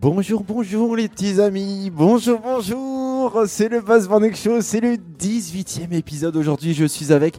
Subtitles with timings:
[0.00, 5.92] Bonjour, bonjour les petits amis, bonjour, bonjour, c'est le Buzz Morning Show, c'est le 18e
[5.92, 6.34] épisode.
[6.36, 7.38] Aujourd'hui, je suis avec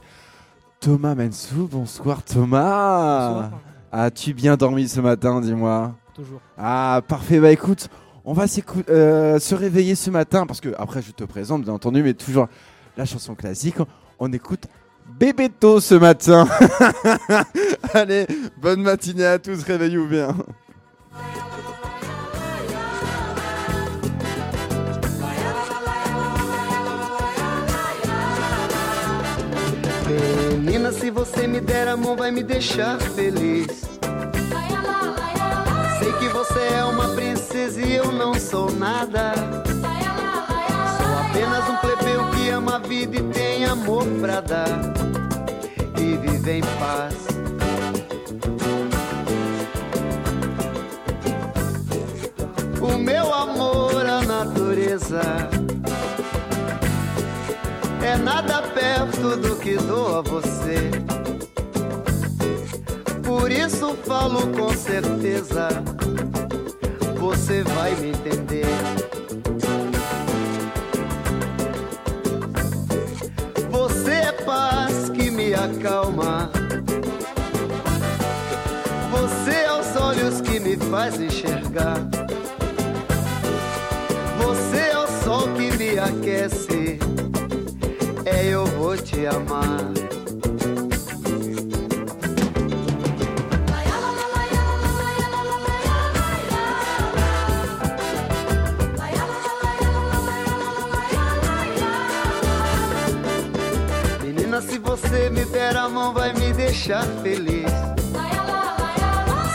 [0.80, 3.49] Thomas Mensou, bonsoir Thomas.
[3.91, 5.95] As-tu bien dormi ce matin, dis-moi?
[6.13, 6.40] Toujours.
[6.55, 7.90] Ah, parfait, bah écoute,
[8.26, 8.45] on va
[8.90, 12.48] euh, se réveiller ce matin, parce que après je te présente bien entendu, mais toujours
[12.96, 13.77] la chanson classique,
[14.20, 14.68] on écoute
[15.20, 16.48] Bébéto ce matin.
[17.96, 18.27] Allez,
[18.62, 20.35] bonne matinée à tous, réveillez-vous bien
[30.63, 33.65] Menina, se você me der a mão, vai me deixar feliz.
[35.98, 39.34] Sei que você é uma princesa e eu não sou nada.
[40.98, 44.68] Sou apenas um plebeu que ama a vida e tem amor pra dar.
[45.99, 47.15] E vive em paz.
[52.79, 55.21] O meu amor à natureza
[58.03, 58.60] é nada
[59.05, 60.91] perto do que dou a você.
[63.24, 65.69] Por isso falo com certeza,
[67.18, 68.66] você vai me entender.
[73.72, 76.52] Você é paz que me acalma.
[79.12, 82.10] Você é os olhos que me faz enxergar.
[89.35, 89.91] Amar.
[104.24, 107.72] Menina, se você me der a mão, vai me deixar feliz.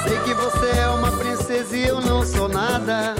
[0.05, 3.15] Sei que você é uma princesa e eu não sou nada.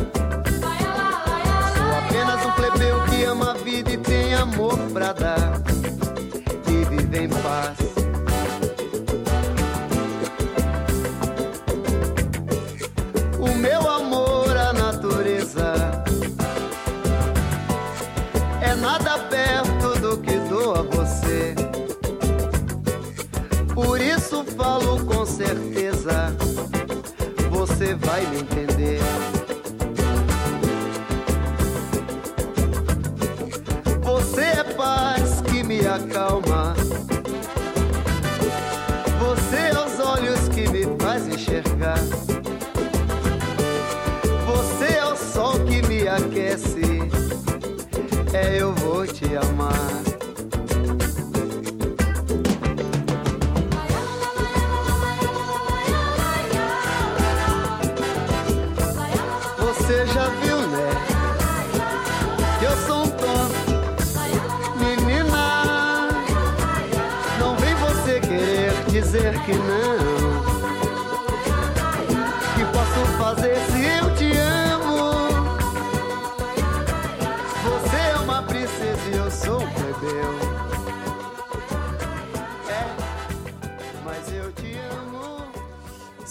[1.77, 5.76] Sou apenas um plebeu que ama a vida e tem amor pra dar.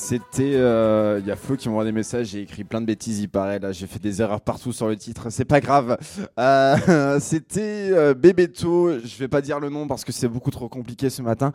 [0.06, 0.54] C'était.
[0.56, 3.28] euh, Il y a Flo qui m'envoie des messages, j'ai écrit plein de bêtises, il
[3.28, 3.58] paraît.
[3.58, 5.98] Là, j'ai fait des erreurs partout sur le titre, c'est pas grave.
[6.40, 10.70] Euh, C'était euh, Bébéto, je vais pas dire le nom parce que c'est beaucoup trop
[10.70, 11.54] compliqué ce matin.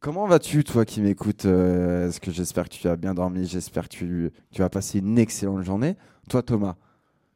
[0.00, 3.94] Comment vas-tu, toi qui m'écoutes Est-ce que j'espère que tu as bien dormi J'espère que
[3.94, 5.96] tu, tu as passé une excellente journée?
[6.30, 6.76] Toi, Thomas,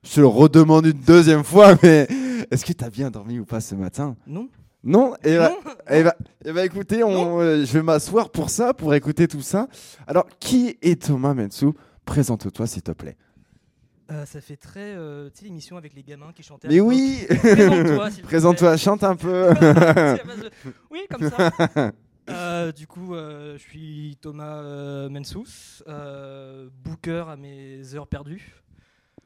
[0.02, 2.08] je te le redemande une deuxième fois, mais
[2.50, 4.16] est-ce que tu as bien dormi ou pas ce matin?
[4.26, 4.48] Non
[4.84, 6.12] Non Eh ben, Non eh ben,
[6.44, 9.66] eh ben, écoutez, on, euh, je vais m'asseoir pour ça, pour écouter tout ça.
[10.06, 11.74] Alors, qui est Thomas Mensou?
[12.04, 13.16] Présente-toi, s'il te plaît.
[14.10, 14.94] Euh, Ça fait très.
[14.94, 16.68] euh, tu sais, l'émission avec les gamins qui chantaient.
[16.68, 19.54] à Mais oui Présente-toi, s'il te Présente-toi, chante un peu.
[19.58, 20.50] plaît.
[20.90, 21.50] oui, comme ça.
[22.30, 28.54] Euh, du coup, euh, je suis Thomas euh, Mensous, euh, booker à mes heures perdues.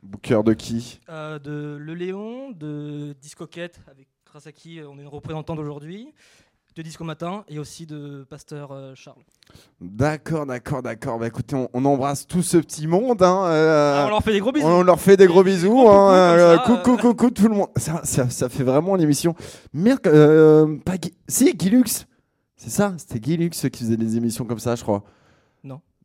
[0.03, 0.99] Booker de qui?
[1.09, 5.59] Euh, de Le Léon, de Discoquette, avec, grâce à qui euh, on est une représentante
[5.59, 6.13] aujourd'hui,
[6.77, 9.23] de Disco Matin et aussi de Pasteur euh, Charles.
[9.81, 11.19] D'accord, d'accord, d'accord.
[11.19, 13.23] Bah écoutez, on, on embrasse tout ce petit monde.
[13.23, 14.67] hein, euh, Ah, on leur fait des gros bisous.
[14.67, 15.89] on leur fait des gros bisous.
[15.89, 17.69] hein, coucou euh, coucou, coucou, tout le monde.
[17.77, 19.35] Ça, ça, ça fait vraiment l'émission.
[19.73, 20.03] Merde,
[20.85, 21.85] pas Guy- Si, Guilux.
[22.57, 25.03] C'est ça, c'était Guilux qui faisait des émissions comme ça, je crois.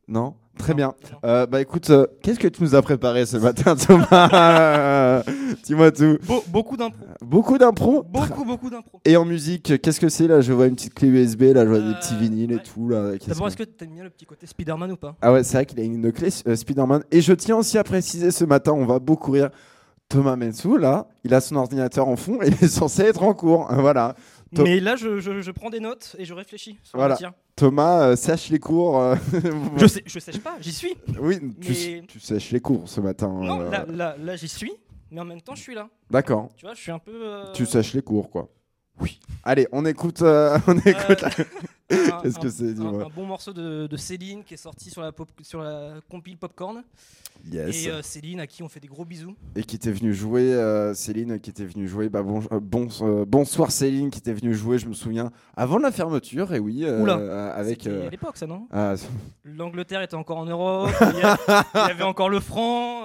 [0.08, 0.36] Non.
[0.58, 0.94] Très bien.
[1.26, 3.76] Euh, bah écoute, euh, qu'est-ce que tu nous as préparé ce matin,
[4.28, 5.24] Thomas?
[5.64, 6.18] Dis-moi tout.
[6.28, 7.00] Be- beaucoup d'impro.
[7.22, 8.04] Beaucoup d'impro?
[8.04, 9.00] Beaucoup, beaucoup d'impro.
[9.04, 10.42] Et en musique, qu'est-ce que c'est là?
[10.42, 12.88] Je vois une petite clé USB, là, je vois des Euh, petits vinyles et tout.
[12.88, 13.14] Là.
[13.14, 15.16] Qu'est-ce D'abord, est-ce que t'aimes bien le petit côté Spider-Man ou pas?
[15.22, 17.04] Ah ouais, c'est vrai qu'il a une clé euh, Spider-Man.
[17.12, 19.50] Et je tiens aussi à préciser ce matin, on va beaucoup rire.
[20.10, 23.34] Thomas Mensou, là, il a son ordinateur en fond et il est censé être en
[23.34, 23.68] cours.
[23.74, 24.16] Voilà.
[24.58, 27.18] Mais là, je, je- je prends des notes et je réfléchis sur Voilà.
[27.56, 29.00] Thomas euh, sèche les cours.
[29.00, 29.16] euh,
[29.78, 30.94] Je, sais, je sèche pas, j'y suis.
[31.20, 33.28] Oui, tu, Mais- tu sèches les cours ce matin.
[33.30, 34.72] Non, euh, là, là, là, j'y suis,
[35.12, 35.88] mais en même temps, je suis là.
[36.10, 36.50] D'accord.
[36.58, 37.44] Tu vois, je suis un peu.
[37.54, 38.50] Tu sèches les cours, quoi.
[39.00, 39.20] Oui.
[39.44, 40.22] Allez, on écoute.
[40.68, 41.24] on écoute.
[42.24, 45.12] Qu'est-ce que c'est, un, un bon morceau de, de Céline qui est sorti sur la,
[45.12, 46.84] pop, sur la compile Popcorn.
[47.52, 47.86] Yes.
[47.86, 49.36] Et euh, Céline à qui on fait des gros bisous.
[49.56, 52.08] Et qui était venue jouer, euh, Céline, qui était venue jouer.
[52.10, 52.88] Bah, bon, euh, bon,
[53.28, 56.54] bonsoir Céline, qui était venue jouer, je me souviens, avant la fermeture.
[56.54, 57.54] Et oui, Oula.
[57.54, 57.84] avec.
[57.84, 58.68] C'était à l'époque, ça, non?
[58.72, 58.96] Ah,
[59.44, 63.02] L'Angleterre était encore en Europe, il y, avait encore le franc.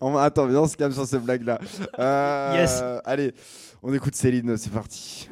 [0.00, 1.60] on- attends, viens, on se calme sur ces blagues-là.
[2.54, 2.82] Yes.
[3.04, 3.34] Allez,
[3.82, 5.28] on écoute Céline, c'est parti.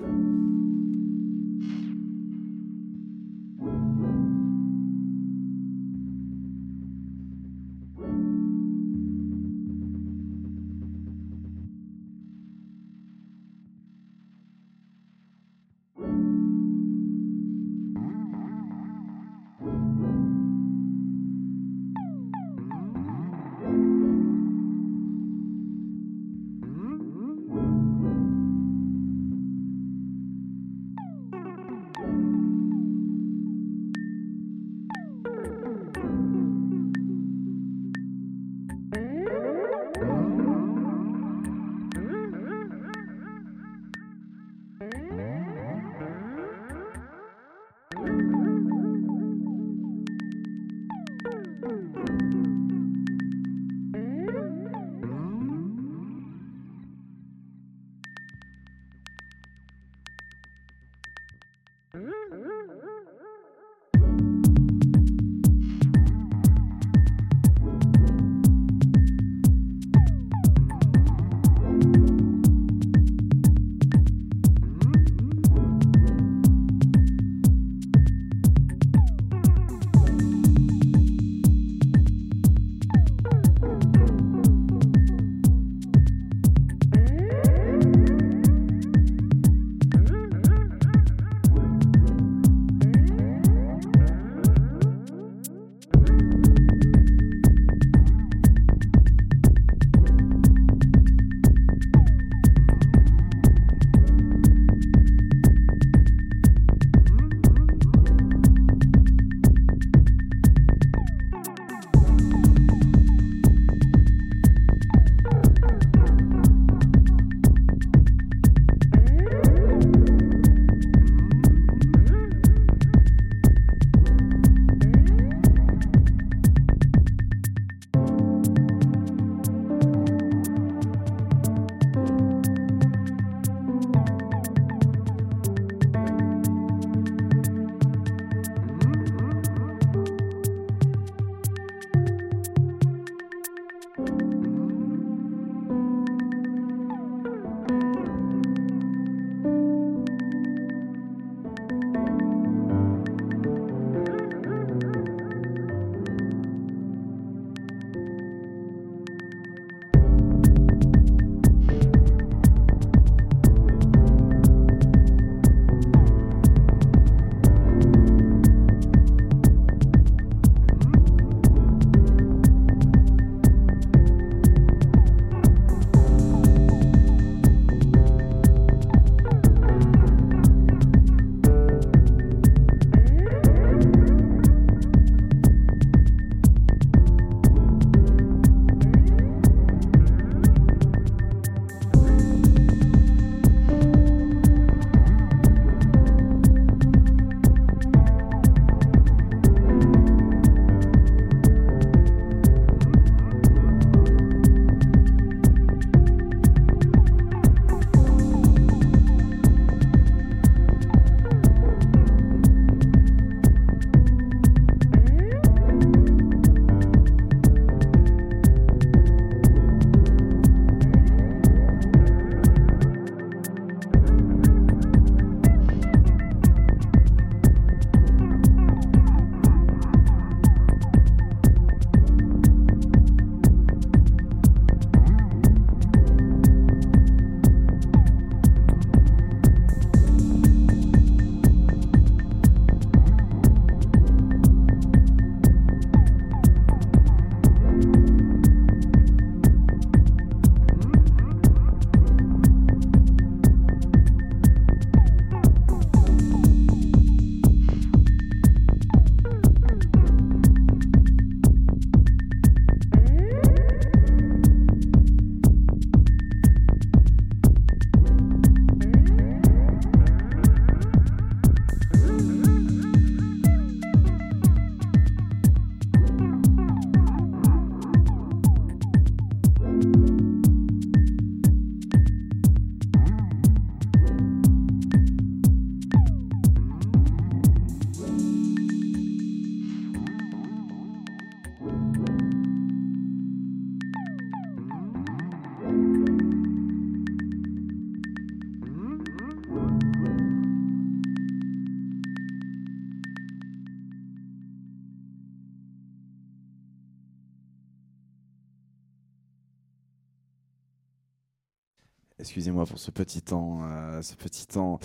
[312.49, 313.59] Excusez-moi pour ce petit temps.
[313.63, 314.79] euh, ce petit temps.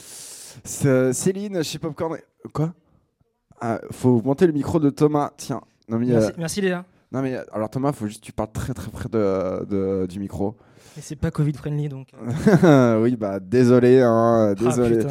[0.65, 2.17] Céline, chez Popcorn.
[2.51, 2.73] Quoi?
[3.61, 5.31] Ah, Faut monter le micro de Thomas.
[5.37, 5.61] Tiens.
[5.87, 6.83] Non mais, euh, Merci, Léa.
[7.13, 10.19] non mais alors Thomas, faut juste que tu parles très très près de, de- du
[10.19, 10.57] micro.
[10.97, 12.09] Mais c'est pas Covid friendly donc.
[13.01, 15.05] oui, bah désolé, hein, ah, désolé.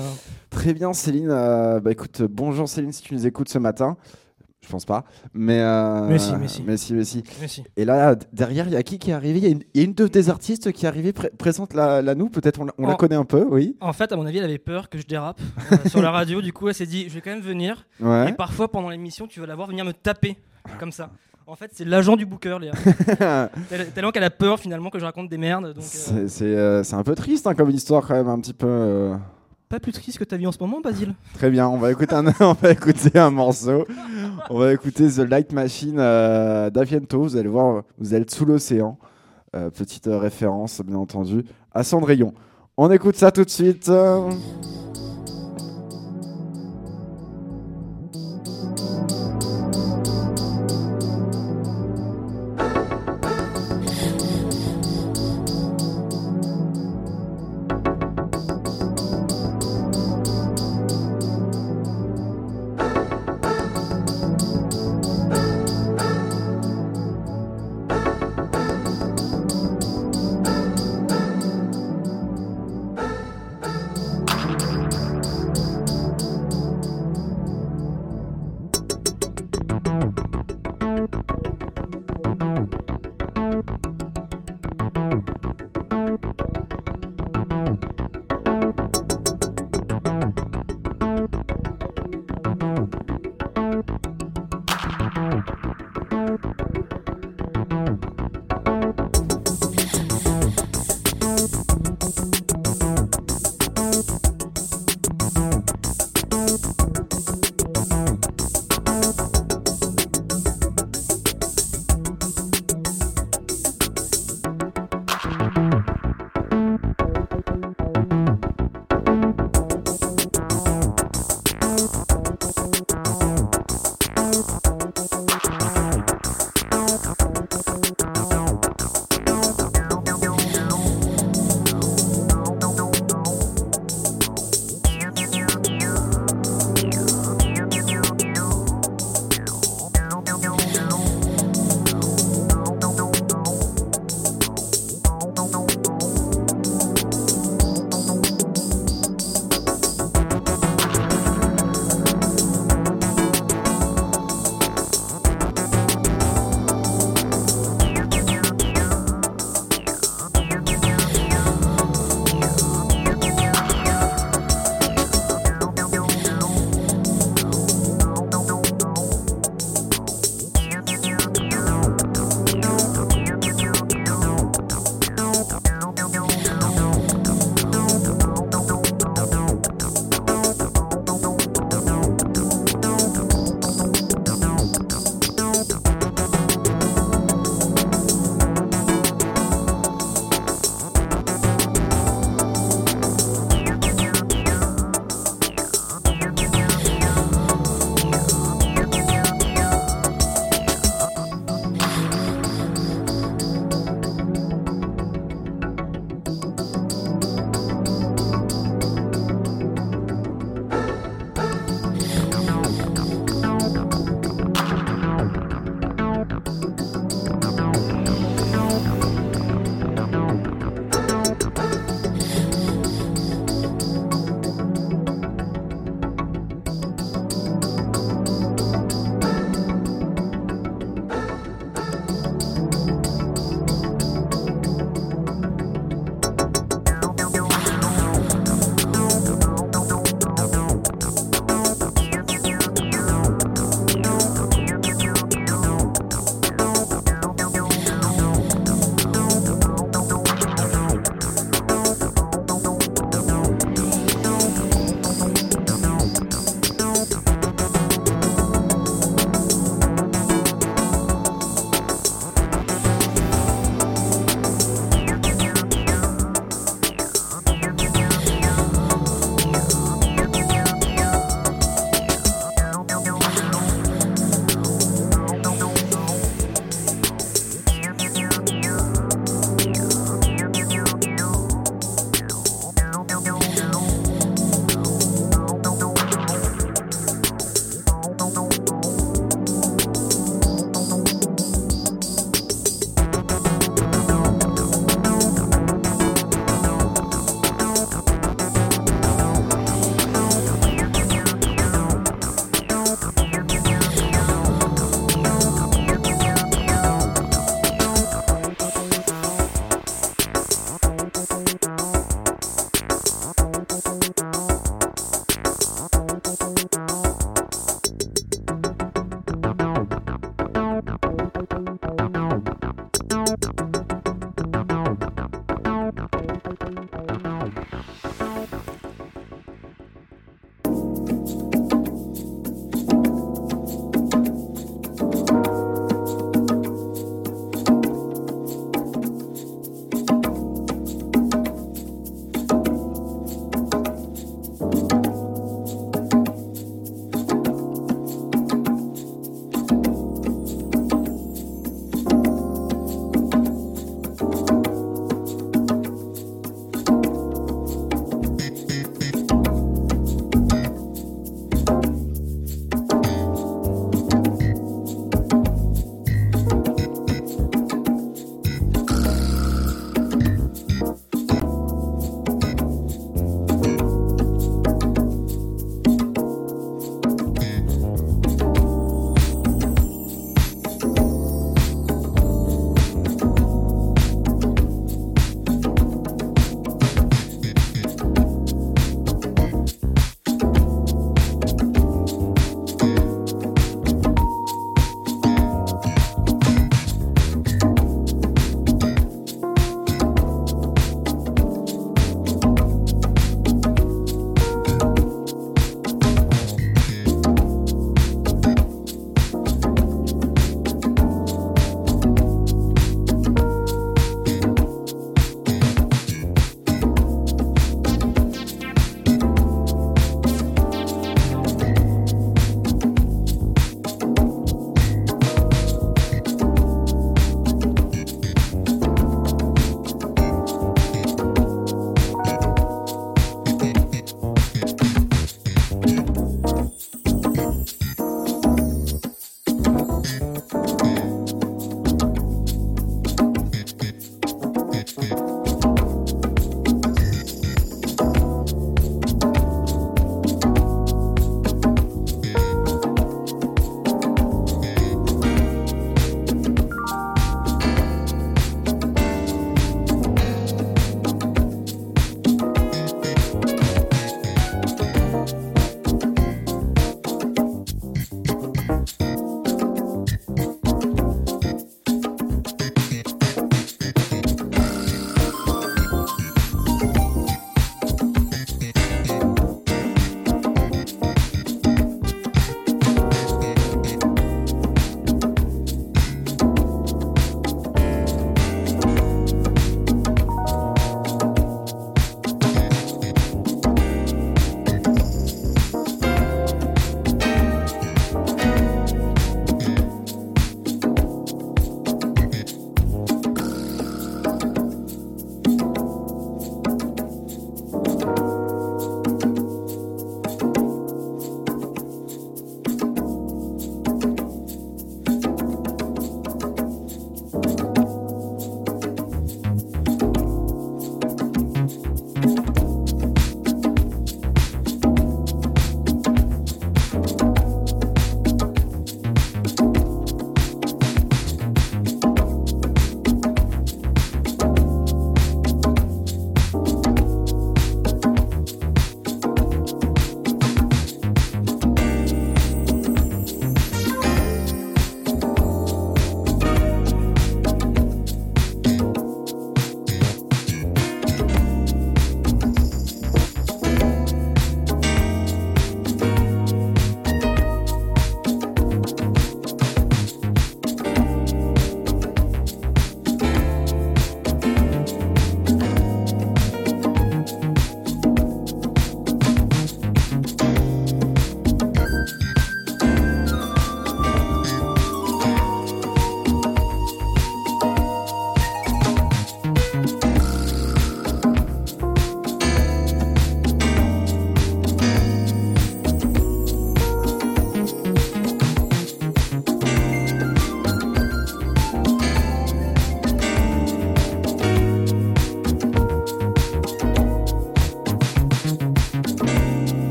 [0.50, 1.30] Très bien, Céline.
[1.30, 3.96] euh, bah écoute, bonjour Céline, si tu nous écoutes ce matin.
[4.64, 5.04] Je pense pas,
[5.34, 5.58] mais.
[5.60, 6.62] euh, Mais si, mais si.
[6.62, 7.22] Mais si, mais si.
[7.40, 7.64] Mais si.
[7.76, 9.38] Et là, derrière, il y a qui qui est arrivé?
[9.40, 11.12] Il y a une, il y a une de tes artistes qui est arrivée.
[11.12, 13.76] Pré- présente la, la nous, peut-être on, la- on la connaît un peu, oui.
[13.80, 15.40] En fait, à mon avis, elle avait peur que je dérape
[15.72, 16.40] euh, sur la radio.
[16.40, 17.86] Du coup, elle s'est dit, je vais quand même venir.
[18.00, 18.32] Et Ouais.
[18.34, 20.36] parfois, pendant l'émission, tu vas la voir venir me taper
[20.78, 21.10] comme ça.
[21.48, 22.72] En fait, c'est l'agent du booker, Léa.
[23.68, 25.74] Tel- Tellement qu'elle a peur finalement que je raconte des merdes.
[25.76, 29.12] Euh, c'est euh, un peu triste hein, comme histoire, quand même, un petit peu.
[29.72, 31.14] Pas plus triste que ta vie en ce moment, Basile.
[31.32, 33.86] Très bien, on va écouter un, on va écouter un morceau.
[34.50, 37.22] On va écouter The Light Machine euh, d'Aviento.
[37.22, 38.98] Vous allez voir, vous être sous l'océan.
[39.56, 42.34] Euh, petite euh, référence, bien entendu, à Cendrillon.
[42.76, 43.90] On écoute ça tout de suite.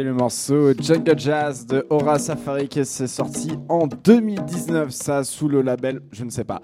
[0.00, 5.46] C'était le morceau Jungle Jazz de Aura Safari qui s'est sorti en 2019, ça sous
[5.46, 6.62] le label, je ne sais pas.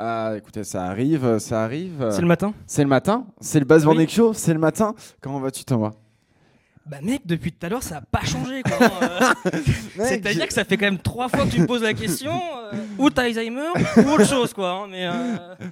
[0.00, 2.06] Euh, écoutez, ça arrive, ça arrive.
[2.12, 2.54] C'est le matin?
[2.64, 3.84] C'est le matin C'est le Oui.
[3.84, 5.94] Morning Show C'est le matin Comment vas-tu Thomas?
[6.88, 8.76] Bah mec, depuis tout à l'heure, ça a pas changé quoi.
[9.98, 12.32] Euh, C'est-à-dire que ça fait quand même trois fois que tu me poses la question,
[12.32, 14.70] euh, ou t'as Alzheimer, ou autre chose quoi.
[14.70, 15.12] hein, mais euh,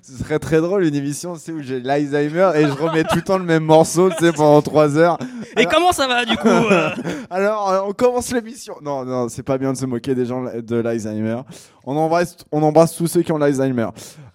[0.02, 3.16] Ce serait très drôle une émission tu sais, où j'ai l'Alzheimer et je remets tout
[3.16, 5.18] le temps le même morceau tu sais, pendant 3 heures.
[5.58, 6.88] Et comment ça va du coup euh
[7.30, 8.76] Alors, euh, on commence l'émission.
[8.82, 11.40] Non, non, c'est pas bien de se moquer des gens de l'Alzheimer.
[11.86, 13.88] On embrasse, on embrasse tous ceux qui ont l'Alzheimer.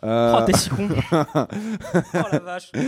[0.04, 0.88] Euh, Oh, t'es si con.
[1.12, 2.72] oh la vache.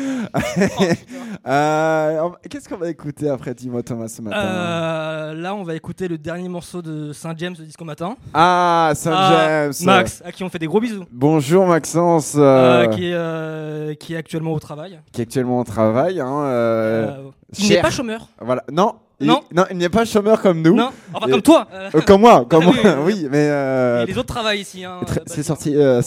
[1.44, 5.74] Oh, euh, Qu'est-ce qu'on va écouter après, dis-moi Thomas, ce matin Euh, là, on va
[5.76, 8.16] écouter le dernier morceau de Saint James de Disco Matin.
[8.34, 9.32] Ah, Saint Ah,
[9.72, 9.74] James.
[9.84, 11.06] Max, à qui on fait des gros bisous.
[11.12, 15.00] Bonjour Maxence, euh, qui, est, euh, qui est actuellement au travail.
[15.12, 16.20] qui est actuellement au travail.
[16.20, 17.16] Hein,
[17.58, 18.28] il n'est pas chômeur.
[18.40, 18.64] Voilà.
[18.72, 19.42] Non, il- Non.
[19.56, 20.76] non, il n'est pas chômeur comme nous.
[20.76, 21.68] Non, enfin comme toi.
[21.74, 22.96] euh, comme moi, comme Oui, moi.
[23.06, 24.84] oui, oui, mais euh, les autres travaillent ici.
[24.84, 25.74] Hein, euh, C'est sorti.
[25.76, 26.02] euh,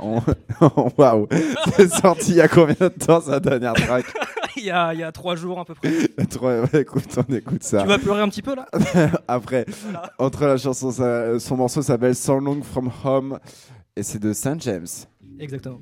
[0.98, 1.26] Waouh!
[1.76, 4.04] C'est sorti il y a combien de temps sa dernière track?
[4.56, 5.90] il, y a, il y a trois jours à peu près.
[6.42, 7.82] Ouais, écoute, on écoute ça.
[7.82, 8.66] Tu vas pleurer un petit peu là?
[9.28, 10.10] Après, Voilà.
[10.18, 10.90] entre la chanson,
[11.38, 13.38] son morceau s'appelle So Long From Home
[13.96, 14.86] et c'est de Saint James.
[15.38, 15.80] Exactement.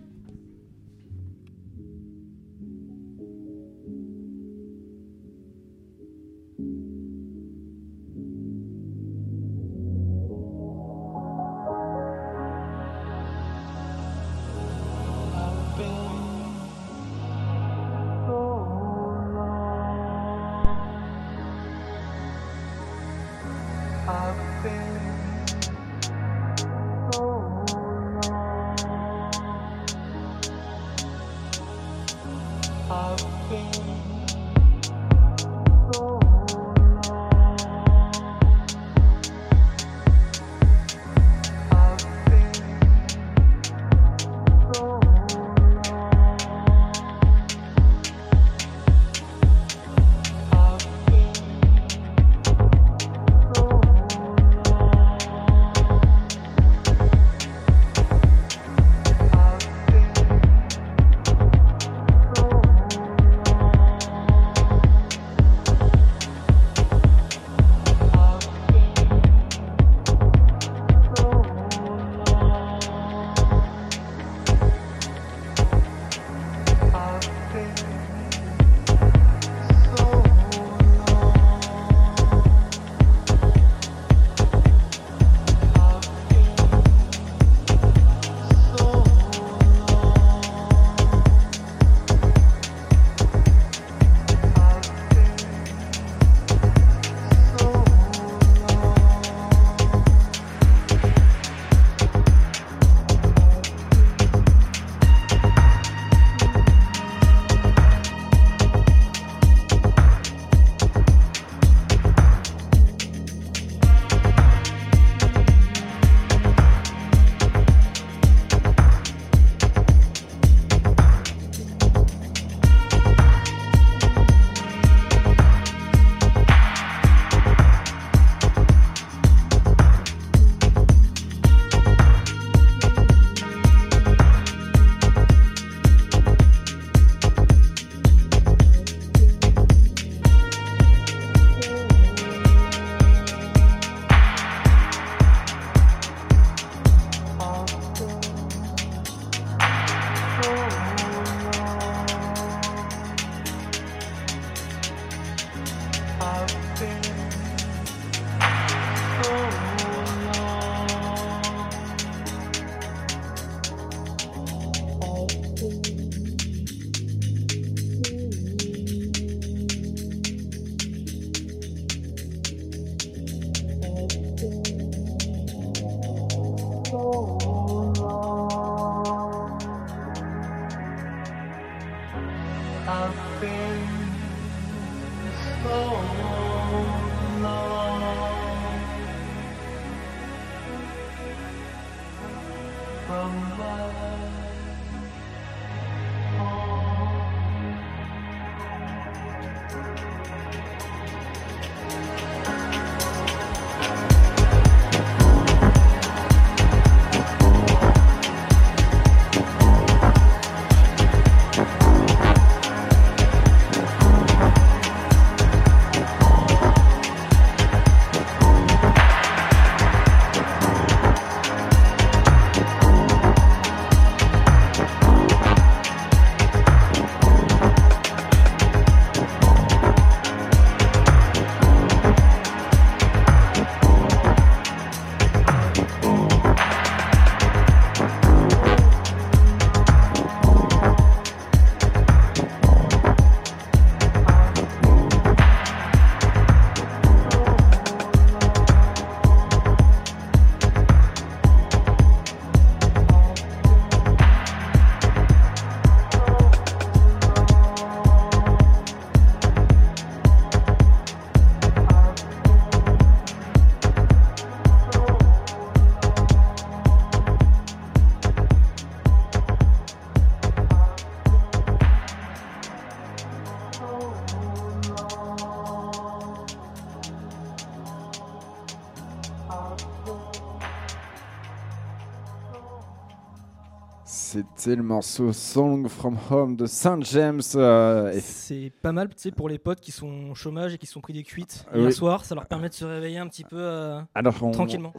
[284.61, 287.41] C'était le morceau Song from Home de Saint James.
[287.57, 290.85] euh, C'est pas mal tu sais, pour les potes qui sont au chômage et qui
[290.87, 291.81] se sont pris des cuites Oui.
[291.81, 292.27] hier soir.
[292.27, 293.57] Ça leur permet de se réveiller un petit peu.
[293.57, 294.93] euh, Alors, on- Tranquillement.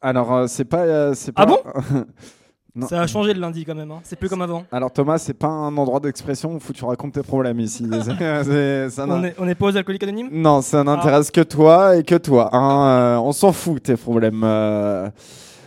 [0.00, 1.42] alors, euh, c'est pas, euh, c'est pas.
[1.42, 1.58] Ah bon
[2.76, 2.86] Non.
[2.86, 3.90] Ça a changé le lundi quand même.
[3.90, 3.98] hein.
[4.04, 4.64] C'est plus comme avant.
[4.70, 7.84] Alors Thomas, c'est pas un endroit d'expression où faut que tu racontes tes problèmes ici.
[8.90, 10.28] Ça On est, on est pas aux alcooliques anonymes?
[10.30, 12.50] Non, ça n'intéresse que toi et que toi.
[12.52, 14.42] hein, euh, on s'en fout tes problèmes.
[14.44, 15.10] euh.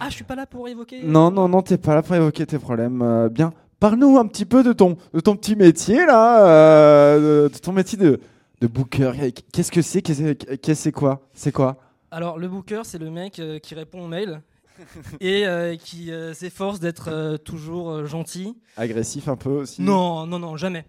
[0.05, 1.01] Ah, je suis pas là pour évoquer.
[1.03, 3.01] Non, non, non, t'es pas là pour évoquer tes problèmes.
[3.01, 7.53] euh, bien, parle-nous un petit peu de ton, de ton petit métier là, euh, de,
[7.53, 8.19] de ton métier de,
[8.61, 9.11] de booker.
[9.51, 11.21] Qu'est-ce que c'est Qu'est-ce que c'est quoi?
[11.33, 11.77] C'est quoi?
[12.11, 14.41] Alors, le booker, c'est le mec euh, qui répond aux mails
[15.21, 18.57] et euh, qui euh, s'efforce d'être euh, toujours euh, gentil.
[18.77, 19.81] Agressif un peu aussi?
[19.81, 20.85] Non, non, non, jamais.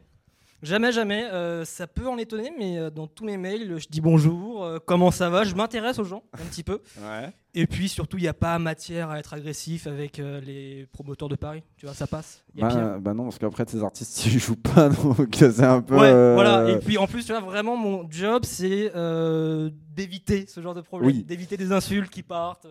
[0.63, 1.25] Jamais, jamais.
[1.33, 4.79] Euh, ça peut en étonner, mais euh, dans tous mes mails, je dis bonjour, euh,
[4.85, 6.81] comment ça va, je m'intéresse aux gens un petit peu.
[7.03, 7.31] Ouais.
[7.57, 11.29] Et puis surtout, il n'y a pas matière à être agressif avec euh, les promoteurs
[11.29, 11.63] de Paris.
[11.77, 12.43] Tu vois, ça passe.
[12.57, 12.69] Y a.
[12.69, 15.95] Bah, bah non, parce qu'après tes artistes ils jouent pas, donc c'est un peu.
[15.95, 16.69] Ouais, euh, voilà.
[16.71, 20.81] Et puis en plus, tu vois, vraiment, mon job, c'est euh, d'éviter ce genre de
[20.81, 21.23] problème, Oui.
[21.23, 22.67] d'éviter des insultes qui partent,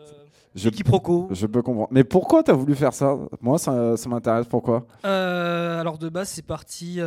[0.54, 1.30] Je, des quiproquos.
[1.32, 1.88] je peux comprendre.
[1.92, 3.18] Mais pourquoi t'as voulu faire ça?
[3.40, 4.48] Moi, ça, ça m'intéresse.
[4.48, 4.86] Pourquoi?
[5.04, 7.00] Alors de base, c'est parti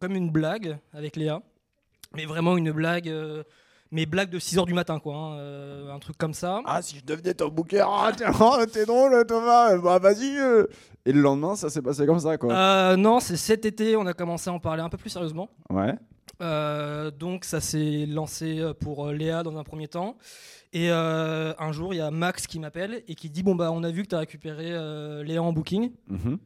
[0.00, 1.42] comme une blague avec Léa,
[2.16, 3.12] mais vraiment une blague,
[3.94, 6.60] mais blague de 6h du matin, quoi, hein, euh, un truc comme ça.
[6.66, 9.76] Ah, si je devenais ton booker, ah, tiens, oh, t'es drôle, Thomas.
[9.78, 10.36] Bah, vas-y.
[10.38, 10.66] euh.
[11.06, 12.52] Et le lendemain, ça s'est passé comme ça, quoi.
[12.54, 15.48] Euh, non, c'est cet été, on a commencé à en parler un peu plus sérieusement.
[15.70, 15.94] Ouais.
[16.42, 20.16] Euh, donc ça s'est lancé euh, pour euh, Léa dans un premier temps.
[20.72, 23.70] Et euh, un jour, il y a Max qui m'appelle et qui dit Bon, bah,
[23.70, 25.92] on a vu que tu as récupéré euh, Léa en booking.
[26.08, 26.38] Mhm.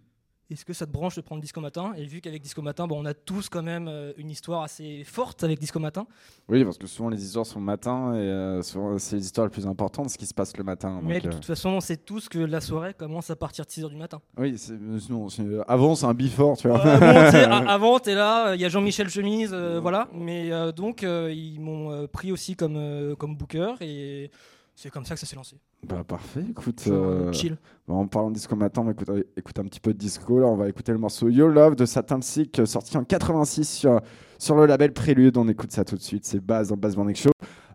[0.51, 3.03] Est-ce que ça te branche de prendre Disco Matin Et vu qu'avec Disco Matin, bon,
[3.03, 6.07] on a tous quand même euh, une histoire assez forte avec Disco Matin.
[6.49, 9.47] Oui, parce que souvent les histoires sont le matin et euh, souvent, c'est les histoires
[9.47, 11.01] les plus importantes, ce qui se passe le matin.
[11.03, 13.67] Mais donc, de euh, toute façon, on sait tous que la soirée commence à partir
[13.67, 14.23] de 6h du matin.
[14.39, 16.81] Oui, c'est- euh, avant c'est un before, tu vois.
[16.87, 16.99] Euh,
[17.61, 20.09] bon, avant, t'es là, il y a Jean-Michel Chemise, voilà.
[20.15, 24.31] Mais donc, ils m'ont pris aussi comme, comme booker et
[24.75, 25.57] c'est comme ça que ça s'est lancé.
[25.87, 26.85] Bah parfait, écoute.
[26.89, 27.57] Euh, chill.
[27.87, 30.41] bah, en parlant de disco matin, on va écouter, écouter un petit peu de disco.
[30.41, 34.01] Là, on va écouter le morceau Yo Love de Satin Sick, sorti en 86 sur,
[34.39, 35.37] sur le label Prélude.
[35.37, 36.25] On écoute ça tout de suite.
[36.25, 37.31] C'est Baz dans Baz Morning Show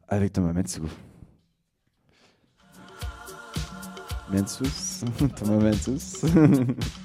[0.07, 0.83] avec Thomas Mensou.
[4.31, 6.25] Mensous Thomas Mensous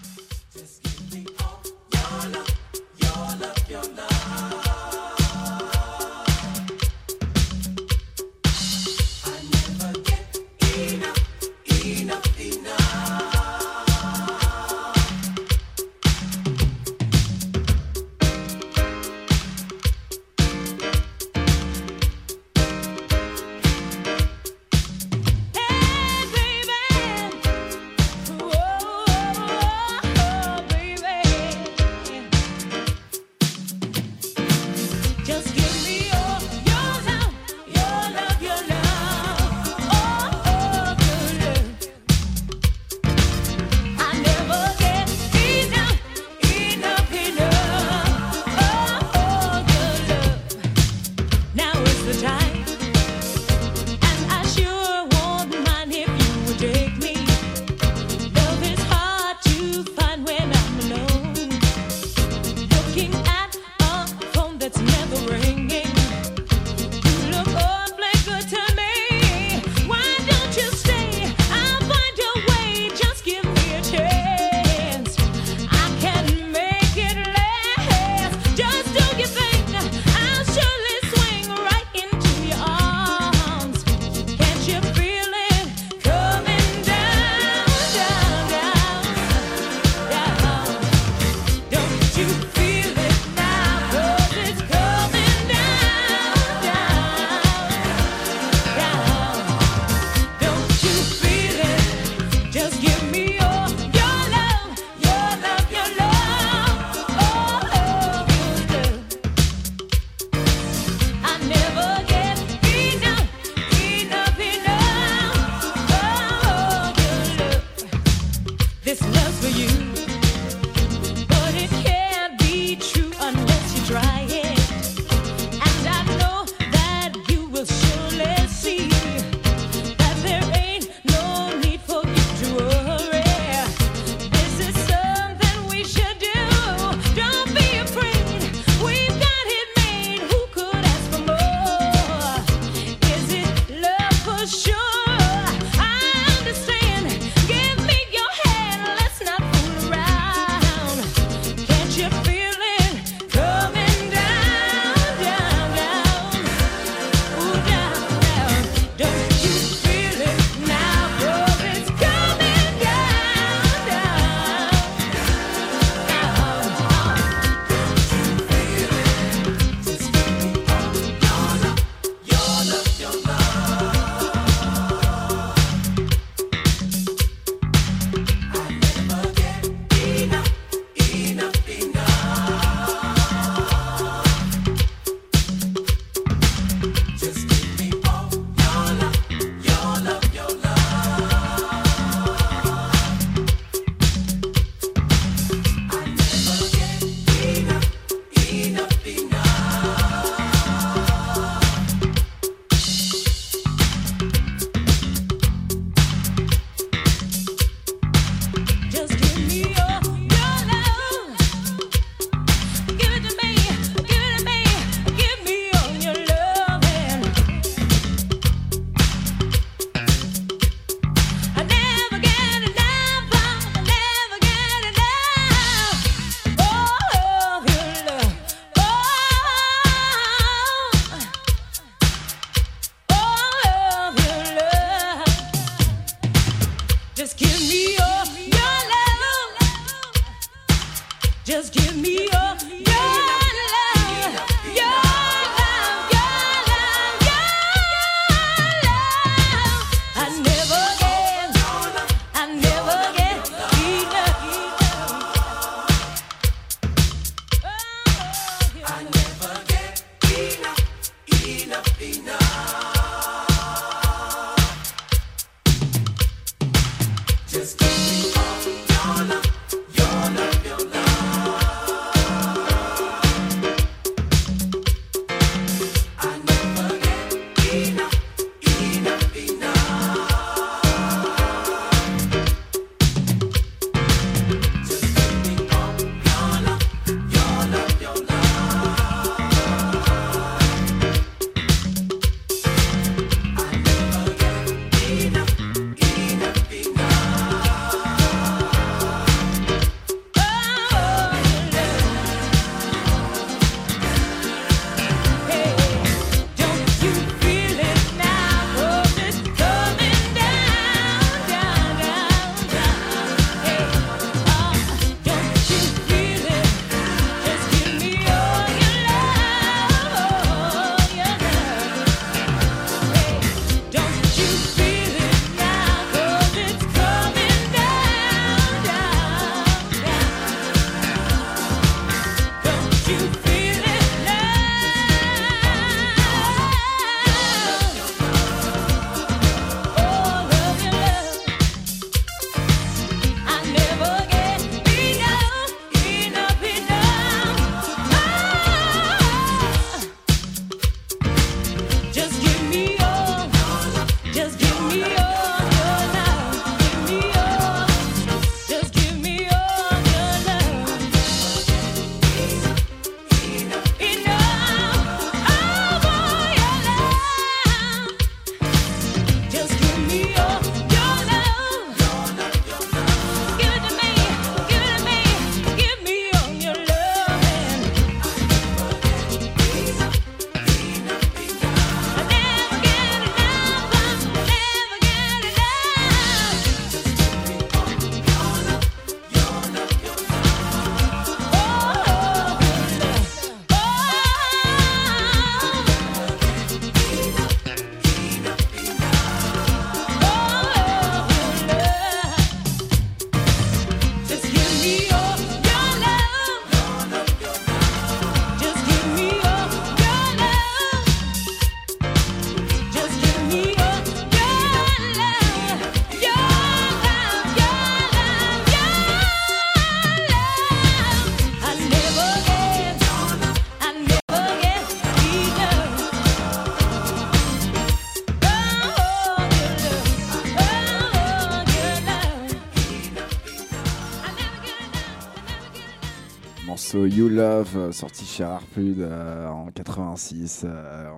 [437.18, 440.62] You Love, euh, sorti chez Harpud euh, en 86.
[440.64, 441.10] euh,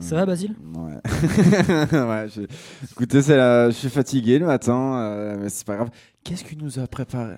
[0.00, 0.54] Ça va, Basile?
[0.74, 0.92] Ouais.
[1.92, 2.42] ouais je-
[2.92, 5.88] Écoutez, la- je suis fatigué le matin, euh, mais c'est pas grave.
[6.24, 7.36] Qu'est-ce qu'il nous a préparé?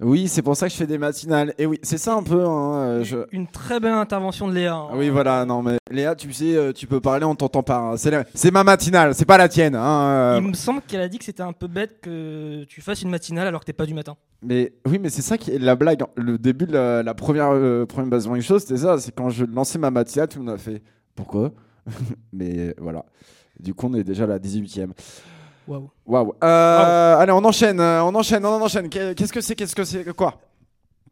[0.00, 1.54] Oui, c'est pour ça que je fais des matinales.
[1.58, 2.44] Et oui, c'est ça un peu.
[2.44, 4.74] hein, euh, je- Une très belle intervention de Léa.
[4.74, 4.88] hein.
[4.94, 7.78] Oui, voilà, non, mais Léa, tu sais, euh, tu peux parler, on t'entend pas.
[7.78, 7.96] hein.
[7.96, 9.74] C'est la- C'est ma matinale, c'est pas la tienne.
[9.74, 10.38] euh.
[10.40, 13.10] Il me semble qu'elle a dit que c'était un peu bête que tu fasses une
[13.10, 14.16] matinale alors que t'es pas du matin.
[14.40, 16.04] Mais oui, mais c'est ça qui est la blague.
[16.14, 18.98] Le début de la, la première, euh, première base de chose, c'était ça.
[18.98, 20.80] C'est quand je lançais ma matinale, tout le monde a fait
[21.16, 21.50] Pourquoi?
[22.32, 23.04] Mais voilà.
[23.58, 24.92] Du coup, on est déjà à la 18ème.
[25.68, 25.90] Waouh.
[26.06, 26.34] Waouh.
[26.42, 28.88] Euh, Allez, on enchaîne, euh, on enchaîne, on enchaîne.
[28.88, 30.40] Qu'est- Qu'est-ce que c'est Qu'est-ce que c'est Quoi?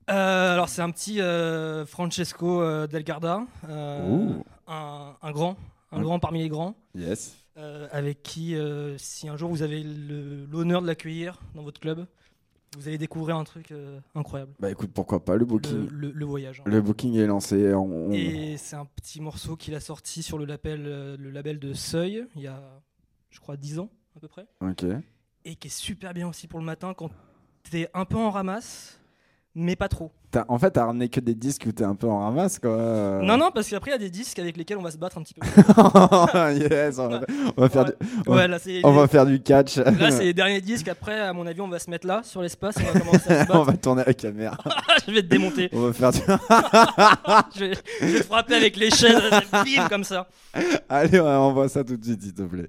[0.09, 4.45] Euh, alors c'est un petit euh, Francesco euh, Del Garda, euh, Ouh.
[4.69, 5.57] un, un grand,
[5.91, 7.35] un grand parmi les grands, Yes.
[7.59, 12.07] euh, avec qui, euh, si un jour vous avez l'honneur de l'accueillir dans votre club,
[12.79, 14.53] vous allez découvrir un truc euh, incroyable.
[14.61, 15.89] Bah écoute, pourquoi pas le booking.
[15.91, 16.61] le- le voyage.
[16.61, 16.71] hein.
[16.71, 17.75] Le booking est lancé.
[17.75, 21.31] on- on- Et c'est un petit morceau qu'il a sorti sur le label, euh, le
[21.31, 22.61] label de Seuil, il y a,
[23.31, 24.47] je crois, 10 ans à peu près.
[24.62, 24.85] Ok.
[25.45, 27.11] Et qui est super bien aussi pour le matin quand
[27.71, 28.99] t'es un peu en ramasse,
[29.55, 30.11] mais pas trop.
[30.31, 32.71] T'as- En fait, t'as ramené que des disques où t'es un peu en ramasse, quoi.
[32.73, 33.23] Euh.
[33.23, 35.19] Non, non, parce qu'après il y a des disques avec lesquels on va se battre
[35.19, 35.47] un petit peu.
[36.75, 37.21] yes, on va,
[37.57, 37.93] on va faire du,
[38.27, 39.77] on- Ouais, là c'est on va faire du catch.
[39.77, 40.89] là c'est les derniers disques.
[40.89, 42.77] Après, à mon avis, on va se mettre là sur l'espace.
[42.79, 43.71] et On va commencer à se on battre.
[43.71, 44.59] va tourner la caméra.
[45.07, 45.69] je vais te démonter.
[45.73, 46.19] On va faire du...
[46.19, 50.29] Je vais, je vais te frapper avec les chaises, bim comme ça.
[50.89, 52.69] Allez, on voit ça tout de suite, s'il te plaît.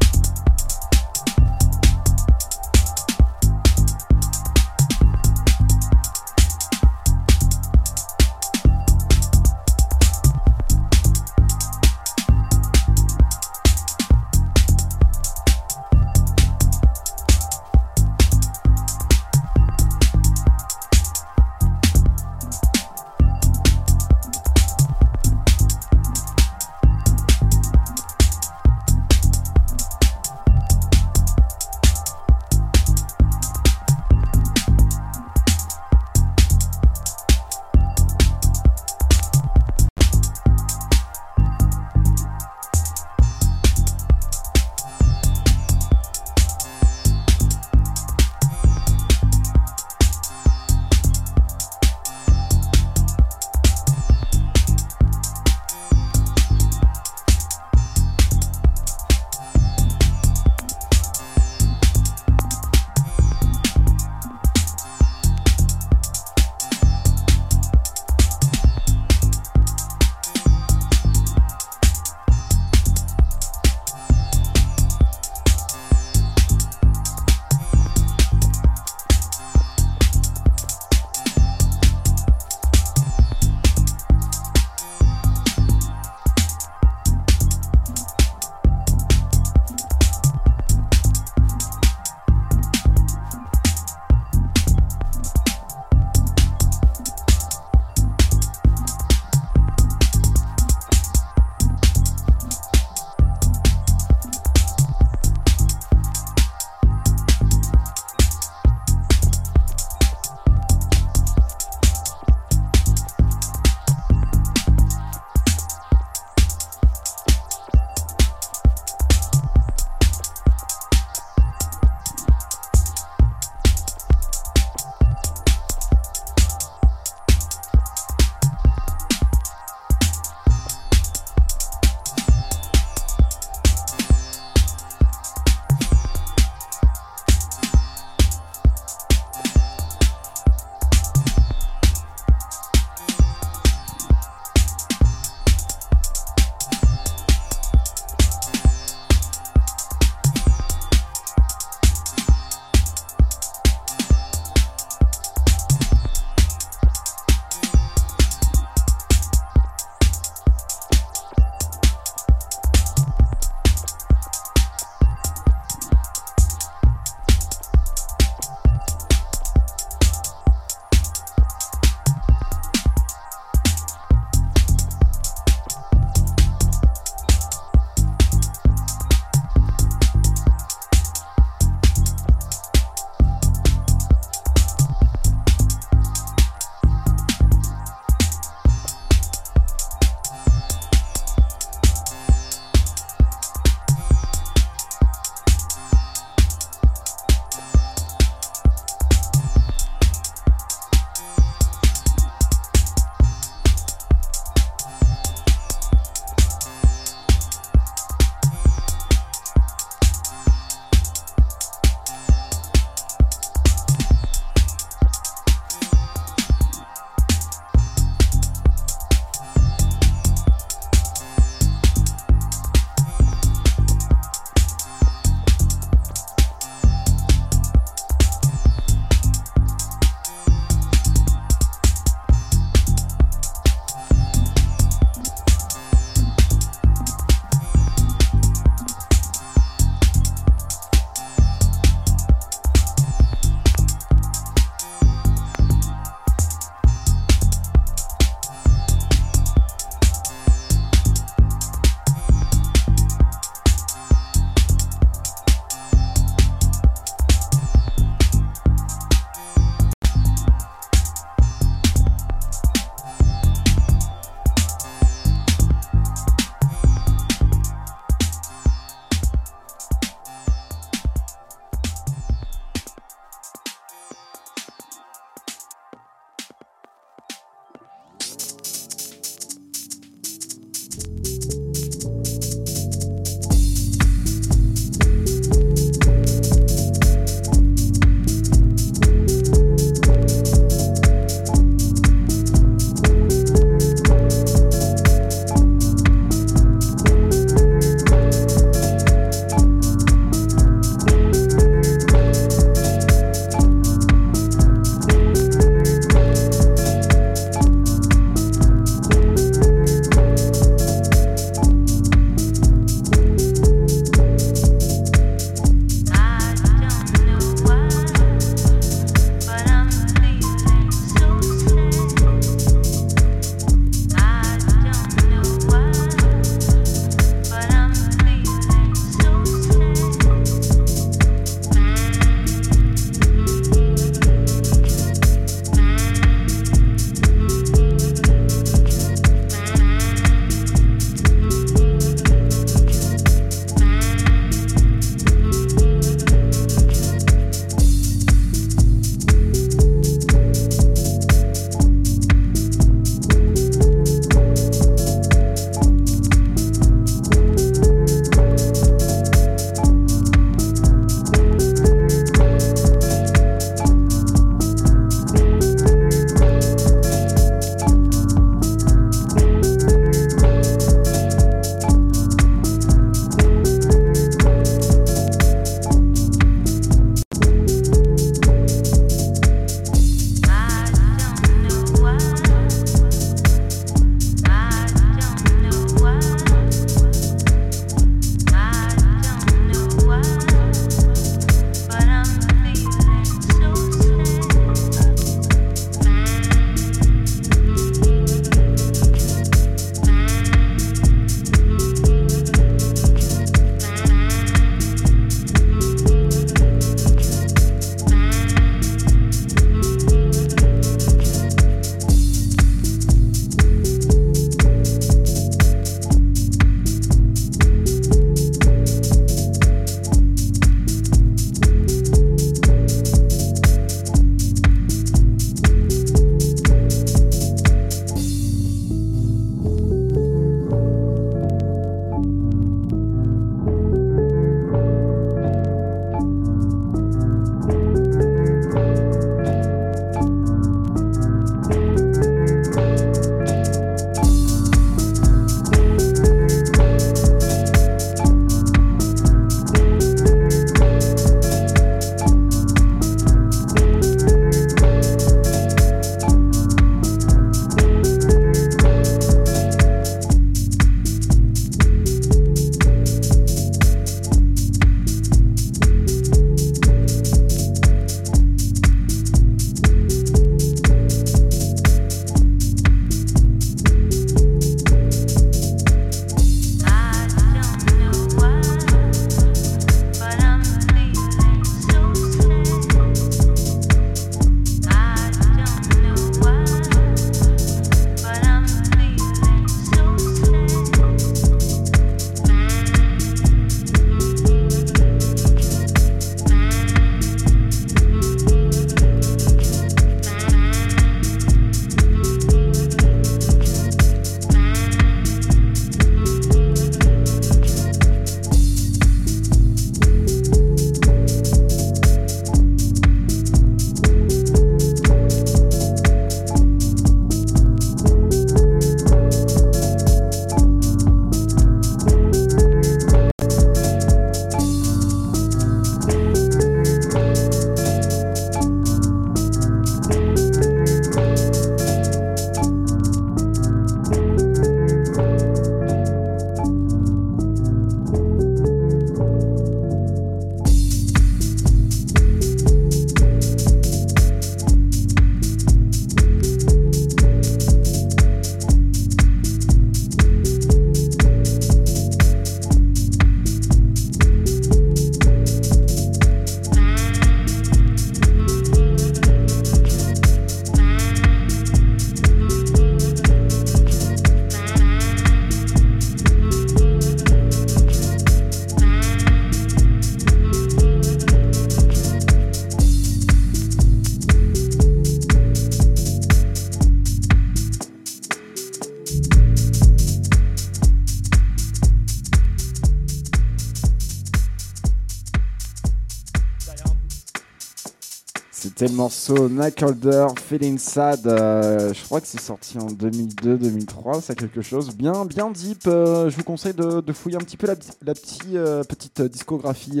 [588.80, 591.26] C'était le morceau Knuckleholder Feeling Sad.
[591.26, 594.22] euh, je crois que c'est sorti en 2002-2003.
[594.22, 595.82] Ça quelque chose bien, bien deep.
[595.86, 599.20] euh, je vous conseille de, de fouiller un petit peu la, la petit, euh, petite
[599.20, 600.00] discographie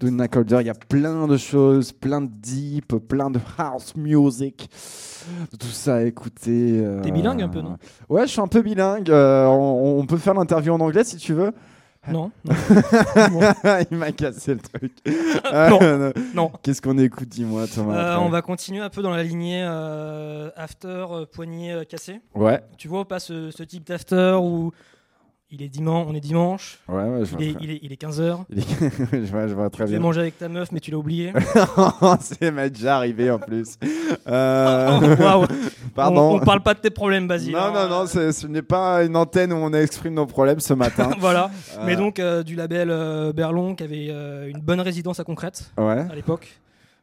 [0.00, 0.58] de Knuckleholder.
[0.60, 4.68] Il y a plein de choses, plein de deep, plein de house music.
[5.58, 6.78] Tout ça à écouter.
[6.78, 7.78] euh, T'es bilingue un peu, non?
[8.10, 9.08] Ouais, je suis un peu bilingue.
[9.10, 11.52] on, on peut faire l'interview en anglais si tu veux.
[12.08, 12.54] Non, non.
[13.90, 14.92] Il m'a cassé le truc.
[15.52, 15.78] Non.
[15.82, 16.50] Euh, non.
[16.62, 18.14] Qu'est-ce qu'on écoute, dis-moi, Thomas.
[18.14, 22.20] Euh, on va continuer un peu dans la lignée euh, after euh, poignet euh, cassé.
[22.34, 24.72] Ouais, Tu vois ou pas ce, ce type d'after où
[25.52, 27.42] il est dimanche, on est dimanche, ouais, ouais, je vois.
[27.42, 28.38] il est, il est, il est 15h.
[28.50, 30.00] il est- je vois, je vois très Tu bien.
[30.00, 31.32] manger avec ta meuf, mais tu l'as oublié.
[32.20, 33.76] C'est déjà arrivé en plus.
[34.28, 35.00] Euh.
[35.94, 36.20] Pardon.
[36.20, 37.52] On, on parle pas de tes problèmes, Basile.
[37.52, 37.72] non, hein.
[37.74, 41.10] non, non, c'est- ce n'est pas une antenne où on exprime nos problèmes ce matin.
[41.18, 41.50] voilà.
[41.84, 44.06] Mais Euh, donc euh, du label euh, Berlon qui avait
[44.50, 46.06] une bonne résidence à Concrète Ouais.
[46.10, 46.46] à l'époque,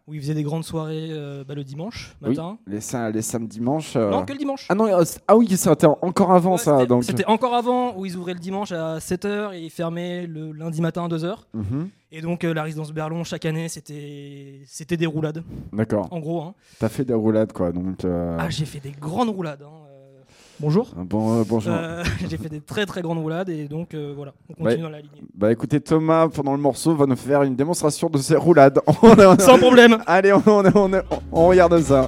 [0.07, 2.29] où il faisait des grandes soirées euh, bah, le dimanche Oui.
[2.29, 2.57] matin.
[2.65, 2.79] Les,
[3.13, 3.95] les samedis dimanches.
[3.97, 4.65] euh, Non, que le dimanche.
[4.69, 6.79] Ah non, euh, ah oui, c'était encore avant Ouais, ça.
[7.01, 10.81] c'était- encore avant où ils ouvraient le dimanche à 7h et ils fermaient le lundi
[10.81, 11.35] matin à 2h.
[11.53, 11.89] Mhm.
[12.13, 15.43] Et donc la résidence Berlon chaque année c'était c'était des roulades
[15.73, 16.07] D'accord.
[16.11, 16.41] en gros.
[16.41, 16.53] hein.
[16.79, 18.05] T'as fait des roulades quoi, donc.
[18.05, 19.63] Ah j'ai fait des grandes roulades.
[19.63, 19.86] hein.
[20.59, 20.87] Bonjour.
[20.95, 21.71] Bon, euh, bonjour.
[21.73, 24.77] Euh, j'ai fait des très très grandes roulades et donc euh, voilà on continue Ouais.
[24.81, 25.21] dans la lignée.
[25.35, 28.79] Bah écoutez, Thomas, pendant le morceau, va nous faire une démonstration de ses roulades.
[29.39, 29.97] Sans problème.
[30.07, 31.01] Allez, on, on, on,
[31.31, 32.07] on regarde ça.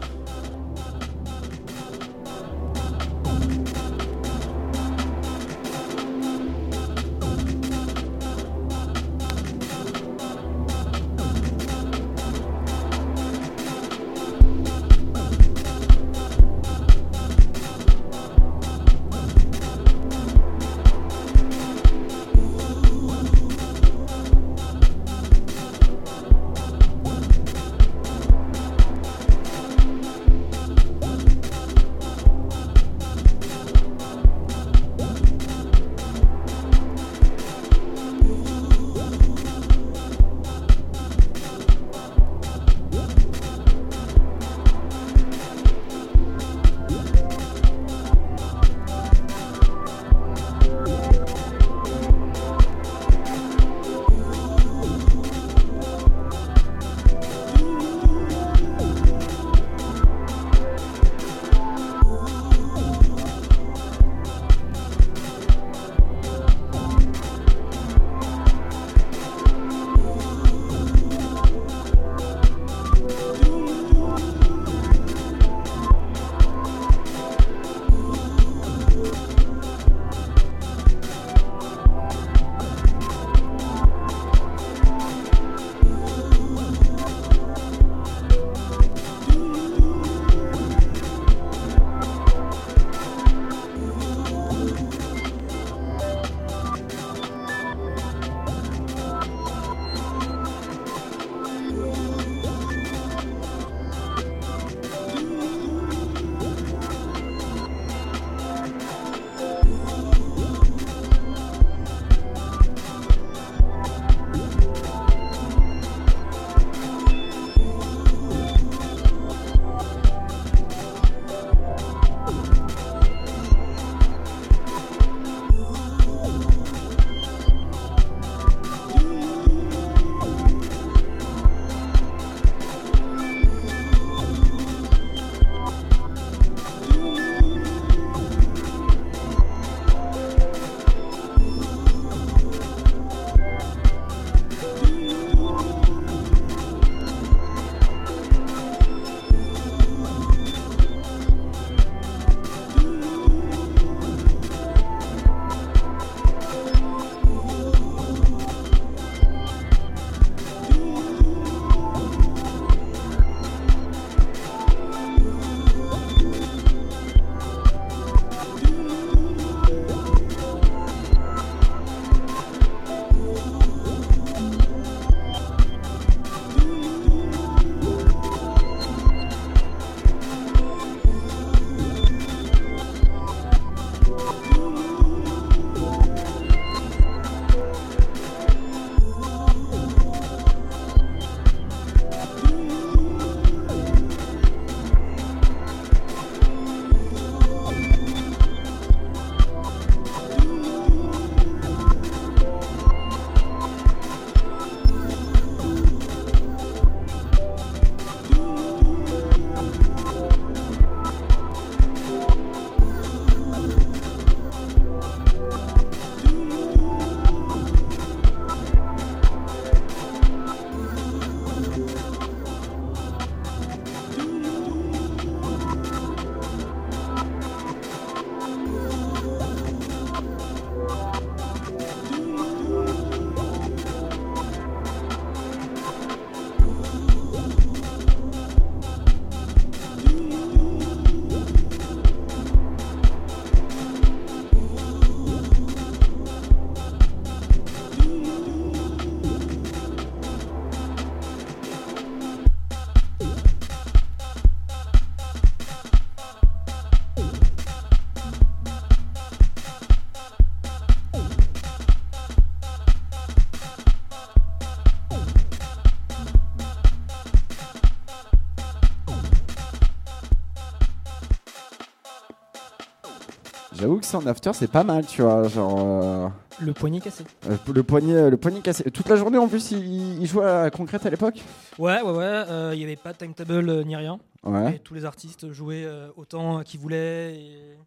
[274.02, 275.48] C'est en after, c'est pas mal, tu vois.
[275.48, 276.28] Genre, euh,
[276.60, 277.24] Le poignet cassé.
[277.50, 278.84] euh, le, poignet, le poignet cassé.
[278.92, 281.42] Toute la journée en plus, il, il jouait à la concrète à l'époque?
[281.78, 282.24] Ouais, ouais, ouais.
[282.24, 284.20] euh, Il n'y avait pas de timetable euh, ni rien.
[284.44, 284.76] Ouais.
[284.76, 287.36] Et tous les artistes jouaient euh, autant qu'ils voulaient.
[287.36, 287.78] Et,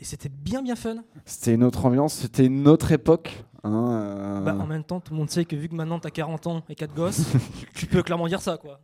[0.00, 0.96] et c'était bien, bien fun.
[1.24, 3.44] C'était une autre ambiance, c'était une autre époque.
[3.64, 6.10] hein, euh, Bah, en même temps, tout le monde sait que vu que maintenant t'as
[6.10, 7.22] 40 ans et 4 gosses,
[7.74, 8.80] tu peux clairement dire ça, quoi.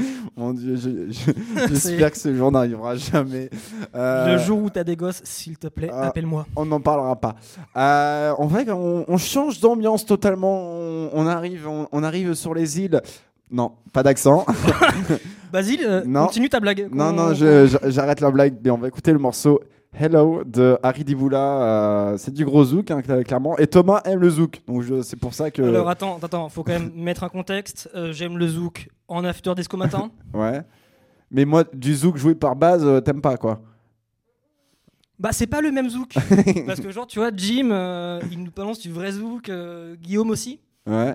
[0.36, 3.50] Mon dieu, je- je- j'espère que ce jour n'arrivera jamais.
[3.94, 6.08] Euh, Le jour où t'as des gosses, s'il te plaît, ah.
[6.08, 6.46] appelle-moi.
[6.56, 7.34] On n'en parlera pas.
[7.76, 10.60] Euh, en vrai, on, on change d'ambiance totalement.
[10.72, 13.00] On, on arrive, on, on arrive sur les îles.
[13.50, 14.46] Non, pas d'accent.
[15.52, 16.26] Basile, euh, Non.
[16.26, 16.88] continue ta blague.
[16.92, 18.54] non, non, j'arrête la blague.
[18.62, 19.60] Mais on va écouter le morceau
[19.92, 21.62] Hello de Harry Diboula.
[22.12, 23.58] Euh, c'est du gros zouk, hein, cla- clairement.
[23.58, 24.60] Et Thomas aime le zouk.
[24.66, 25.62] Donc c'est pour ça que.
[25.62, 27.90] Alors attends, attends, faut quand même mettre un contexte.
[27.94, 30.10] Euh, J'aime le zouk en after disco matin.
[30.34, 30.62] Ouais.
[31.32, 33.60] Mais moi, du zouk joué par base, euh, t'aimes pas quoi
[35.18, 36.14] bah c'est pas le même zouk.
[36.66, 37.68] Parce que genre, tu vois, Jim,
[38.32, 39.50] il nous balance du vrai zouk.
[40.00, 40.60] Guillaume aussi.
[40.86, 41.14] Ouais.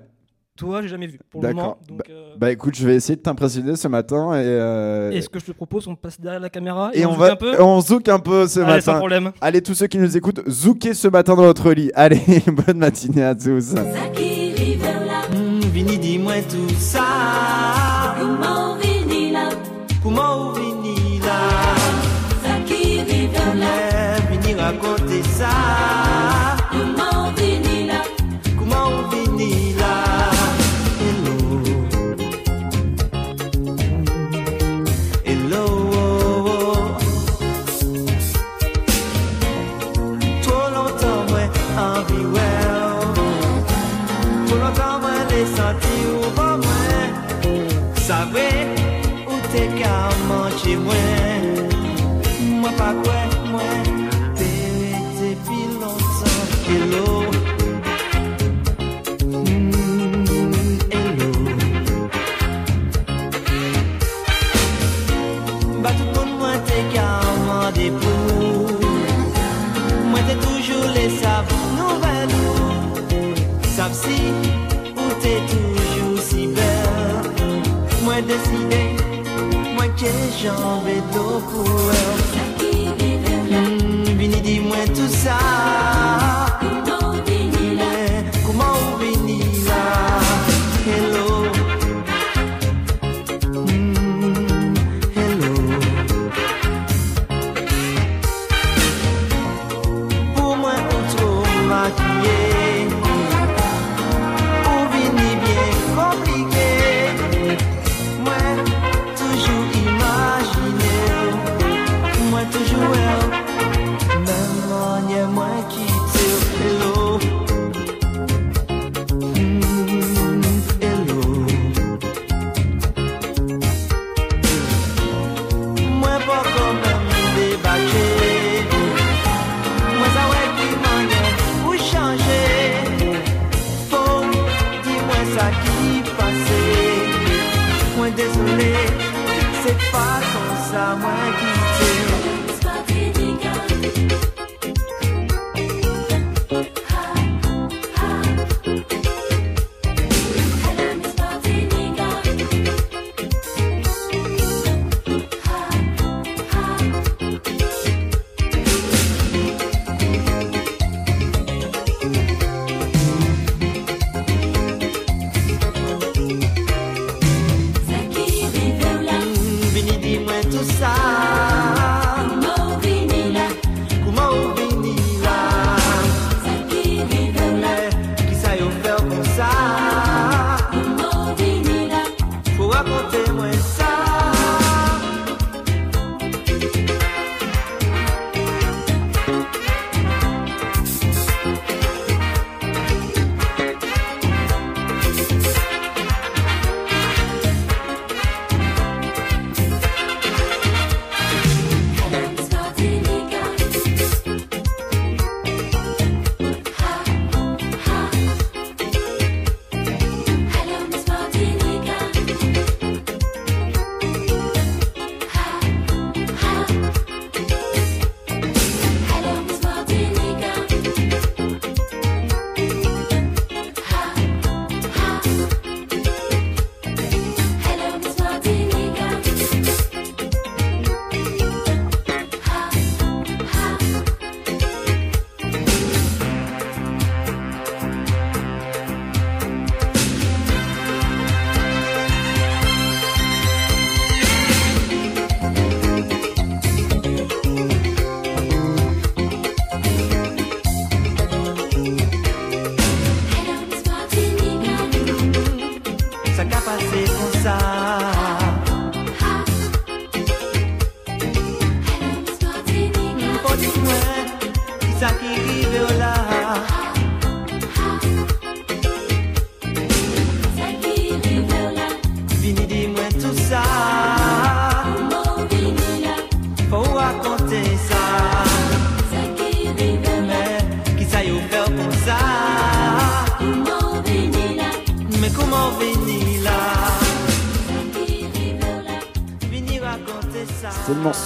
[0.57, 1.61] Toi, j'ai jamais vu pour le D'accord.
[1.63, 1.77] moment.
[1.89, 4.43] Donc, euh, Bah écoute, je vais essayer de t'impressionner ce matin et.
[4.45, 7.11] euh, et ce que je te propose, on passe derrière la caméra et, et on,
[7.11, 7.61] on va, un peu.
[7.61, 8.99] on zouk un peu ce Allez, sans matin.
[8.99, 9.31] problème.
[9.41, 11.91] Allez, tous ceux qui nous écoutent, zoukez ce matin dans votre lit.
[11.93, 12.21] Allez,
[12.67, 13.61] bonne matinée à tous.
[13.73, 13.83] Ça
[14.15, 17.01] qui rive là, Mm, Vini dis-moi tout ça
[18.17, 19.49] comment vini là,
[20.01, 21.49] Comment vini là?
[22.45, 25.49] Ça qui rive là, Eh, Vini raconter ça
[80.43, 81.91] J'en vais d'eau pour.
[81.91, 85.37] Elle ça qui rive là, Mm, Vini dis-moi tout ça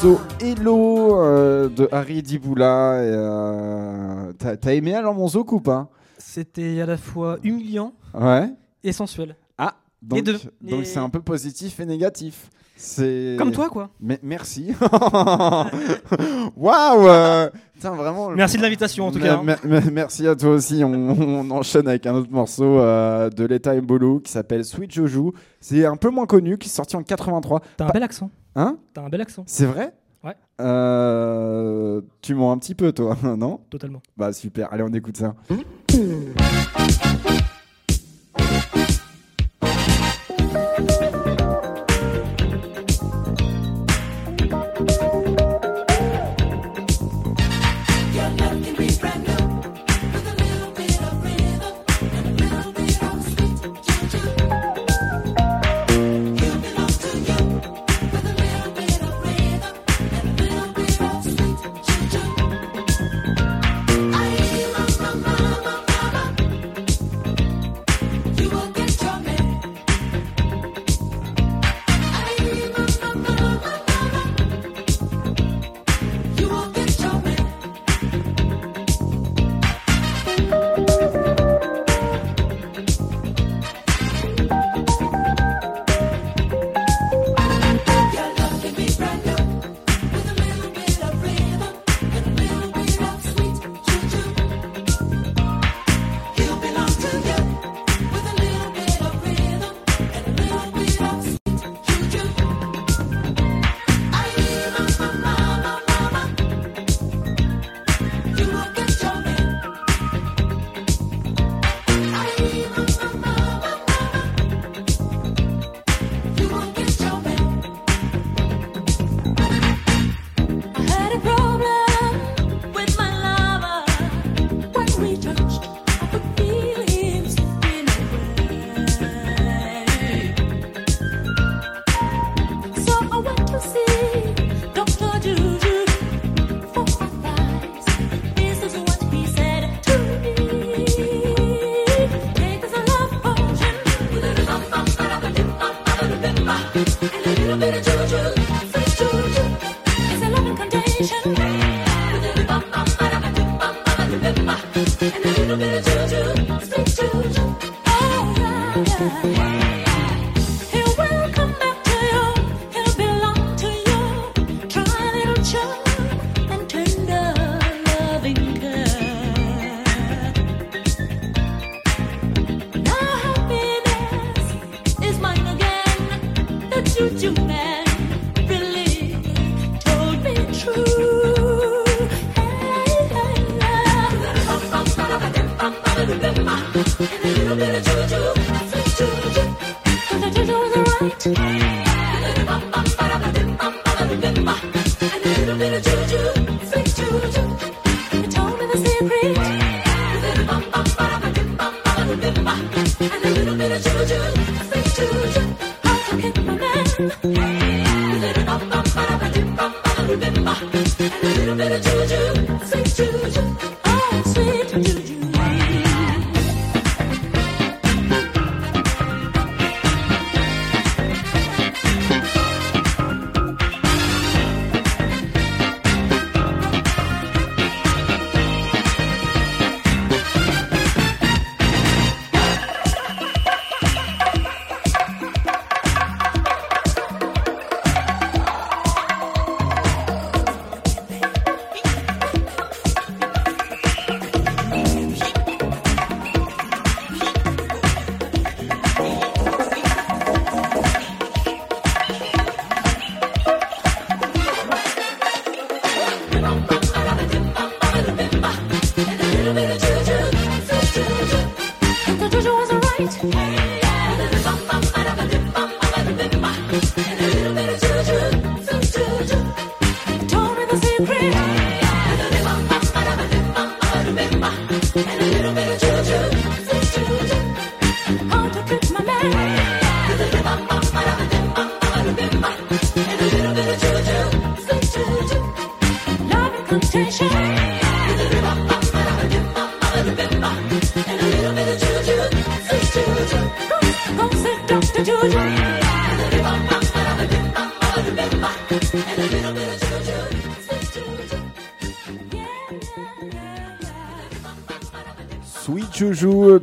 [0.02, 2.94] morceau Hello euh, de Harry Diboula.
[2.94, 5.90] euh, T'as t'as aimé alors mon zouk ou pas?
[6.18, 8.50] C'était à la fois humiliant Ouais.
[8.84, 9.36] et sensuel.
[9.58, 10.38] Ah, donc deux.
[10.62, 12.50] donc c'est un peu positif et négatif.
[12.78, 13.90] C'est Comme toi, quoi.
[14.00, 14.72] Mais merci.
[16.56, 17.50] Waouh euh,
[17.82, 18.30] vraiment.
[18.30, 19.36] Merci de l'invitation, en tout cas.
[19.36, 19.44] hein.
[19.44, 20.82] me- me- merci à toi aussi.
[20.86, 25.34] On, on enchaîne avec un autre morceau euh, de l'État Mbolo qui s'appelle Sweet Jojo.
[25.60, 27.62] C'est un peu moins connu, qui est sorti en 83.
[27.76, 28.30] T'as un bel accent.
[28.60, 30.36] Hein T'as un bel accent, C'est vrai Ouais.
[30.60, 34.02] Euh, tu mens un petit peu, toi, non totalement.
[34.18, 34.74] Bah super.
[34.74, 35.34] Allez, on écoute ça.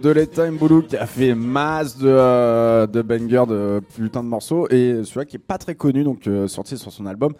[0.06, 4.68] De Leta Mbulu qui a fait masse de, euh, de bangers, de putain de morceaux,
[4.68, 7.32] et celui-là qui est pas très connu, donc euh, sorti sur son album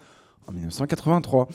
[0.47, 1.47] en 1983.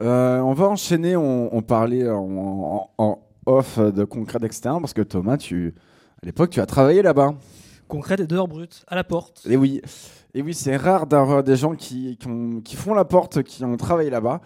[0.00, 4.94] Euh, on va enchaîner, on, on parlait en, en- en off de concret externe, parce
[4.94, 5.74] que Thomas, tu,
[6.22, 7.34] à l'époque, tu as travaillé là-bas.
[7.86, 9.42] Concrète et dehors brut, à la porte.
[9.46, 9.82] Et oui,
[10.32, 13.62] et oui c'est rare d'avoir des gens qui, qui, ont- qui font la porte, qui
[13.62, 14.40] ont travaillé là-bas.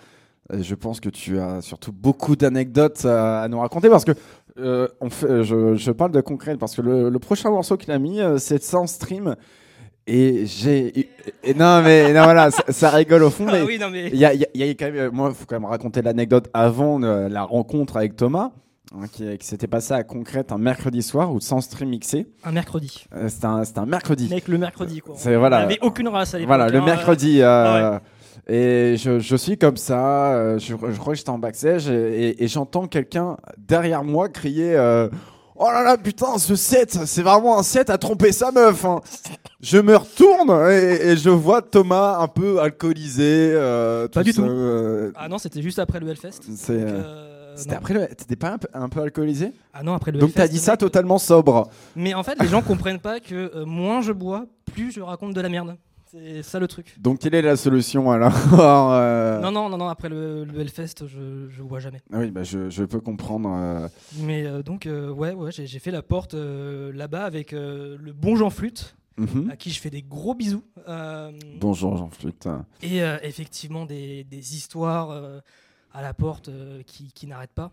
[0.53, 4.13] Et je pense que tu as surtout beaucoup d'anecdotes à, à nous raconter parce que
[4.59, 7.91] euh, on fait, je, je parle de concret parce que le, le prochain morceau qu'il
[7.93, 9.37] a mis, euh, c'est sans stream.
[10.07, 11.09] Et j'ai.
[11.57, 13.47] non, mais non, voilà, ça, ça rigole au fond.
[13.47, 14.09] mais Ah oui, non mais.
[14.09, 15.47] il y a, il y a- il y a quand même, euh, moi, il faut
[15.47, 18.51] quand même raconter l'anecdote avant euh, la rencontre avec Thomas,
[18.95, 22.27] hein, qui, qui s'était passé à Concrète un mercredi soir ou sans stream mixé.
[22.45, 23.07] Un mercredi.
[23.17, 24.29] Euh, C'était un, un mercredi.
[24.29, 25.15] Mec, le mercredi quoi.
[25.17, 25.61] C'est- voilà.
[25.61, 26.49] On avait aucune race à l'époque.
[26.55, 27.41] Voilà, le hein, mercredi.
[28.47, 32.29] Et je, je suis comme ça, euh, je, je crois que j'étais en backstage et,
[32.29, 35.09] et- et j'entends quelqu'un derrière moi crier euh,
[35.57, 38.85] Oh là là, putain, ce set, c'est vraiment un set à tromper sa meuf.
[38.85, 39.01] hein.
[39.61, 43.53] Je me retourne et, et je vois Thomas un peu alcoolisé.
[43.55, 44.49] euh, Pas du ça, tout.
[44.49, 46.41] euh, Ah non, c'était juste après le Hellfest.
[46.57, 46.85] c'est,
[47.55, 48.07] C'était après le.
[48.09, 49.53] T'étais pas un peu, un peu alcoolisé?
[49.73, 51.71] Ah non, après le Donc t'as dit ça totalement sobre.
[51.95, 55.35] Mais en fait, les gens comprennent pas que euh, moins je bois, plus je raconte
[55.35, 55.77] de la merde.
[56.17, 56.95] C'est ça le truc.
[57.01, 61.07] Donc quelle est la solution alors euh, Non, non, non, non, après le, le Hellfest,
[61.07, 62.01] je, je bois jamais.
[62.13, 63.51] ah Oui, bah, je, je peux comprendre.
[63.53, 63.89] euh,
[64.21, 67.97] Mais euh, donc, euh, ouais, ouais, j'ai j'ai fait la porte euh, là-bas avec euh,
[68.01, 69.51] le bon Jean Flûte, mhm.
[69.51, 70.63] à qui je fais des gros bisous.
[70.89, 72.47] Euh, Bonjour Jean Flûte.
[72.83, 75.41] Et euh, effectivement, des, des histoires euh,
[75.93, 77.73] à la porte euh, qui, qui n'arrêtent pas.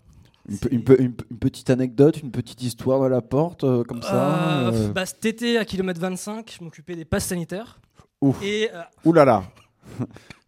[0.49, 3.22] Une, C'est- pe- une pe- une pe- une petite anecdote, une petite histoire de la
[3.22, 7.05] porte, euh, comme ça Euh, euh, bah, cet été, à kilomètre 25, je m'occupais des
[7.05, 7.80] passes sanitaires.
[8.22, 8.41] Ouf.
[8.43, 8.69] Et,
[9.06, 9.43] Ouh là là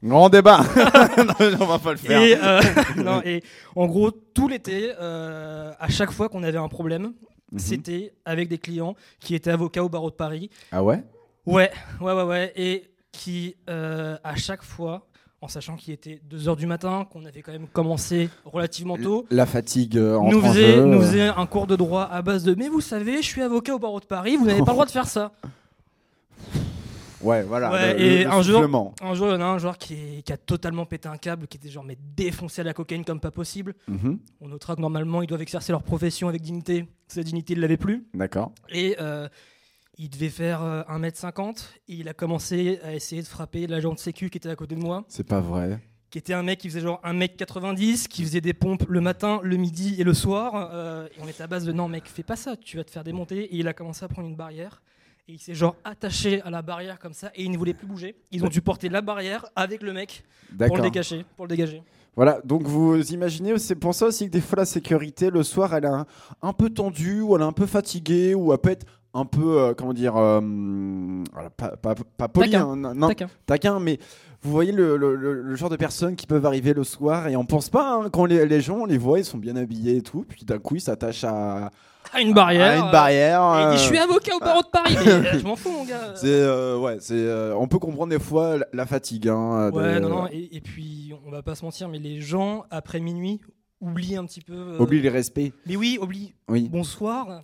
[0.03, 0.59] Grand débat
[1.17, 2.21] Non, On va pas le faire.
[2.21, 2.61] et, euh,
[3.03, 3.41] non, et
[3.75, 7.13] en gros, tout l'été, euh, à chaque fois qu'on avait un problème,
[7.51, 7.59] Mhm.
[7.59, 10.49] c'était avec des clients qui étaient avocats au barreau de Paris.
[10.71, 11.03] Ah ouais?
[11.45, 11.69] Ouais,
[12.01, 12.51] ouais, ouais, ouais.
[12.55, 15.05] Et qui, euh, à chaque fois,
[15.39, 19.45] en sachant qu'il était 2h du matin, qu'on avait quand même commencé relativement tôt, La
[19.45, 20.85] fatigue entre nous en faisait, jeu.
[20.85, 23.75] nous faisait un cours de droit à base de Mais vous savez, je suis avocat
[23.75, 25.31] au barreau de Paris, vous n'avez pas le droit de faire ça.
[27.23, 27.71] Ouais, voilà.
[27.71, 28.93] Ouais, le- et le un jour-.
[29.01, 31.17] Un jour, il y en a un joueur qui, est- qui a totalement pété un
[31.17, 33.73] câble, qui était genre mais défoncé à la cocaïne comme pas possible.
[33.87, 34.19] Mhm.
[34.41, 36.85] On notera que normalement, ils doivent exercer leur profession avec dignité.
[37.07, 38.05] Sa dignité, il l'avait plus.
[38.13, 38.51] D'accord.
[38.69, 39.27] Et euh,
[39.97, 41.65] il devait faire euh, 1m50.
[41.87, 44.75] Et il a commencé à essayer de frapper l'agent de sécu qui était à côté
[44.75, 45.79] de moi, C'est pas vrai.
[46.09, 49.57] qui était un mec qui faisait genre 1m90, qui faisait des pompes le matin, le
[49.57, 50.69] midi et le soir.
[50.73, 52.91] Euh, et on était à base de non, mec, fais pas ça, tu vas te
[52.91, 53.43] faire démonter.
[53.45, 54.81] Et il a commencé à prendre une barrière.
[55.29, 57.87] Et il s'est genre attaché à la barrière comme ça et il ne voulait plus
[57.87, 58.15] bouger.
[58.31, 60.23] Ils ont dû porter la barrière avec le mec
[60.67, 61.25] pour le dégager.
[61.37, 61.81] Pour le dégager.
[62.15, 65.73] Voilà, donc vous imaginez, c'est pour ça aussi que des fois la sécurité, le soir,
[65.73, 66.05] elle est un,
[66.41, 68.85] un peu tendue, ou elle est un peu fatiguée, ou elle peut être
[69.15, 70.39] un peu, euh, comment dire, euh,
[71.57, 72.67] pas, pas, pas polie, Taquin.
[72.67, 73.29] hein, non, non, Taquin.
[73.47, 73.97] taquin, mais
[74.43, 77.35] vous voyez le, le- le- le genre de personnes qui peuvent arriver le soir et
[77.35, 79.97] on pense pas, hein, quand les, les gens, on les voit, ils sont bien habillés
[79.97, 81.71] et tout, puis d'un coup ils s'attachent à,
[82.13, 82.83] À une barrière.
[82.83, 83.43] à une barrière.
[83.43, 84.95] euh, et il dit, euh, je suis avocat au barreau de Paris.
[85.05, 86.13] Mais, euh, je m'en fous, mon gars.
[86.15, 89.27] c'est euh, ouais, c'est euh, on peut comprendre des fois la, la fatigue.
[89.29, 90.27] Hein, de- Ouais, non, non.
[90.31, 93.39] Et, et puis, on va pas se mentir, mais les gens, après minuit,
[93.81, 94.53] oublient un petit peu.
[94.53, 95.51] euh, Oublie les respects.
[95.65, 96.33] Mais oui, oublient.
[96.49, 96.69] Oui.
[96.71, 97.41] Bonsoir.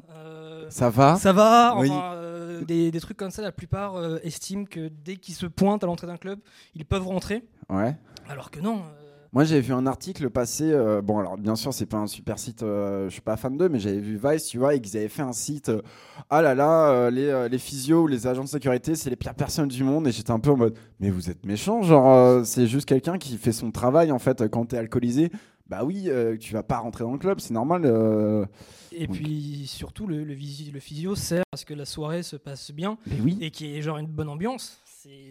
[0.69, 1.15] Ça va.
[1.15, 1.89] ça va Oui.
[1.89, 5.45] enfin, euh, des, des trucs comme ça, la plupart euh, estiment que dès qu'ils se
[5.45, 6.39] pointent à l'entrée d'un club,
[6.75, 7.43] ils peuvent rentrer.
[7.69, 7.95] Ouais.
[8.29, 8.77] Alors que non.
[8.77, 10.71] euh, Moi, j'avais vu un article passer.
[10.71, 12.63] euh, bon, alors bien sûr, c'est pas un super site.
[12.63, 15.07] euh, je suis pas fan d'eux, mais j'avais vu Vice, tu vois, et qu'ils avaient
[15.07, 15.69] fait un site.
[15.69, 15.81] euh,
[16.29, 19.67] ah là là, les, les physios ou les agents de sécurité, c'est les pires personnes
[19.69, 20.07] du monde.
[20.07, 23.37] Et j'étais un peu en mode, mais vous êtes méchant, genre, c'est juste quelqu'un qui
[23.37, 24.47] fait son travail en fait.
[24.49, 25.31] Quand t'es alcoolisé,
[25.67, 26.09] bah oui,
[26.39, 27.85] tu vas pas rentrer dans le club, c'est normal.
[28.91, 32.35] Et puis surtout, le, le, visi- le physio sert à ce que la soirée se
[32.35, 33.37] passe bien oui.
[33.41, 34.79] et qu'il y ait genre une bonne ambiance.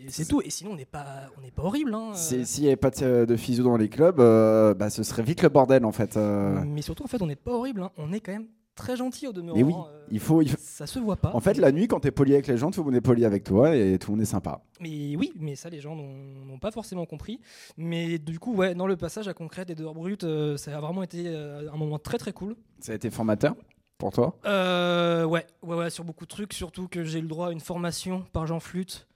[0.08, 0.40] C'est tout.
[0.42, 1.92] Et sinon, on n'est pas, on n'est pas horrible.
[1.94, 2.44] Hein, euh.
[2.44, 5.42] S'il n'y avait pas de, de physio dans les clubs, euh, bah, ce serait vite
[5.42, 6.16] le bordel en fait.
[6.16, 6.62] euh.
[6.64, 7.82] Mais surtout, en fait, on n'est pas horrible.
[7.82, 7.90] hein.
[7.98, 8.46] On est quand même
[8.78, 9.56] très gentil au demeurant.
[9.58, 11.32] Mais oui, euh, il faut, il faut- Ça se voit pas.
[11.34, 13.24] En fait, la nuit, quand t'es poli avec les gens, tout le monde est poli
[13.24, 14.62] avec toi et tout le monde est sympa.
[14.80, 17.40] Mais oui, mais ça, les gens n'ont pas forcément compris.
[17.76, 20.80] Mais du coup, ouais, dans le passage à concret des dehors brutes, euh, ça a
[20.80, 22.56] vraiment été euh, un moment très très cool.
[22.80, 23.54] Ça a été formateur
[23.98, 24.38] pour toi?
[24.46, 27.52] Euh, ouais, ouais, ouais, sur beaucoup de trucs, surtout que j'ai eu le droit à
[27.52, 29.06] une formation par Jean Flûte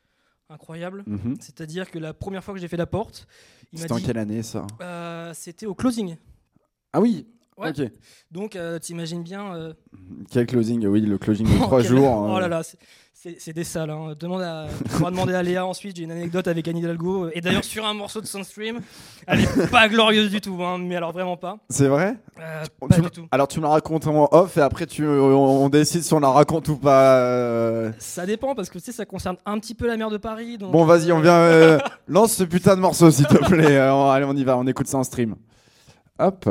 [0.48, 1.04] incroyable.
[1.06, 1.36] Mhm.
[1.40, 3.26] C'est-à-dire que la première fois que j'ai fait la porte,
[3.72, 4.66] il m'a C'était en quelle année ça?
[4.82, 6.16] Euh, C'était au closing.
[6.92, 7.26] Ah oui.
[7.62, 7.70] Ouais.
[7.70, 7.90] Ok.
[8.30, 9.54] Donc, euh, t'imagines bien.
[9.54, 9.72] euh,
[10.30, 12.26] Quel closing Oui, le closing de trois quel- jours.
[12.30, 12.78] Oh euh, là là, c'est-
[13.14, 13.90] c'est c'est des salles.
[13.90, 14.14] Hein.
[14.18, 14.66] Demande à,
[14.96, 15.96] on va demander à Léa ensuite.
[15.96, 17.28] J'ai une anecdote avec Annie Hidalgo.
[17.34, 18.80] Et d'ailleurs, sur un morceau de Sunstream,
[19.28, 21.58] elle est pas glorieuse du tout, hein, mais alors vraiment pas.
[21.68, 22.16] C'est vrai?
[22.40, 23.26] Euh, pas du tout.
[23.30, 26.18] Alors tu me la racontes en off et après tu, on, on décide si on
[26.20, 27.18] la raconte ou pas.
[27.18, 27.92] euh.
[27.98, 30.58] Ça dépend parce que tu sais, ça concerne un petit peu la mer de Paris.
[30.58, 31.34] Donc, Bon, vas-y, on euh, vient.
[31.38, 31.78] euh,
[32.08, 33.76] lance ce putain de morceau, s'il te plaît.
[33.76, 35.36] Euh, on- allez, on y va, on écoute ça en stream.
[36.18, 36.48] Hop.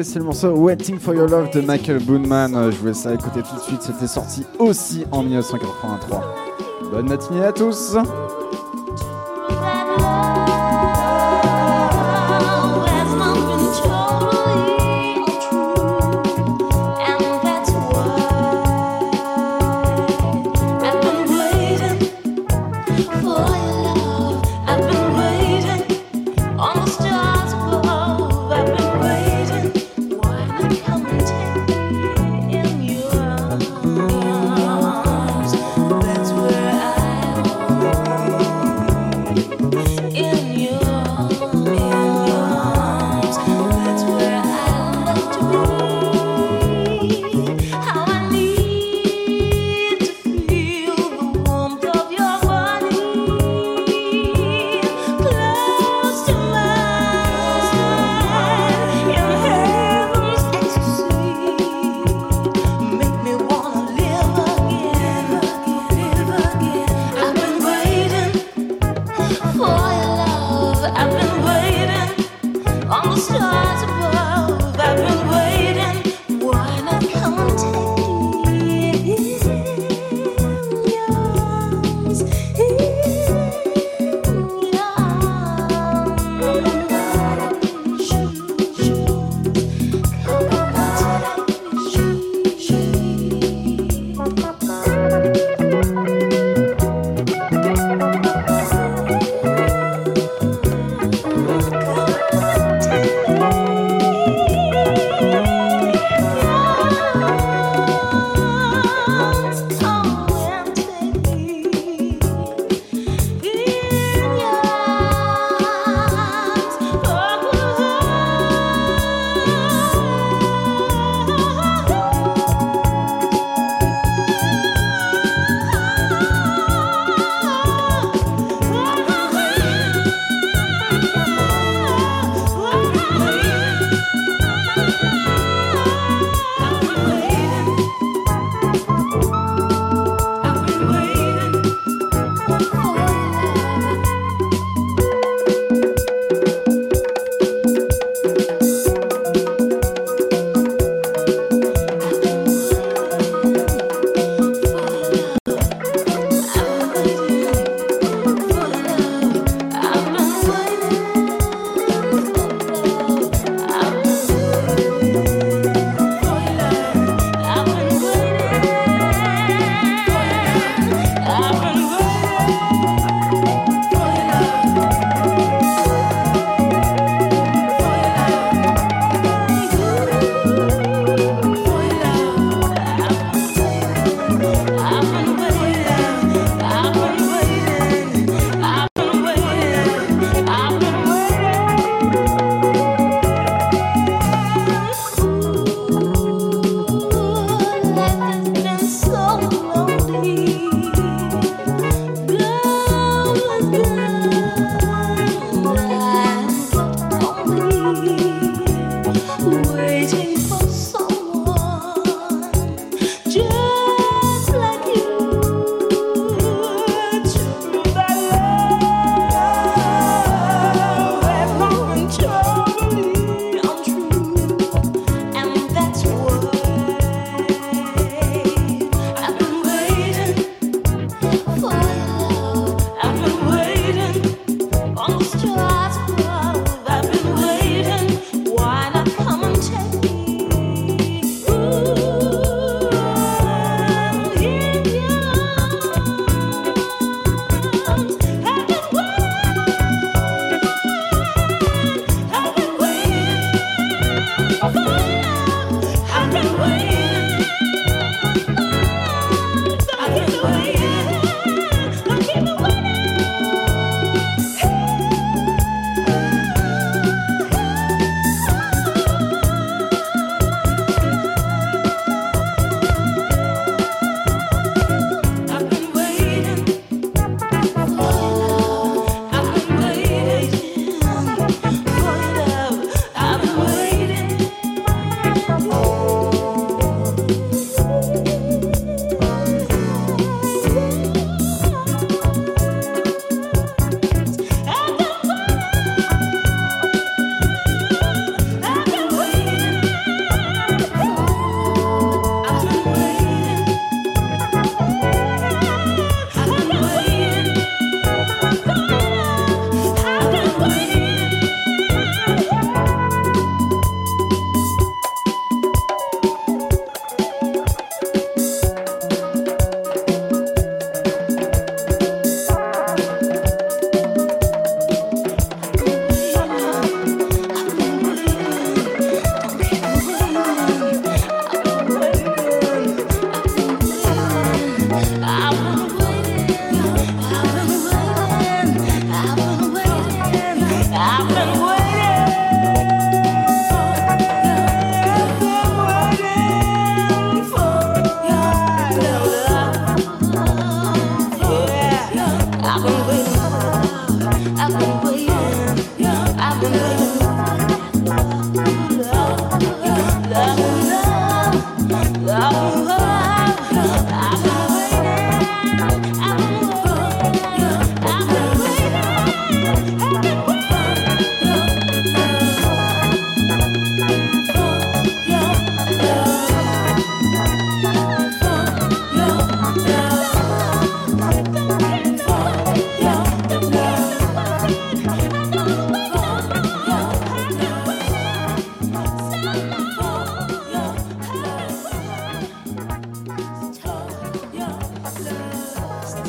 [0.00, 2.54] c'est le morceau Waiting for Your Love de Michael Boonman.
[2.54, 6.34] Euh, je vous laisse ça écouter tout de suite, c'était sorti aussi en 1983.
[6.90, 7.94] Bonne matinée à tous!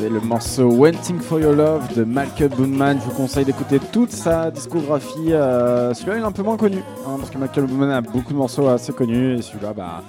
[0.03, 2.99] C'était le morceau Waiting for Your Love de Malcolm Boonman.
[2.99, 5.31] Je vous conseille d'écouter toute sa discographie.
[5.31, 8.34] Euh, celui-là, il est un peu moins connu, hein, parce que Malcolm Boonman a beaucoup
[8.34, 10.03] de morceaux assez connus, et celui-là, bah,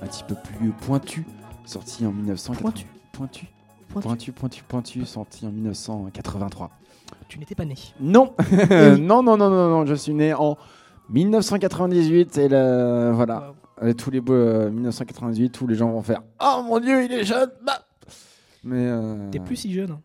[0.00, 1.26] un petit peu plus pointu,
[1.64, 2.62] sorti en 1980.
[2.62, 2.86] Pointu.
[3.12, 3.46] Pointu.
[3.88, 4.06] Pointu.
[4.06, 6.70] Pointu, pointu, pointu, sorti en 1983.
[7.26, 7.74] Tu n'étais pas né.
[7.98, 8.34] Non,
[9.00, 10.58] non, non, non, non, non, je suis né en
[11.08, 13.88] 1998 et le, voilà, Wow.
[13.88, 17.12] Et tous les beaux, euh, 1998, tous les gens vont faire Oh mon dieu, il
[17.12, 17.80] est jeune bah
[18.64, 19.92] Mais euh, T'es plus si jeune.
[19.92, 20.00] hein.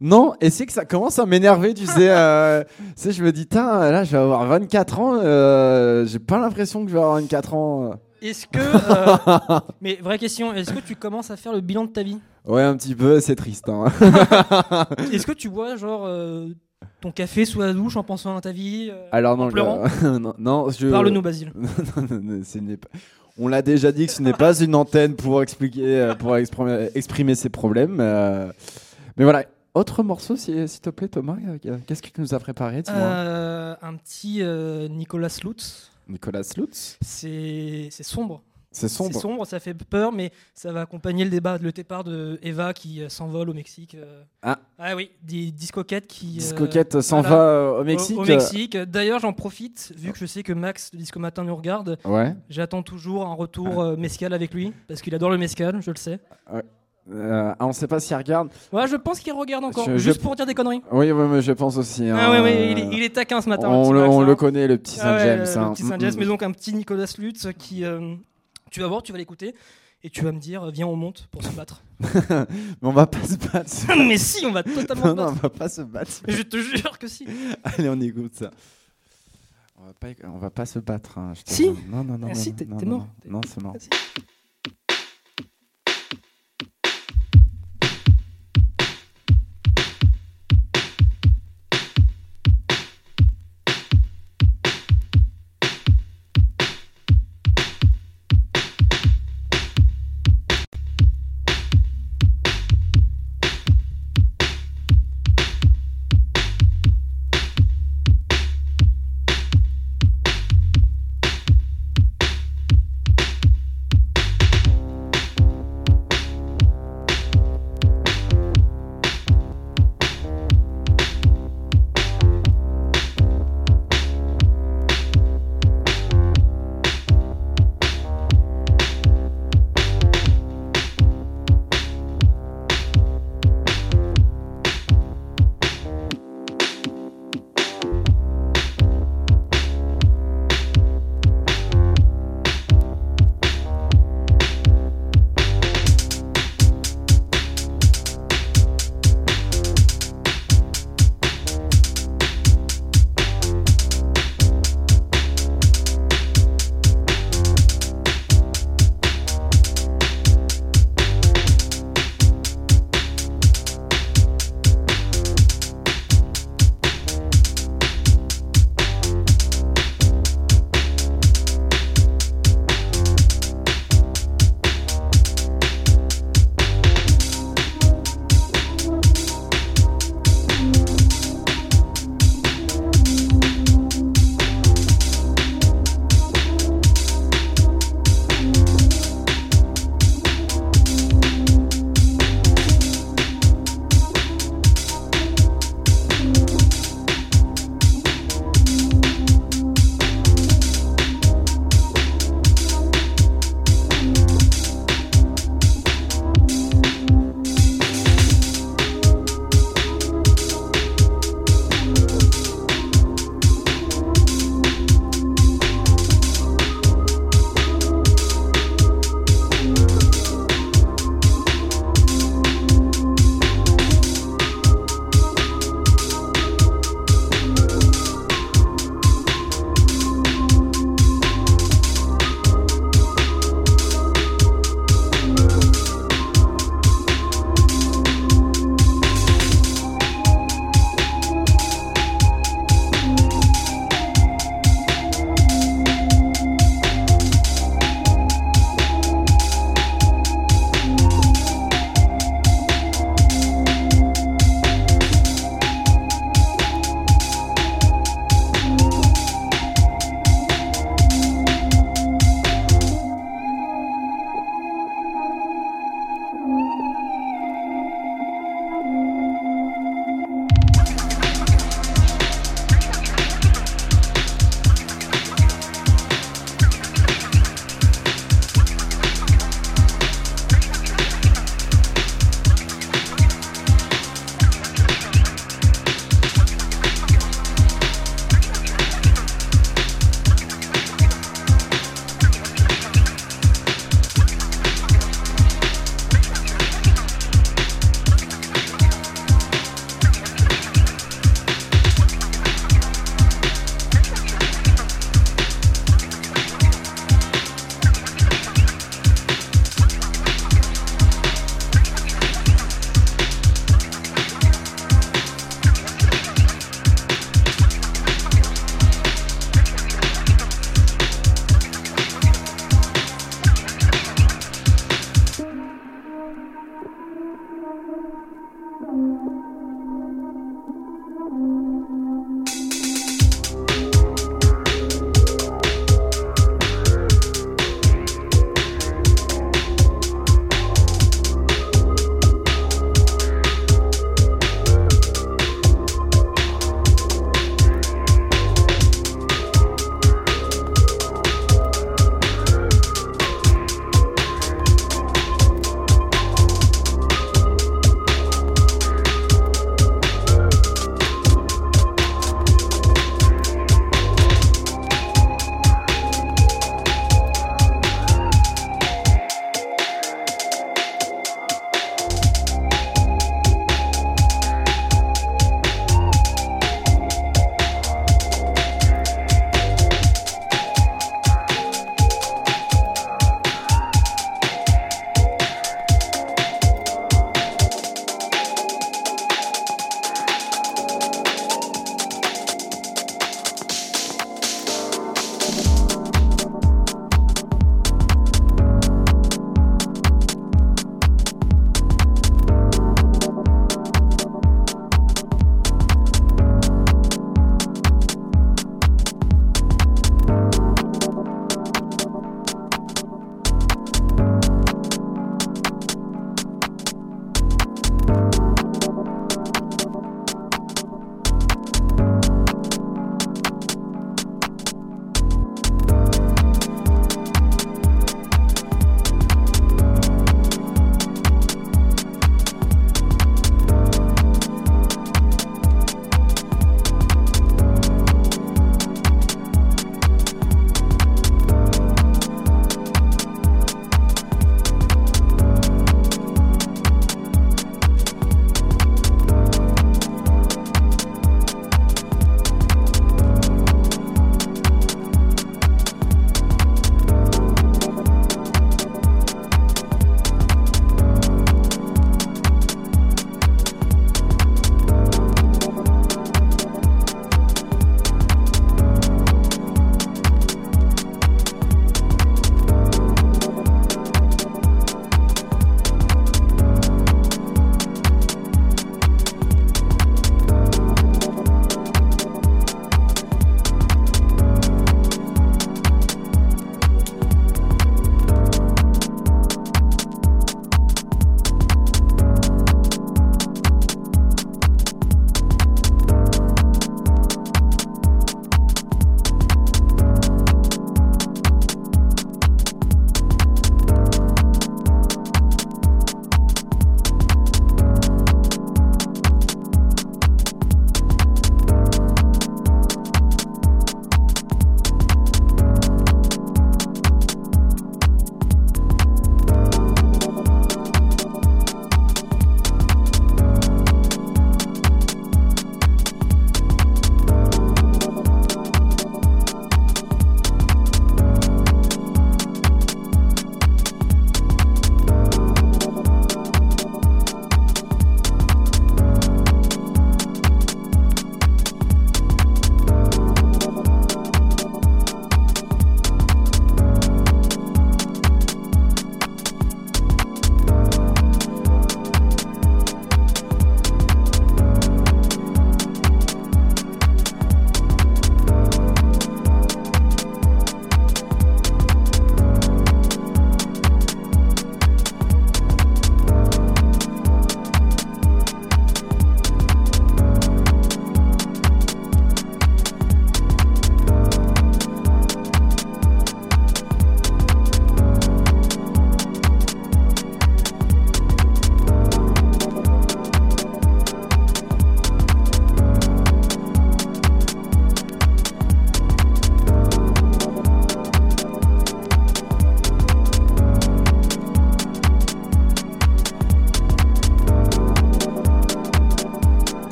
[0.00, 2.10] Non, et c'est que ça commence à m'énerver, tu sais.
[2.10, 5.14] euh, tu sais, je me dis, Tain, là, je vais avoir 24 ans.
[5.22, 7.94] euh, J'ai pas l'impression que je vais avoir 24 ans.
[8.20, 8.58] Est-ce que.
[8.58, 12.18] euh, mais vraie question, est-ce que tu commences à faire le bilan de ta vie?
[12.44, 13.68] Ouais, un petit peu, c'est triste.
[13.68, 13.86] hein.
[15.12, 16.48] Est-ce que tu bois, genre, euh,
[17.00, 19.82] ton café sous la douche en pensant à ta vie euh, Alors, non, en pleurant?
[20.02, 20.88] je- non, non, je.
[20.88, 21.52] Parle-nous, Basile.
[22.44, 22.88] Ce n'est pas-
[23.38, 26.88] On l'a déjà dit que ce n'est pas une antenne pour expliquer, euh, pour exprimer,
[26.94, 27.98] exprimer ses problèmes.
[28.00, 28.50] euh,
[29.16, 29.44] Mais voilà.
[29.74, 31.36] Autre morceau, si- s'il te plaît, Thomas.
[31.66, 35.90] euh, Qu'est-ce que tu nous as préparé Euh, un petit euh, Nicolas Lutz.
[36.08, 36.96] Nicolas Lutz.
[37.02, 37.88] C'est
[38.76, 39.12] c'est sombre.
[39.14, 39.46] C'est sombre.
[39.46, 43.08] ça fait peur, mais ça va accompagner le débat, le départ de Eva qui euh,
[43.08, 43.94] s'envole au Mexique.
[43.94, 44.22] euh.
[44.42, 44.58] Ah.
[44.96, 46.26] oui, des discoquettes qui.
[46.36, 48.18] euh, Discoquette s'en voilà, va au Mexique.
[48.18, 48.76] Au, au Mexique.
[48.76, 52.34] D'ailleurs, j'en profite, vu que je sais que Max de Disco Matin nous regarde, Ouais.
[52.50, 55.96] j'attends toujours un retour euh, mescal avec lui, parce qu'il adore le mescal, je le
[55.96, 56.20] sais.
[57.08, 58.48] Euh, ah, on sait pas s'il regarde.
[58.72, 60.82] Ouais, je pense qu'il regarde encore, Je- je- juste pour dire des conneries.
[60.90, 62.08] Oui, oui, mais je pense aussi.
[62.10, 63.68] Ah hein, ouais, ouais, euh, il est, il est taquin ce matin.
[63.68, 64.26] on le, Max, on hein.
[64.26, 65.38] le connaît, le petit Ah ouais, Saint-James.
[65.54, 65.72] le hein.
[65.72, 66.18] petit Mm, Saint-James, mm.
[66.18, 67.84] mais donc un petit Nicolas Lutz qui.
[67.84, 68.16] euh,
[68.70, 69.54] tu vas voir, tu vas l'écouter.
[70.02, 71.82] Et tu vas me dire, viens, on monte pour se battre.
[72.00, 72.46] Mais
[72.82, 73.96] on va pas se battre.
[74.06, 75.42] mais si, on va totalement non, se non, on battre.
[75.42, 76.12] va pas se battre.
[76.26, 77.26] Mais je te jure que si.
[77.64, 78.50] Allez, on écoute ça.
[79.78, 81.18] On va pas, on va pas se battre.
[81.18, 81.66] hein, je Si.
[81.88, 82.26] Non, non, non.
[82.26, 83.08] Ah, non, si, t'es- non, t'es non, mort.
[83.26, 83.74] Non, c'est mort.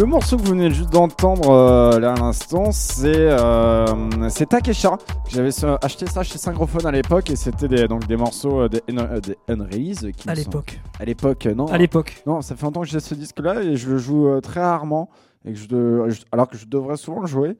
[0.00, 3.86] Le morceau que vous venez juste d'entendre euh, là à l'instant, c'est euh,
[4.30, 4.96] c'est Takesha.
[5.28, 5.50] J'avais
[5.82, 9.36] acheté ça chez Synchrophone à l'époque et c'était des, donc des morceaux euh, des, des
[9.48, 10.12] unreleased.
[10.12, 10.80] qui À sont- l'époque.
[10.98, 11.66] À l'époque, non.
[11.66, 12.22] À l'époque.
[12.26, 15.10] Non, ça fait longtemps que j'ai ce disque-là et je le joue très rarement.
[15.44, 17.56] Et que je de- je- alors que je devrais souvent le jouer.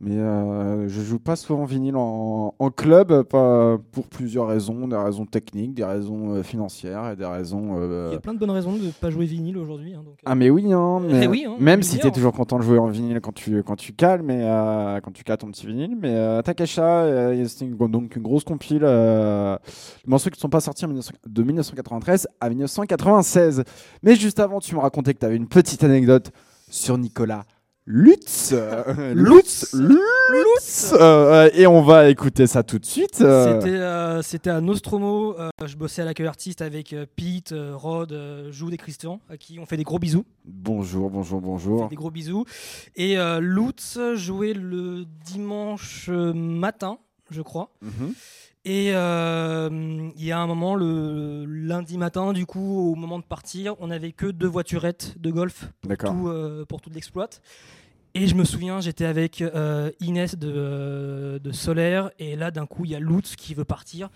[0.00, 4.86] Mais euh, je joue pas souvent vinyle en, en club pas pour plusieurs raisons.
[4.86, 7.72] Des raisons techniques, des raisons euh, financières et des raisons.
[7.80, 9.94] euh, Il y a plein de bonnes raisons de ne pas jouer vinyle aujourd'hui.
[9.94, 12.12] hein, donc, euh, ah mais oui, hein, mais oui, hein, même si meilleur.
[12.12, 15.10] t'es toujours content de jouer en vinyle quand tu quand tu cales, mais euh, quand
[15.10, 19.56] tu cales ton petit vinyle, mais euh, Takesha, euh, c'était donc une grosse compile, euh,
[20.04, 23.64] des morceaux qui ne sont pas sortis en 1900 de 1993 à 1996.
[24.04, 26.30] Mais juste avant, tu me racontais que tu avais une petite anecdote
[26.70, 27.42] sur Nicolas
[27.90, 33.22] Lutz, euh, Lutz, Lutz, euh, et on va écouter ça tout de suite.
[33.22, 33.58] euh.
[33.62, 35.34] C'était euh, c'était à Nostromo.
[35.40, 39.20] euh, je bossais à l'accueil artiste avec euh, Pete, euh, Rod, euh, Jude et Christian,
[39.30, 40.26] à qui on fait des gros bisous.
[40.44, 41.88] Bonjour, bonjour, On fait bonjour.
[41.88, 42.44] des gros bisous.
[42.94, 46.98] Et euh, Lutz jouait le dimanche euh, matin,
[47.30, 47.70] je crois.
[47.80, 48.12] Mhm.
[48.66, 53.24] Et euh, il y a un moment, le lundi matin, du coup, au moment de
[53.24, 56.12] partir, on n'avait que deux voiturettes de golf D'accord.
[56.12, 57.40] tout, euh, pour toute l'exploite.
[58.20, 62.66] Et je me souviens, j'étais avec euh, Inès de, euh, de Solaire, et là, d'un
[62.66, 64.08] coup, il y a Lutz qui veut partir,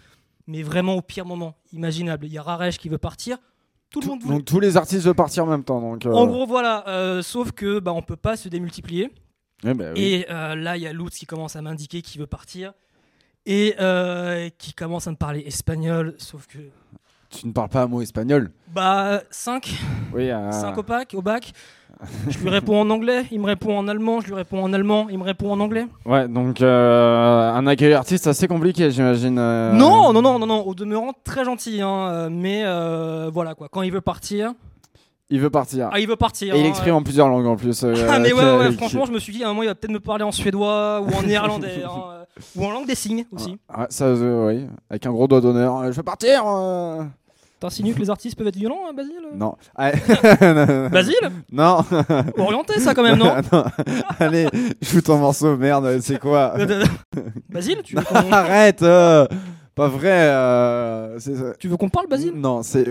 [0.46, 2.26] mais vraiment au pire moment imaginable.
[2.26, 3.38] Il y a Raresh qui veut partir.
[3.90, 5.80] Tout le monde voulait- donc tous les artistes veulent partir en même temps.
[5.80, 6.86] Donc, euh, En gros, voilà.
[6.88, 9.10] euh, sauf que bah, on peut pas se démultiplier.
[9.62, 10.00] bah oui.
[10.00, 12.72] Et là, il y a Lutz qui commence à m'indiquer qu'il veut partir.
[13.46, 13.74] Et
[14.58, 16.58] qui commence à me parler espagnol, sauf que.
[17.30, 18.50] tu ne parles pas un mot espagnol.
[18.68, 19.74] Bah, 5,
[20.14, 20.30] Oui.
[20.30, 21.52] euh, 5 au bac, au bac.
[22.28, 25.06] Je lui réponds en anglais, il me répond en allemand, je lui réponds en allemand,
[25.10, 25.86] il me répond en anglais.
[26.04, 29.38] Ouais, donc euh, un accueil artiste assez compliqué, j'imagine.
[29.38, 29.72] euh.
[29.72, 33.68] Non, non, non, non, non, au demeurant, très gentil, hein, euh, mais euh, voilà quoi,
[33.70, 34.52] quand il veut partir,
[35.30, 35.90] Il veut partir.
[35.92, 36.54] ah, il veut partir.
[36.54, 37.84] Et il hein, exprime en plusieurs langues en plus.
[37.84, 39.92] Ah mais ouais, ouais, franchement, je me suis dit, à un moment, il va peut-être
[39.92, 42.24] me parler en suédois ou en néerlandais, hein,
[42.56, 43.58] ou en langue des signes aussi.
[43.68, 45.84] Ah, ça, oui, avec un gros doigt d'honneur.
[45.92, 46.44] Je veux partir.
[47.62, 49.22] T'insinues que les artistes peuvent être violents, hein, Basile?
[49.36, 49.54] Non.
[49.76, 49.92] Ah,
[50.90, 51.30] Basile?
[51.52, 51.78] Non.
[52.36, 53.64] Orienté ça quand même, non Non.
[54.18, 54.48] Allez,
[54.80, 56.54] joue ton morceau, merde, c'est quoi?
[57.48, 58.82] Basile, tu veux qu'on Arrête.
[58.82, 59.26] euh,
[59.76, 60.10] Pas vrai.
[60.10, 62.32] euh, c'est tu veux qu'on parle, Basile?
[62.34, 62.84] Non, c'est.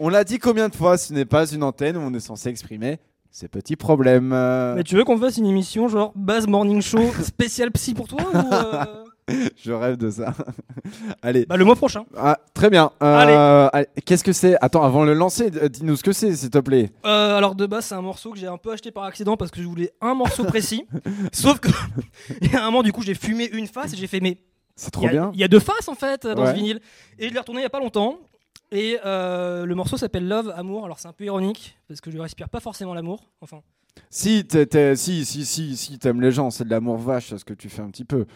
[0.00, 2.48] On l'a dit combien de fois Ce n'est pas une antenne où on est censé
[2.48, 2.98] exprimer
[3.30, 4.32] ses petits problèmes.
[4.32, 4.74] euh.
[4.74, 8.20] Mais tu veux qu'on fasse une émission genre Baz Morning Show spécial psy pour toi
[8.34, 8.84] ou euh,
[9.56, 10.34] Je rêve de ça.
[11.22, 11.46] Allez.
[11.46, 12.04] Bah le mois prochain.
[12.16, 12.90] Ah, très bien.
[13.02, 14.56] Euh, allez, Qu'est-ce que c'est?
[14.60, 16.90] Attends, avant de le lancer, d- dis-nous ce que c'est, s'il te plaît.
[17.04, 19.50] Euh, alors de base c'est un morceau que j'ai un peu acheté par accident parce
[19.50, 20.86] que je voulais un morceau précis.
[21.32, 21.68] Sauf que
[22.40, 24.38] il y a un moment du coup j'ai fumé une face et j'ai fait mais
[24.76, 25.30] C'est trop y, a- bien.
[25.34, 26.50] il y a deux faces en fait dans Ouais.
[26.50, 26.80] ce vinyle
[27.18, 28.18] et je l'ai retourné il y a pas longtemps.
[28.72, 30.84] Et euh, le morceau s'appelle Love Amour.
[30.84, 33.24] Alors c'est un peu ironique parce que je respire pas forcément l'amour.
[33.40, 33.60] Enfin
[34.10, 37.44] Si, t'es- t'es- si, si, si, si, t'aimes les gens, c'est de l'amour vache, ce
[37.44, 38.26] que tu fais un petit peu.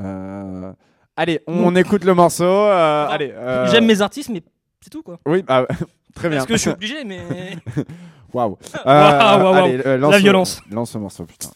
[0.00, 0.72] Euh,
[1.16, 2.44] Allez, on, écoute le morceau.
[2.44, 3.30] euh, allez.
[3.32, 4.42] euh, j'aime mes artistes mais
[4.82, 5.18] c'est tout quoi.
[5.26, 5.66] Oui, bah,
[6.14, 6.38] très bien.
[6.38, 7.22] Parce que je suis obligé mais
[8.34, 8.58] Waouh.
[8.84, 10.60] Allez, euh, lance La le- violence.
[10.70, 11.48] Lance ce morceau, putain.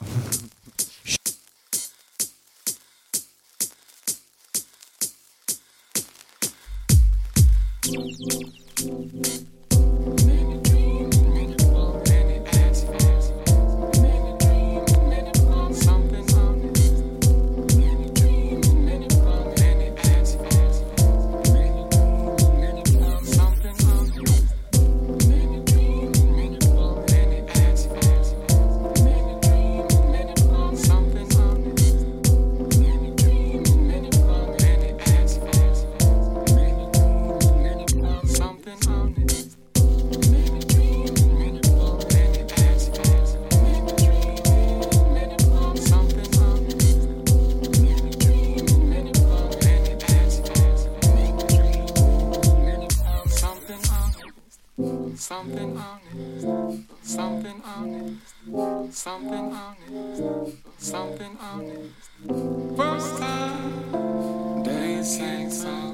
[55.30, 62.76] Something honest, something honest, something honest, something honest.
[62.76, 65.48] First time they sang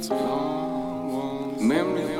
[0.08, 1.60] long ones.
[1.60, 2.16] Memory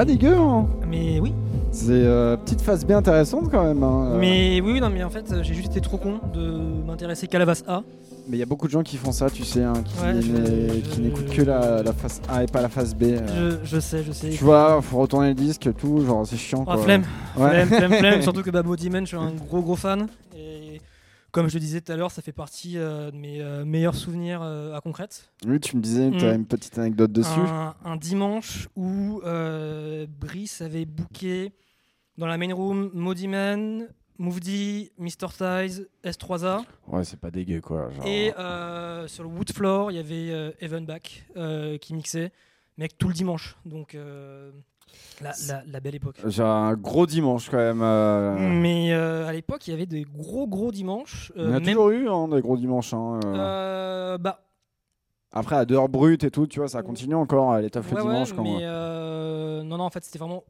[0.00, 0.34] pas dégueu.
[0.34, 0.66] Hein.
[0.88, 1.34] Mais oui.
[1.72, 3.82] C'est euh, petite phase bien intéressante quand même.
[3.82, 4.12] hein.
[4.14, 6.40] Euh, Mais oui, non, mais en fait, j'ai juste été trop con de
[6.86, 7.82] m'intéresser qu'à la face A.
[8.26, 10.22] Mais il y a beaucoup de gens qui font ça, tu sais, hein, qui, Ouais,
[10.22, 13.02] je- n'écoutent que la, la face A et pas la face B.
[13.02, 13.58] euh.
[13.62, 14.30] Je, je sais, je sais.
[14.30, 16.64] Tu vois, faut retourner le disque, tout, genre c'est chiant.
[16.64, 16.78] Quoi.
[16.78, 17.02] flemme.
[17.36, 17.50] Ouais.
[17.50, 18.22] Flemme, flemme, flemme.
[18.28, 20.06] Surtout que bah, Bodyman, je suis un gros gros fan.
[20.36, 20.80] Et
[21.32, 23.94] comme je le disais tout à l'heure, ça fait partie euh, de mes euh, meilleurs
[23.94, 25.30] souvenirs à concrète.
[25.46, 26.28] Oui, tu me disais tu Mm.
[26.28, 27.38] as une petite anecdote dessus.
[27.38, 28.89] Un, un dimanche où
[30.62, 31.52] avait booké
[32.18, 33.88] dans la main room Modiman,
[34.18, 35.28] Mouvdi, Mr.
[35.36, 36.62] Thighs, S3A.
[36.88, 37.90] Ouais, c'est pas dégueu quoi.
[37.90, 38.06] Genre...
[38.06, 42.30] Et euh, sur le wood floor, il y avait euh, Evenbach euh, qui mixait,
[42.76, 43.56] mec, tout le dimanche.
[43.64, 44.50] Donc, euh,
[45.22, 46.16] la, la- la belle époque.
[46.26, 47.80] J'ai un gros dimanche quand même.
[47.80, 51.32] euh, Mais euh, à l'époque, il y avait des gros gros dimanches.
[51.36, 52.92] Il y euh, en a même- toujours eu hein, des gros dimanches.
[52.92, 53.20] hein,
[54.20, 54.42] bah,
[55.32, 58.02] Après, à dehors brut et tout, tu vois, ça continue encore à l'étape le ouais,
[58.02, 58.30] dimanche.
[58.30, 60.44] ouais, quand, mais euh, euh, non, non, en fait, c'était vraiment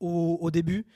[0.00, 0.86] au, au début.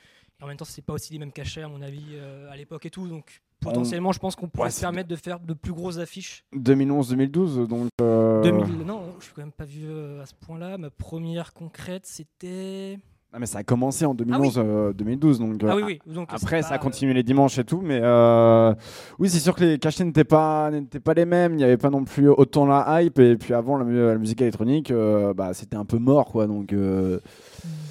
[0.40, 2.56] Et en même temps, c'est pas aussi les mêmes cachets, à mon avis, euh, à
[2.56, 3.08] l'époque et tout.
[3.08, 6.44] Donc, potentiellement, je pense qu'on pourrait Ouais, se permettre de faire de plus grosses affiches.
[6.54, 7.88] 2011-2012, donc.
[8.00, 10.78] euh, 2000, non, je suis quand même pas vieux à ce point-là.
[10.78, 12.98] Ma première concrète, c'était.
[13.32, 15.62] Ah, mais ça a commencé en 2011-2012, donc.
[15.62, 15.98] euh, Ah oui, oui.
[16.06, 18.74] Donc, Après, ça a continué les dimanches et tout, mais euh,
[19.18, 21.52] oui, c'est sûr que les cachets n'étaient pas, n'étaient pas les mêmes.
[21.52, 23.18] Il n'y avait pas non plus autant la hype.
[23.18, 26.46] Et puis avant, la, mu- la musique électronique, euh, bah, c'était un peu mort, quoi.
[26.46, 27.20] Donc euh,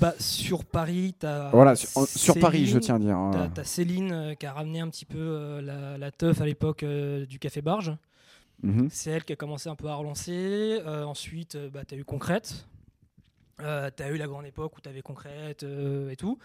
[0.02, 1.52] Bah, sur Paris, t'as.
[1.52, 3.18] voilà, sur, en- sur Paris, je Céline, tiens à dire.
[3.18, 3.32] hein.
[3.34, 6.46] T'as, t'as Céline euh, qui a ramené un petit peu euh, la, la teuf à
[6.46, 7.96] l'époque euh, du Café Barge.
[8.64, 8.88] Mhm.
[8.90, 10.80] C'est elle qui a commencé un peu à relancer.
[10.88, 12.66] Euh, ensuite, euh, bah, tu as eu Concrète.
[13.62, 16.38] Euh, tu as eu la grande époque où tu avais Concrète euh, et tout.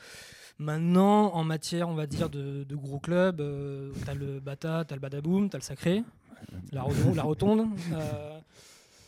[0.59, 3.43] Maintenant, en matière, on va dire, de, de gros clubs,
[4.05, 6.05] tu as le Bata, tu as le Badaboom, tu as le Sacré,
[6.73, 7.67] la, Rotonde- la Rotonde.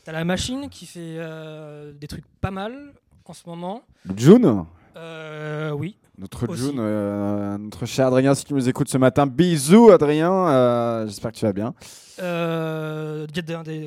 [0.04, 2.92] tu as la Machine qui fait euh, des trucs pas mal
[3.26, 3.82] en ce moment.
[4.16, 4.64] June,
[4.96, 6.62] Euh, oui, notre Aussi.
[6.66, 10.32] June, euh, notre cher Adrien, si tu nous écoutes ce matin, bisous Adrien.
[10.32, 11.72] euh, J'espère que tu vas bien.
[12.18, 13.26] Euh,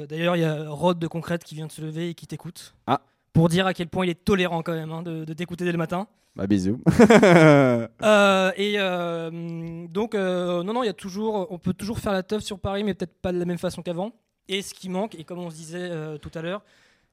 [0.10, 2.74] D'ailleurs, il y a Rod de Concrète qui vient de se lever et qui t'écoute.
[2.88, 3.02] Ah.
[3.36, 5.74] Pour dire à quel point il est tolérant quand même hein, de, de t'écouter dès
[5.74, 6.07] le matin.
[6.38, 6.82] Bah bisous.
[8.02, 12.14] Euh, et euh, donc, euh, non, non, il y a toujours, on peut toujours faire
[12.14, 14.12] la teuf sur Paris, mais peut-être pas de la même façon qu'avant.
[14.48, 15.90] Et ce qui manque, et comme on se disait
[16.20, 16.64] tout à l'heure,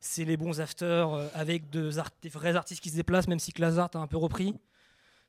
[0.00, 1.90] c'est les bons afters avec de
[2.20, 4.54] des vrais artistes qui se déplacent, même si Klazart a un peu repris.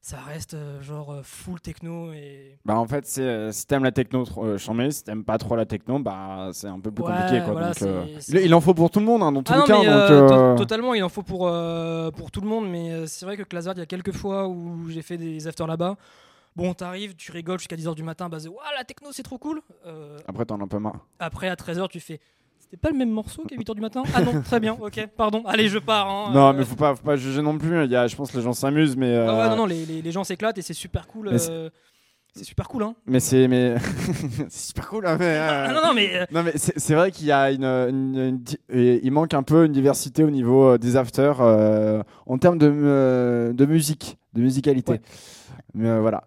[0.06, 2.58] Ça reste euh, genre euh, full techno et.
[2.66, 5.56] Bah en fait, c'est, euh, si t'aimes la techno, euh, chambé, si t'aimes pas trop
[5.56, 7.54] la techno, bah c'est un peu plus Ouais, compliqué quoi.
[7.54, 9.56] voilà, donc, euh, c'est- il, en faut pour tout le monde, hein, dans tous Ah
[9.56, 9.78] les non, cas.
[9.80, 11.50] mais donc, euh, to- totalement, il en faut pour,
[12.18, 12.70] pour tout le monde.
[12.70, 15.68] Mais c'est vrai que Klazard, il y a quelques fois où j'ai fait des afters
[15.68, 15.96] là-bas.
[16.58, 19.62] Bon, t'arrives, tu rigoles jusqu'à 10h du matin, basé, Ouah, la techno, c'est trop cool.
[20.28, 21.00] Après, t'en as un peu marre.
[21.18, 22.20] après, à 13h, tu fais,
[22.74, 24.02] c'était pas le même morceau qu'à 8h du matin?
[24.16, 26.10] Ah non, très bien, ok, pardon, allez, je pars.
[26.10, 27.86] hein, Non, euh, mais faut pas, faut pas juger non plus.
[27.86, 29.16] Il y a, je pense que les gens s'amusent, mais.
[29.16, 31.38] ah ouais, euh, non, non, les, les- les gens s'éclatent et c'est super cool.
[31.38, 31.70] C'est- euh,
[32.36, 32.96] c'est super cool, hein.
[33.06, 33.76] Mais c'est, mais
[34.50, 35.06] c'est super cool.
[35.06, 36.16] hein, mais, euh, Ah non, non, mais.
[36.16, 38.42] euh, Non mais c'est vrai qu'il y a une,
[38.74, 43.66] il manque un peu une diversité au niveau des afters euh, en termes de, de
[43.68, 44.94] musique, de musicalité.
[44.94, 45.02] Ouais.
[45.76, 46.24] Mais voilà.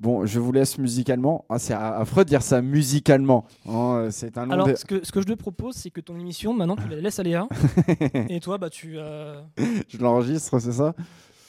[0.00, 1.44] Bon, je vous laisse musicalement.
[1.50, 3.44] Ah, c'est affreux de dire ça musicalement.
[3.68, 6.18] Oh, c'est un Alors, de- ce que, ce que je te propose, c'est que ton
[6.18, 7.46] émission, maintenant, tu la laisses à Léa.
[8.30, 8.94] et toi, bah, tu.
[8.96, 9.40] euh,
[9.88, 10.94] Je l'enregistre, c'est ça?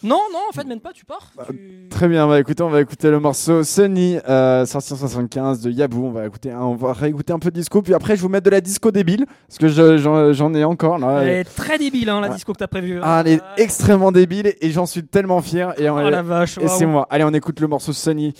[0.03, 1.31] Non, non, en fait, même pas, tu pars.
[1.37, 4.93] Bah, Tu- Très bien, on va écouter, on va écouter le morceau Sunny, euh, sorti
[4.93, 6.05] en 75 de Yabou.
[6.07, 8.23] On va écouter, un- on va réécouter un peu de disco, puis après je vais
[8.23, 11.19] vous mettre de la disco débile, parce que je- j'en ai encore là.
[11.21, 12.33] Elle est très débile, hein, la Ouais.
[12.33, 12.99] disco que t'as prévue.
[13.03, 15.73] Ah, elle est extrêmement débile et j'en suis tellement fier.
[15.79, 16.57] Et, on- Oh la vache.
[16.59, 17.05] et c'est moi.
[17.11, 17.93] Allez, on écoute le morceau.
[17.93, 18.33] Sunny,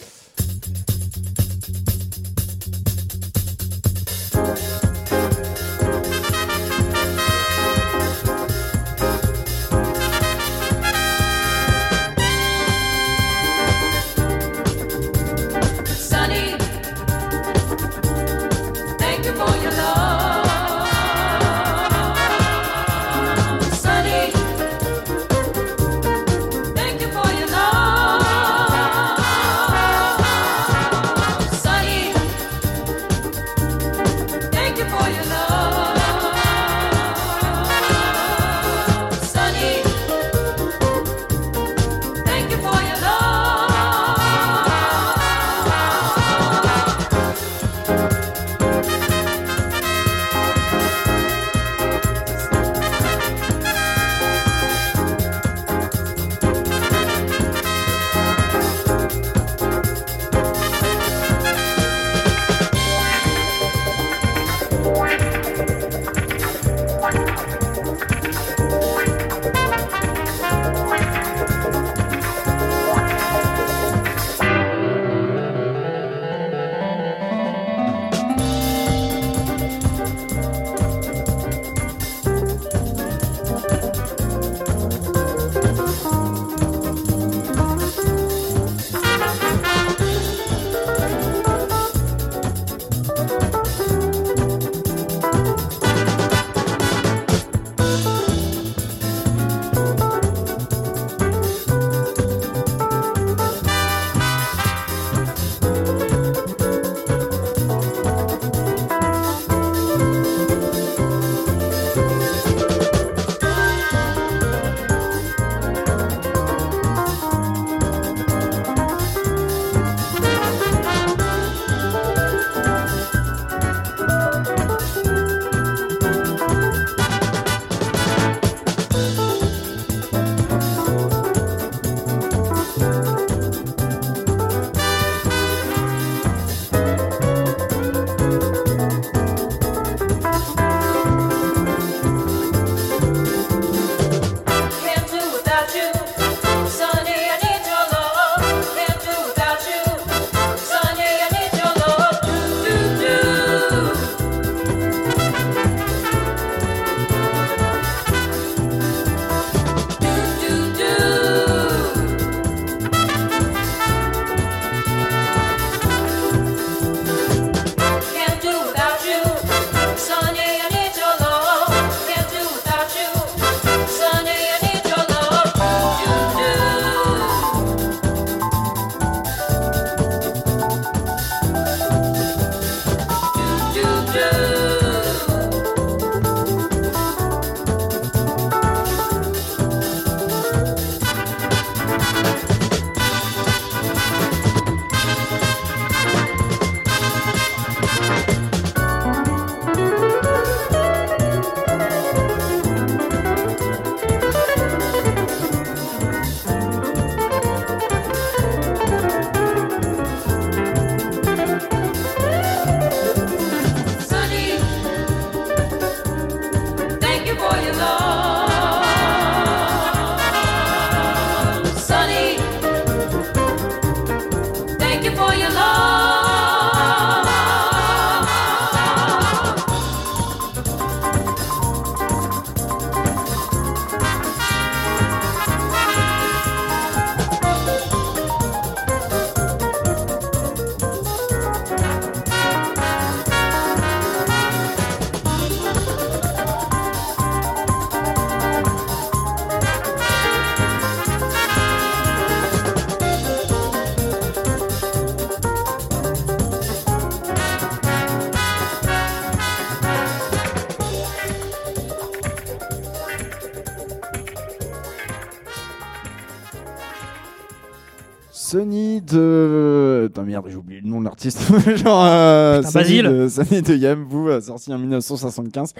[268.51, 271.39] Sunny de, merde, j'ai oublié le nom de l'artiste.
[271.77, 273.05] Genre, euh, Putain, Basile.
[273.05, 275.73] de, Sunny de Yambu, euh, sorti en 1975.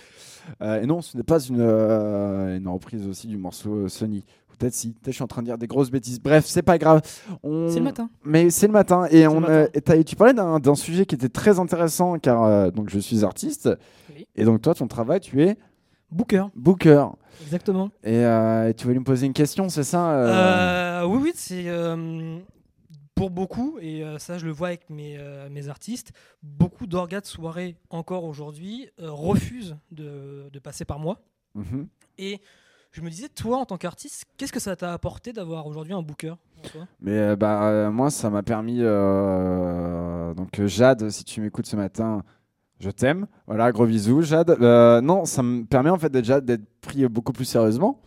[0.62, 4.24] Euh, et non, ce n'est pas une, euh, une reprise aussi du morceau Sony.
[4.58, 4.92] Peut-être si.
[4.94, 6.22] Peut-être je suis en train de dire des grosses bêtises.
[6.22, 7.02] Bref, c'est pas grave.
[7.44, 7.68] On...
[7.68, 8.10] C'est le matin.
[8.24, 9.06] Mais c'est le matin.
[9.12, 9.68] Et, on, matin.
[9.94, 13.70] et tu parlais d'un d'un sujet qui était très intéressant car donc je suis artiste.
[14.16, 14.26] Oui.
[14.38, 15.58] Et donc toi, ton travail, tu es
[16.12, 17.06] Booker, booker.
[17.42, 17.90] exactement.
[18.04, 21.04] Et, euh, tu voulais me poser une question, c'est ça euh?
[21.04, 21.64] Euh, oui, oui, c'est
[23.16, 26.12] pour beaucoup, et euh, ça je le vois avec mes, euh, mes artistes,
[26.42, 31.22] beaucoup d'orgas de soirée encore aujourd'hui euh, refusent de, de passer par moi.
[31.56, 31.88] Mhm.
[32.18, 32.42] Et
[32.92, 36.02] je me disais, toi en tant qu'artiste, qu'est-ce que ça t'a apporté d'avoir aujourd'hui un
[36.02, 36.34] booker
[37.00, 38.80] Mais euh, bah, euh, moi, ça m'a permis.
[38.82, 42.24] euh, donc, Jade, si tu m'écoutes ce matin,
[42.80, 43.28] je t'aime.
[43.48, 44.58] Voilà, gros bisous, Jade.
[45.04, 48.02] Non, ça me permet en fait déjà d'être pris beaucoup plus sérieusement.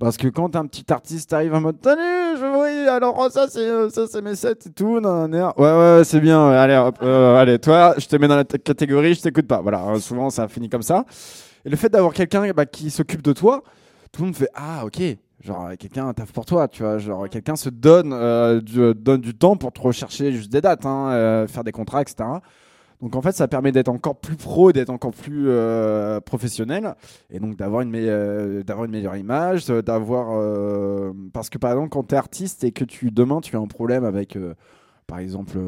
[0.00, 3.48] Parce que quand un petit artiste arrive en mode Salut, je oui, alors oh, ça
[3.50, 6.48] c'est euh, ça c'est mes sets et tout, nan, nan, ouais ouais, ouais, c'est bien,
[6.48, 9.86] allez hop, euh, allez toi, je te mets dans la catégorie, je t'écoute pas, voilà,
[9.88, 11.04] euh, souvent ça finit comme ça.
[11.66, 13.62] Et le fait d'avoir quelqu'un bah, qui s'occupe de toi,
[14.10, 15.02] tout le monde fait ah ok,
[15.44, 19.56] genre quelqu'un taffe pour toi, tu vois, genre quelqu'un se donne du, donne du temps
[19.56, 22.26] pour te rechercher juste des dates, hein, euh, faire des contrats, etc.
[23.02, 26.94] Donc en fait, ça permet d'être encore plus pro, d'être encore plus euh, professionnel,
[27.30, 31.56] et donc d'avoir une, me- euh, d'avoir une meilleure image, euh, d'avoir euh, parce que
[31.58, 34.36] par exemple quand tu es artiste et que tu demain tu as un problème avec
[34.36, 34.54] euh,
[35.06, 35.58] par exemple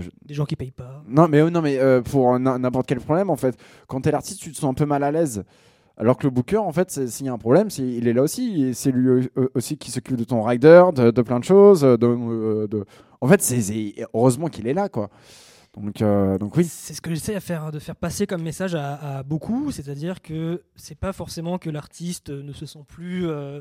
[0.00, 1.02] je- Des gens qui payent pas.
[1.08, 3.56] non mais non mais pour n'importe quel problème en fait.
[3.88, 5.44] Quand tu es l'artiste tu te sens un peu mal à l'aise.
[5.98, 8.22] Alors que le booker en fait s'il y a un problème c'est il est là
[8.22, 8.74] aussi.
[8.74, 11.96] C'est lui aussi qui s'occupe de ton rider de, de plein de choses de,
[12.66, 12.84] de-
[13.20, 15.08] en fait c'est c'est- heureusement qu'il est là quoi
[15.76, 16.64] donc euh, donc oui.
[16.64, 20.98] C'est ce que j'essaie de faire passer comme message à, à beaucoup, c'est-à-dire que c'est
[20.98, 23.60] pas forcément que l'artiste ne se sent plus euh,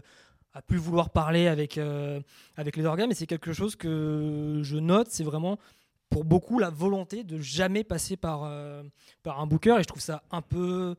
[0.54, 2.20] à plus vouloir parler avec, euh,
[2.56, 5.58] avec les organes, mais c'est quelque chose que je note, c'est vraiment
[6.10, 8.84] pour beaucoup la volonté de jamais passer par, euh,
[9.24, 10.96] par un booker, et je trouve ça un peu,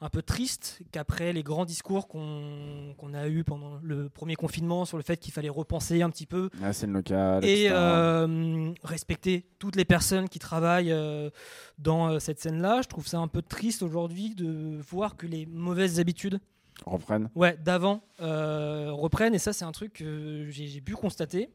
[0.00, 4.98] un peu triste qu'après les grands discours qu'on a eu pendant le premier confinement sur
[4.98, 9.86] le fait qu'il fallait repenser un petit peu Ah, local et euh, respecter toutes les
[9.86, 11.30] personnes qui travaillent euh,
[11.78, 12.82] dans euh, cette scène-là.
[12.82, 16.40] Je trouve ça un peu triste aujourd'hui de voir que les mauvaises habitudes
[16.84, 19.34] reprennent ouais, d'avant euh, reprennent.
[19.34, 21.48] Et ça, c'est un truc que j'ai pu constater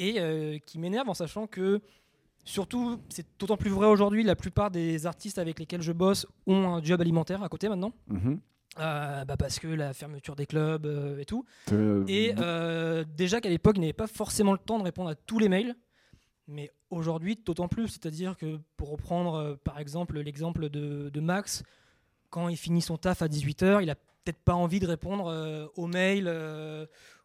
[0.00, 1.80] et qui m'énerve en sachant que,
[2.48, 6.68] surtout, c'est d'autant plus vrai aujourd'hui, la plupart des artistes avec lesquels je bosse ont
[6.68, 7.92] un job alimentaire à côté maintenant.
[8.08, 8.40] Mhm.
[8.78, 11.44] Euh, bah parce que la fermeture des clubs euh, et tout.
[11.72, 12.34] Euh, Et
[13.16, 15.74] déjà qu'à l'époque, il n'avait pas forcément le temps de répondre à tous les mails.
[16.46, 17.88] Mais aujourd'hui, d'autant plus.
[17.88, 21.62] C'est-à-dire que pour reprendre par exemple l'exemple de, de Max,
[22.30, 25.86] quand il finit son taf à 18h, il a peut-être pas envie de répondre aux
[25.86, 26.28] mails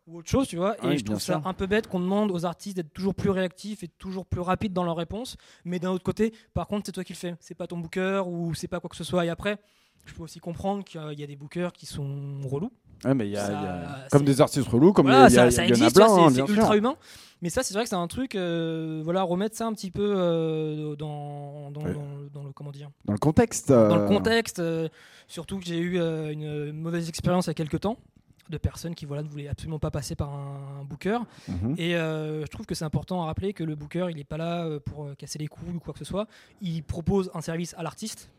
[0.07, 0.75] ou autre chose, tu vois.
[0.83, 1.47] Et Oui, je trouve ça sûr.
[1.47, 4.73] un peu bête qu'on demande aux artistes d'être toujours plus réactifs et toujours plus rapides
[4.73, 5.37] dans leurs réponses.
[5.65, 7.35] Mais d'un autre côté, par contre, c'est toi qui le fais.
[7.39, 9.25] C'est pas ton booker ou c'est pas quoi que ce soit.
[9.25, 9.57] Et après,
[10.05, 12.71] je peux aussi comprendre qu'il y a des bookers qui sont relous.
[13.05, 15.37] Ouais, mais y a- Ça, y a- comme des artistes relous, comme Voilà, il y,
[15.37, 16.49] a- ça, ça il y en a plein, hein, c'est sûr.
[16.49, 16.95] ultra humain.
[17.41, 20.13] Mais ça, c'est vrai que c'est un truc, euh, voilà, remettre ça un petit peu
[20.15, 21.93] euh, dans, dans, Ouais.
[21.93, 23.69] dans le- dans le comment dire, Dans le contexte.
[23.69, 24.61] dans le euh, contexte.
[25.27, 27.97] surtout que j'ai eu une mauvaise expérience il y a quelques temps
[28.53, 31.19] de personnes qui voilà ne voulaient absolument pas passer par un, booker.
[31.47, 31.75] mhm.
[31.77, 34.37] Et euh, je trouve que c'est important à rappeler que le booker, il n'est pas
[34.37, 36.27] là euh, pour euh, casser les couilles ou quoi que ce soit.
[36.61, 38.31] Il propose un service à l'artiste.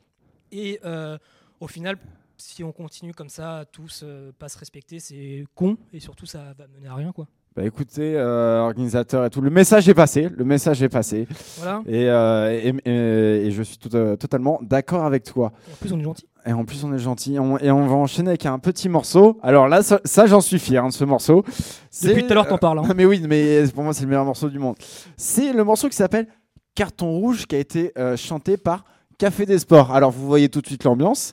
[0.53, 1.19] Et euh,
[1.61, 1.99] au final,
[2.37, 5.77] si on continue comme ça tous euh, pas se respecter, c'est con.
[5.93, 7.27] Et surtout, ça va mener à rien, quoi.
[7.57, 11.29] Bah écoutez, euh, organisateur et tout, le message est passé, le message est passé,
[11.59, 11.83] Voilà.
[11.87, 15.53] et, euh, et, et- et je suis tout, euh, totalement d'accord avec toi.
[15.73, 16.27] En plus, on est gentil.
[16.47, 19.39] Et en plus, on est gentil, on- et on va enchaîner avec un petit morceau.
[19.41, 21.45] Alors là, ça, ça, j'en suis fier de ce morceau.
[21.91, 22.81] C'est- Depuis tout à l'heure, t'en parles.
[22.81, 22.83] hein.
[22.97, 24.75] mais oui, mais pour moi, c'est le meilleur morceau du monde.
[25.17, 26.27] C'est le morceau qui s'appelle
[26.75, 28.85] Carton Rouge, qui a été euh, chanté par
[29.17, 29.95] Café des Sports.
[29.95, 31.33] Alors, vous voyez tout de suite l'ambiance.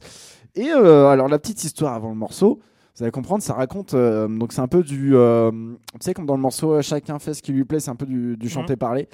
[0.54, 2.60] Et euh, alors, la petite histoire avant le morceau,
[3.02, 3.96] vous allez comprendre, ça raconte.
[3.96, 5.16] euh, donc, c'est un peu du.
[5.16, 5.50] euh,
[5.94, 7.96] tu sais, comme dans le morceau euh, Chacun fait ce qui lui plaît, c'est un
[7.96, 9.10] peu du, du chanté-parler.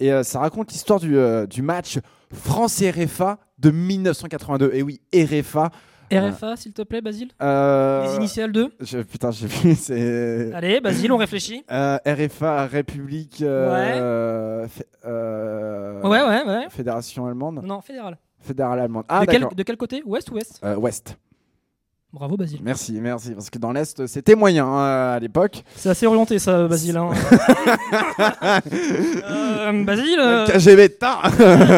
[0.00, 1.16] Et euh, ça raconte l'histoire du,
[1.48, 1.98] du match
[2.32, 4.70] France-RFA de 1982.
[4.74, 5.70] Et oui, RFA.
[6.12, 10.52] RFA, s'il te plaît, Basile euh, Les initiales 2 je- putain, j'ai vu.
[10.54, 11.62] Allez, Basile, on réfléchit.
[11.70, 13.42] Euh, RFA, République.
[13.42, 16.66] euh, fé- euh, Ouais, ouais, ouais.
[16.70, 17.60] Fédération allemande.
[17.62, 18.18] Non, fédéral.
[18.40, 19.04] Fédérale allemande.
[19.08, 20.02] Ah, de, quel, de quel côté?
[20.04, 21.16] Ouest ou Ouest Ouest.
[22.12, 22.58] Bravo, Basile.
[22.64, 23.30] Merci, merci.
[23.34, 25.62] Parce que dans l'Est, c'était moyen hein, à l'époque.
[25.76, 26.96] C'est assez orienté, ça, Basile.
[26.96, 27.10] hein.
[29.30, 31.30] euh, Basile euh, KGB, tard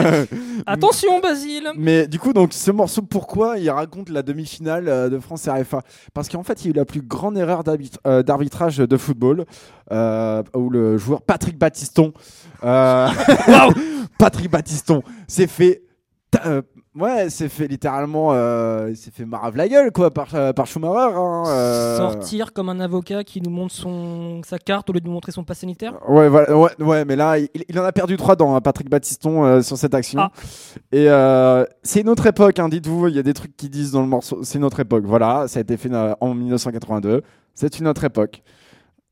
[0.66, 5.18] Attention, Basile Mais du coup, donc ce morceau, pourquoi il raconte la demi-finale euh, de
[5.18, 5.82] France RFA
[6.14, 7.62] Parce qu'en fait, il y a eu la plus grande erreur
[8.06, 9.44] euh, d'arbitrage de football,
[9.90, 12.14] où le joueur Patrick Battiston,
[12.64, 13.08] euh,
[14.18, 15.82] Patrick Battiston, s'est fait,
[16.96, 20.66] ouais, s'est fait littéralement, euh, il s'est fait marave la gueule quoi par euh, par
[20.66, 21.14] Schumacher.
[21.14, 21.96] hein, euh.
[21.96, 25.32] Sortir comme un avocat qui nous montre son, sa carte au lieu de nous montrer
[25.32, 28.36] son pass sanitaire Ouais, voilà, ouais, ouais, mais là, il, il en a perdu trois
[28.36, 30.20] dents, hein, Patrick Battiston, euh, sur cette action.
[30.20, 30.30] Ah.
[30.92, 31.06] Et
[31.82, 34.08] c'est une autre époque, hein, dites-vous, il y a des trucs qui disent dans le
[34.08, 35.04] morceau, c'est une autre époque.
[35.06, 35.90] Voilà, ça a été fait
[36.20, 37.22] en 1982,
[37.54, 38.42] c'est une autre époque.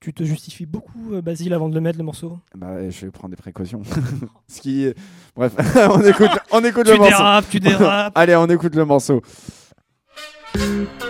[0.01, 2.39] Tu te justifies beaucoup, euh, Basile, avant de le mettre, le morceau?
[2.57, 3.83] Bah, je vais prendre des précautions.
[4.49, 4.91] Ce qui...
[5.37, 5.53] Bref,
[5.91, 7.17] on écoute, on écoute le Tu morceau.
[7.19, 9.21] dérapes, tu dérapes Allez, on écoute le morceau.–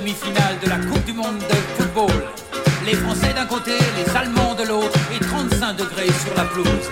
[0.00, 2.24] demi-finale de la Coupe du Monde de football.
[2.86, 6.88] Les Français d'un côté, les Allemands de l'autre et 35 degrés sur la pelouse.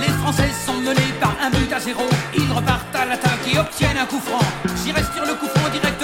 [0.00, 2.02] Les Français sont menés par un but à zéro.
[2.36, 4.44] Ils repartent à l'attaque et obtiennent un coup franc.
[4.82, 5.97] J'irai tire le coup franc directement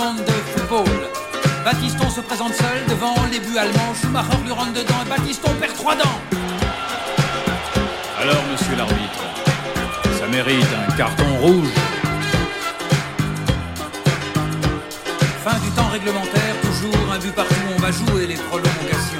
[0.00, 0.88] de football.
[1.62, 3.92] Baptiston se présente seul devant les buts allemands.
[4.00, 6.20] Schumacher lui rentre dedans et Baptiston perd trois dents.
[8.18, 9.22] Alors, monsieur l'arbitre,
[10.18, 11.68] ça mérite un carton rouge.
[15.44, 17.54] Fin du temps réglementaire, toujours un but partout.
[17.76, 19.19] On va jouer les prolongations.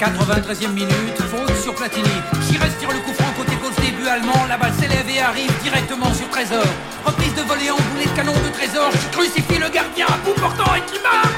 [0.00, 2.08] 93e minute, faute sur Platini.
[2.48, 4.46] Chires tire le coup franc côté gauche des buts allemands.
[4.48, 6.64] La balle s'élève et arrive directement sur Trésor.
[7.04, 10.32] Reprise de volée en boulet de canon de Trésor qui crucifie le gardien à bout
[10.40, 11.28] portant et qui marque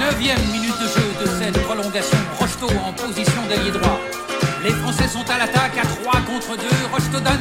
[0.00, 2.18] Neuvième minute de jeu de cette prolongation.
[2.40, 4.01] Rocheteau en position d'ailier droit.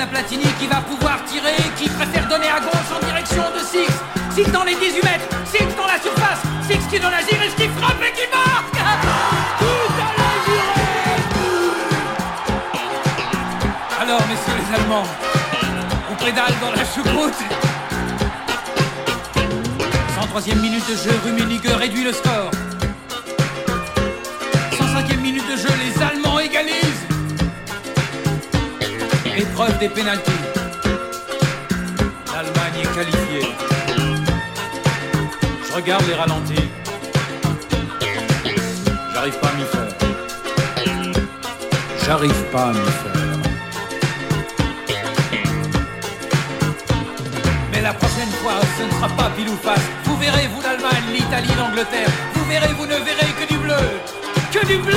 [0.02, 3.94] À Platini qui va pouvoir tirer, qui préfère donner à gauche en direction de Six.
[4.34, 7.68] Six dans les 18 mètres, Six dans la surface, Six qui donne à Giris qui
[7.68, 8.73] frappe et qui marque
[9.60, 10.14] But à
[13.99, 15.07] la Alors, messieurs les Allemands,
[16.11, 17.41] on pédale dans la choucroute.
[20.19, 22.49] 103e minute de jeu, Rummenigge réduit le score.
[24.72, 26.20] 105e minute de jeu, les Allemands
[29.52, 30.32] Épreuve des pénaltys.
[32.34, 33.53] L'Allemagne est qualifiée.
[35.68, 36.69] Je regarde les ralentis.
[39.14, 39.94] J'arrive pas à m'y faire.
[42.06, 43.40] J'arrive pas à m'y faire.
[47.73, 49.86] Mais la prochaine fois, ce ne sera pas pile ou face.
[50.06, 52.10] Vous verrez, vous l'Allemagne, l'Italie, l'Angleterre.
[52.36, 53.84] Vous verrez, vous ne verrez que du bleu.
[54.53, 54.95] Que du bleu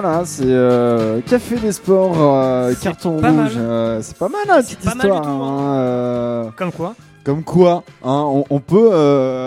[0.00, 3.22] voilà, c'est euh, Café des Sports, euh, carton rouge.
[3.22, 3.52] mal.
[3.56, 5.22] euh, c'est pas mal, hein, cette pas mal histoire.
[5.22, 6.46] tout, hein.
[6.48, 6.94] hein, Comme quoi
[7.24, 8.92] Comme quoi, hein, on, on peut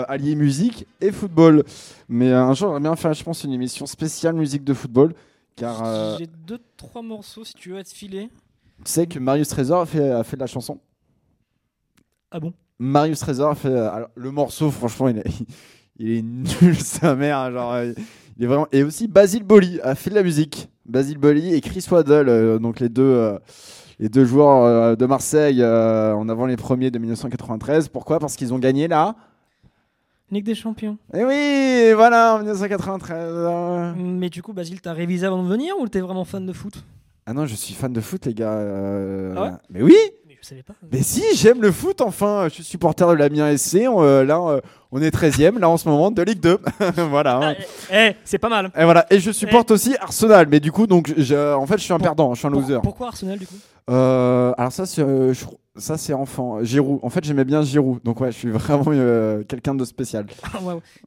[0.08, 1.64] allier musique et football.
[2.08, 5.14] Mais un jour, j'aimerais bien faire, je pense, une émission spéciale musique de football.
[5.56, 8.28] Car J'ai deux, trois morceaux si tu veux être filé.
[8.84, 10.78] tu sais que Marius Trésor a fait, a fait de la chanson.
[12.30, 12.52] Ah bon?
[12.78, 13.76] Marius Trésor a fait.
[13.76, 15.24] alors, le morceau, franchement, il est,
[15.98, 17.50] il est nul, sa mère.
[17.50, 17.74] Genre,
[18.36, 18.66] il est vraiment.
[18.72, 20.68] Et aussi, Basile Boli a fait de la musique.
[20.86, 23.38] Basile Boli et Chris Waddle, euh, donc les deux, euh,
[23.98, 27.88] les deux joueurs euh, de Marseille en avant les premiers de 1993.
[27.88, 28.18] Pourquoi?
[28.18, 29.14] Parce qu'ils ont gagné là.
[30.30, 30.98] Ligue des Champions.
[31.12, 33.16] Et oui, voilà, en 1993.
[33.20, 33.92] euh.
[33.96, 36.84] Mais du coup, Basile, t'as révisé avant de venir ou t'es vraiment fan de foot?
[37.26, 38.58] Ah non, je suis fan de foot, les gars.
[39.36, 39.50] Ah ouais?
[39.70, 39.96] Mais oui
[40.26, 40.74] Mais je savais pas.
[40.90, 42.46] Mais si, j'aime le foot, enfin.
[42.48, 43.84] Je suis supporter de l'Amiens SC.
[43.84, 44.60] là,
[44.96, 46.58] on est 13ème, là, en ce moment, de Ligue 2.
[47.10, 47.36] voilà.
[47.36, 47.54] hein.
[47.90, 48.70] Eh, eh, c'est pas mal.
[48.78, 49.04] Et voilà.
[49.10, 50.46] Et je supporte aussi Arsenal.
[50.48, 52.32] Mais du coup, donc, je- en fait, je suis un perdant.
[52.32, 52.78] Je suis un loser.
[52.82, 53.56] Pourquoi Arsenal du coup?
[53.90, 55.44] Euh, alors ça, c'est, euh, je-
[55.76, 56.62] ça c'est enfant.
[56.62, 57.00] Giroud.
[57.02, 58.00] En fait, j'aimais bien Giroud.
[58.04, 60.26] Donc ouais, je suis vraiment euh, quelqu'un de spécial.
[60.54, 60.58] Ah.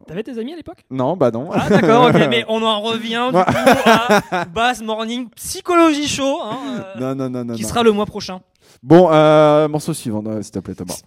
[0.05, 0.84] T'avais tes amis à l'époque?
[0.91, 1.49] Non, bah non.
[1.53, 3.89] Ah d'accord, ok, mais on en revient du coup
[4.31, 7.53] à Bass Morning Psychologie Show, hein, non, non, non, non.
[7.55, 7.68] qui non.
[7.69, 8.41] sera le mois prochain.
[8.84, 9.09] Bon,
[9.69, 10.97] morceau suivant, s'il te plaît, Thomas.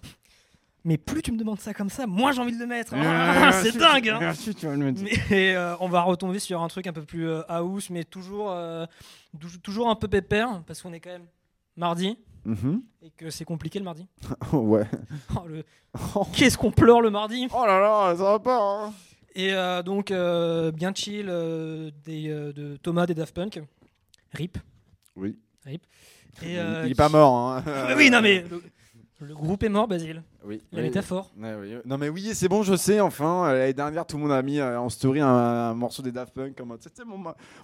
[0.83, 2.93] Mais plus tu me demandes ça comme ça, moins j'ai envie de le mettre.
[2.95, 4.09] Ah, c'est dingue.
[4.09, 4.17] hein.
[4.19, 5.01] Merci, tu vas le mettre.
[5.29, 8.49] Mais euh, on va retomber sur un truc un peu plus euh, house, mais toujours,
[8.51, 8.85] euh,
[9.39, 11.27] tou- toujours un peu pépère, parce qu'on est quand même
[11.77, 12.81] mardi Mhm.
[13.03, 14.07] et que c'est compliqué le mardi.
[14.53, 14.85] ouais.
[15.35, 15.63] Oh, le-
[16.33, 18.59] Qu'est-ce qu'on pleure le mardi Oh là là, ça va pas.
[18.59, 18.93] hein.
[19.35, 20.07] Et euh, donc,
[20.73, 21.27] bien chill
[22.05, 23.61] des, de Thomas des Daft Punk.
[24.33, 24.57] Rip.
[25.15, 25.37] Oui.
[25.65, 25.83] Rip.
[26.43, 27.35] Et, Il- il est pas mort.
[27.35, 27.63] Hein.
[27.97, 28.43] Oui, non mais
[29.21, 30.23] le, groupe est mort, Basile.
[30.45, 30.61] Oui.
[30.71, 30.85] La oui.
[30.85, 31.31] métaphore.
[31.37, 31.75] Oui.
[31.85, 32.99] Non mais oui, c'est bon, je sais.
[32.99, 36.01] Enfin, euh, l'année dernière, tout le monde a mis euh, en story un, un morceau
[36.01, 36.55] des Daft Punk.
[36.55, 37.17] Comme c'était mon,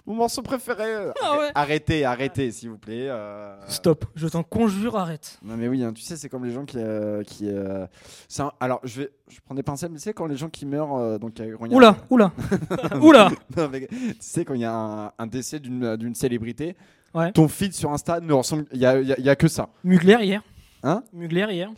[0.06, 1.10] mon morceau préféré.
[1.22, 1.50] Ah ouais.
[1.54, 3.08] Arrêtez, arrêtez, s'il vous plaît.
[3.08, 3.56] euh.
[3.66, 5.38] Stop, je t'en conjure, arrête.
[5.42, 8.80] Non mais oui, hein, tu sais, c'est comme les gens qui, euh, qui un- alors
[8.84, 11.34] je vais, je prends des pincettes, mais tu sais quand les gens qui meurent, donc
[11.70, 12.32] Oula, oula,
[13.00, 13.30] oula.
[13.56, 16.76] Non, mais tu sais quand il y a un, un décès d'une célébrité,
[17.14, 17.32] Ouais.
[17.32, 19.34] ton feed sur Insta ne ressemble, il y a, il y a- il y a
[19.34, 19.70] que ça.
[19.82, 20.42] Mugler hier.
[20.82, 21.70] Hein Mugler hier.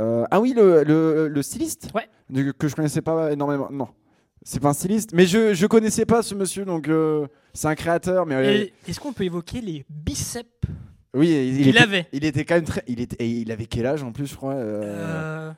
[0.00, 2.08] Euh, ah oui, le, le, le styliste Ouais.
[2.30, 3.68] Du- que je connaissais pas énormément.
[3.70, 3.88] Non,
[4.42, 7.74] c'est pas un styliste, mais je je connaissais pas ce monsieur, donc euh, c'est un
[7.74, 10.48] créateur, mais euh, Et Est-ce qu'on peut évoquer les biceps
[11.16, 13.66] oui, il, qu'il était, avait il était quand même très, il était, et il avait
[13.66, 14.54] quel âge en plus, je crois.
[14.54, 15.52] Euh,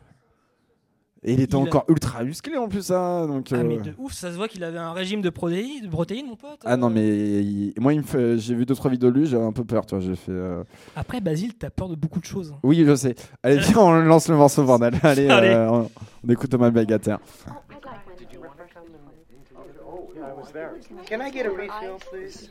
[1.22, 3.48] Et il était il a- encore ultra musclé en plus, hein, donc.
[3.52, 5.88] Ah, mais euh, de ouf, ça se voit qu'il avait un régime de protéines, de
[5.88, 6.60] protéines mon pote.
[6.64, 7.06] Ah non mais
[7.42, 8.38] il- moi il me fait...
[8.38, 10.30] j'ai vu deux trois vidéos de lui, j'avais un peu peur, tu vois, j'ai fait.
[10.30, 10.62] euh,
[10.94, 12.52] Après, Basile, t'as peur de beaucoup de choses.
[12.52, 12.58] hein.
[12.62, 13.14] Oui je sais.
[13.42, 14.94] Allez viens on lance le morceau bordel.
[15.02, 15.48] Allez, Allez.
[15.48, 15.90] euh, on,
[16.26, 17.16] on écoute Thomas Belgater.
[21.08, 22.50] Can I get a refill, please?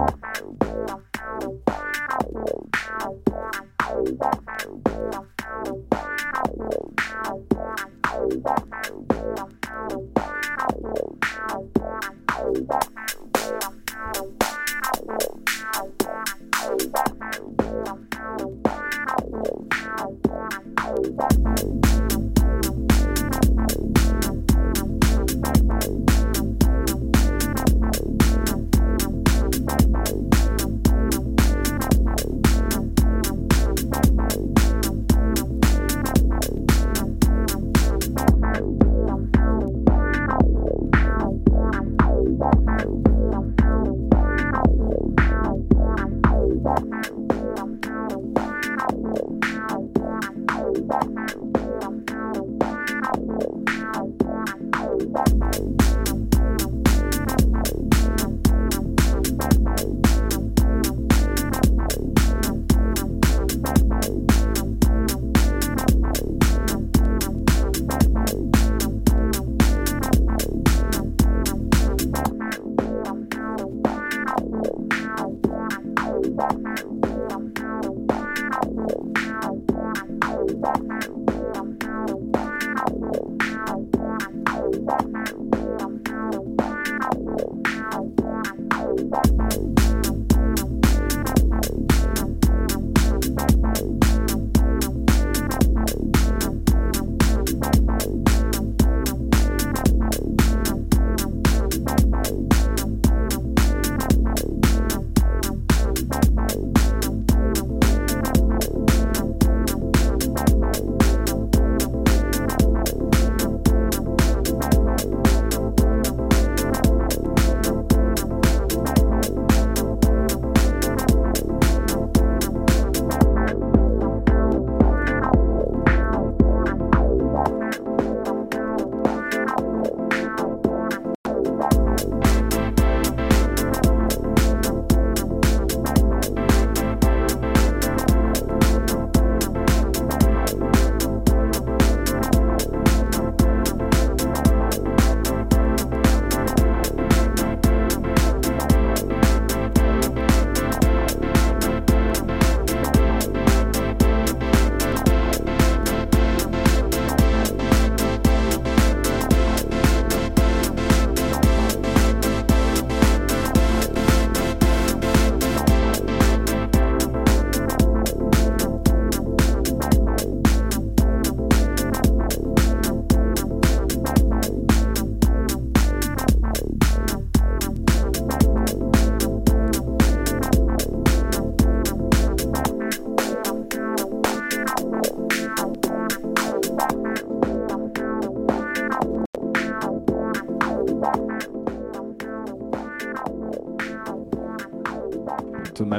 [0.00, 0.49] Bye.
[4.02, 4.22] Thank
[12.72, 12.89] you.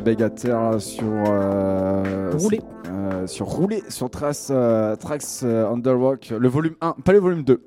[0.05, 1.03] Là, sur.
[1.27, 2.61] euh, Rouler.
[2.89, 7.43] euh, sur Rouler, sur Trace, euh, Trax euh, Underrock, le volume 1, pas le volume
[7.43, 7.61] 2,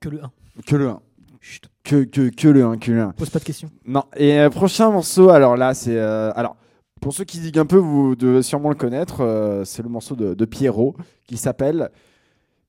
[0.00, 0.30] Que le 1.
[0.66, 1.00] que le 1.
[1.40, 3.10] Chut, Que, que, que le 1, que le 1.
[3.12, 3.70] pose pas de questions.
[3.86, 5.96] Non, et euh, prochain morceau, alors là, c'est.
[5.96, 6.56] euh, alors,
[7.00, 10.16] pour ceux qui diguent un peu, vous devez sûrement le connaître, euh, c'est le morceau
[10.16, 10.94] de, de Pierrot
[11.26, 11.90] qui s'appelle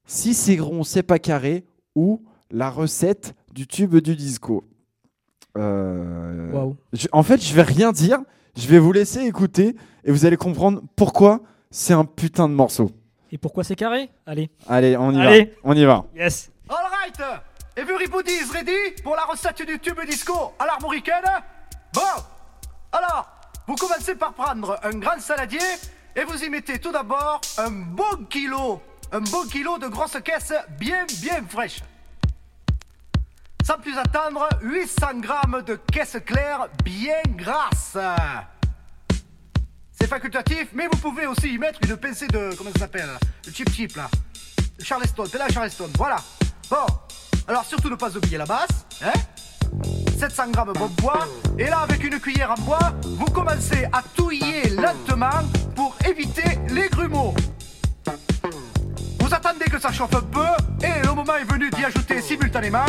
[0.06, 1.64] Si c'est rond, c'est pas carré
[1.96, 2.22] ou
[2.52, 4.66] la recette du tube du disco.
[5.58, 8.20] Euh, je- en fait, je vais rien dire,
[8.58, 11.42] je vais vous laisser écouter et vous allez comprendre pourquoi
[11.72, 12.92] c'est un putain de morceau.
[13.32, 14.10] Et pourquoi c'est carré?
[14.26, 14.50] Allez.
[14.68, 15.46] Allez, on y Allez.
[15.46, 15.52] va.
[15.64, 16.06] On y va.
[16.16, 16.52] Yes.
[16.70, 17.20] Alright
[17.78, 21.24] Everybody is ready pour la recette du tube disco à l'armoricaine
[21.94, 22.02] Bon
[22.94, 23.28] Alors,
[23.68, 25.60] vous commencez par prendre un grand saladier
[26.16, 28.80] et vous y mettez tout d'abord un bon kilo,
[29.12, 31.82] un bon kilo de grosses caisses bien bien fraîches.
[33.66, 37.98] Sans plus attendre, 800 grammes de caisses claires bien grasses.
[39.92, 42.54] C'est facultatif, mais vous pouvez aussi y mettre une pincée de.
[42.56, 43.10] Comment ça s'appelle
[43.44, 44.08] Le chip chip là.
[44.78, 46.18] Le Charleston, c'est là Charleston, voilà.
[46.70, 46.86] Bon,
[47.48, 49.14] alors surtout ne pas oublier la basse, hein
[50.20, 51.28] 700 grammes bon bois,
[51.58, 55.42] et là avec une cuillère en bois, vous commencez à touiller lentement
[55.76, 57.34] pour éviter les grumeaux.
[59.20, 62.86] Vous attendez que ça chauffe un peu, et le moment est venu d'y ajouter simultanément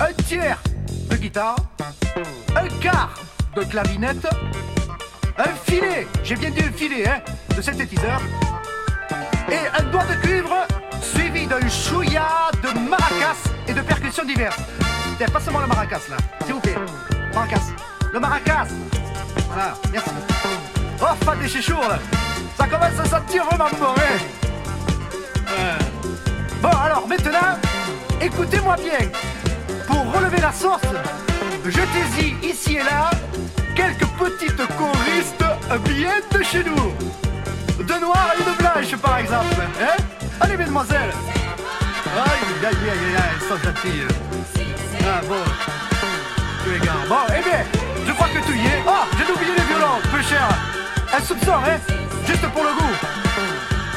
[0.00, 0.58] un tiers
[1.10, 1.56] de guitare,
[2.56, 3.14] un quart
[3.54, 4.26] de clavinette,
[5.38, 7.20] un filet, j'ai bien dit un filet, hein,
[7.56, 8.20] de synthétiseur,
[9.50, 10.66] et un doigt de cuivre
[11.00, 13.36] suivi d'un chouïa de maracas
[13.68, 14.60] et de percussions diverses.
[15.16, 16.76] Tiens, passe-moi le maracas là, s'il vous plaît.
[17.34, 17.72] Maracas.
[18.12, 18.68] Le maracas.
[19.46, 20.10] Voilà, merci.
[21.00, 21.98] Oh, pas des chichours là.
[22.56, 24.18] Ça commence à sentir vraiment bon, hein.
[25.58, 25.78] Euh.
[26.60, 27.58] Bon, alors maintenant,
[28.20, 29.08] écoutez-moi bien.
[29.86, 30.80] Pour relever la sauce,
[31.64, 33.10] jetez-y ici et là
[33.74, 35.44] quelques petites choristes
[35.84, 36.92] bien de chez nous.
[37.84, 39.54] De noir et de blanche, par exemple.
[39.80, 40.02] Hein?
[40.40, 41.12] Allez, mesdemoiselles.
[42.16, 44.06] Aïe, aïe, aïe, aïe, elles sont gentilles.
[45.02, 45.44] Ah, bon.
[46.64, 46.92] Tu es gars.
[47.08, 47.64] Bon, eh bien,
[48.06, 48.82] je crois que tu y es.
[48.86, 50.48] Oh, j'ai oublié les violons, peu cher.
[51.14, 51.78] Un soupçon, hein?
[52.26, 52.96] Juste pour le goût.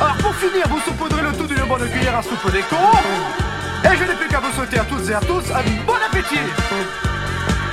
[0.02, 2.76] Alors, pour finir, vous saupoudrez le tout d'une bonne cuillère à soupe d'écho.
[3.86, 6.36] Et je n'ai plus qu'à vous souhaiter à toutes et à tous un bon appétit.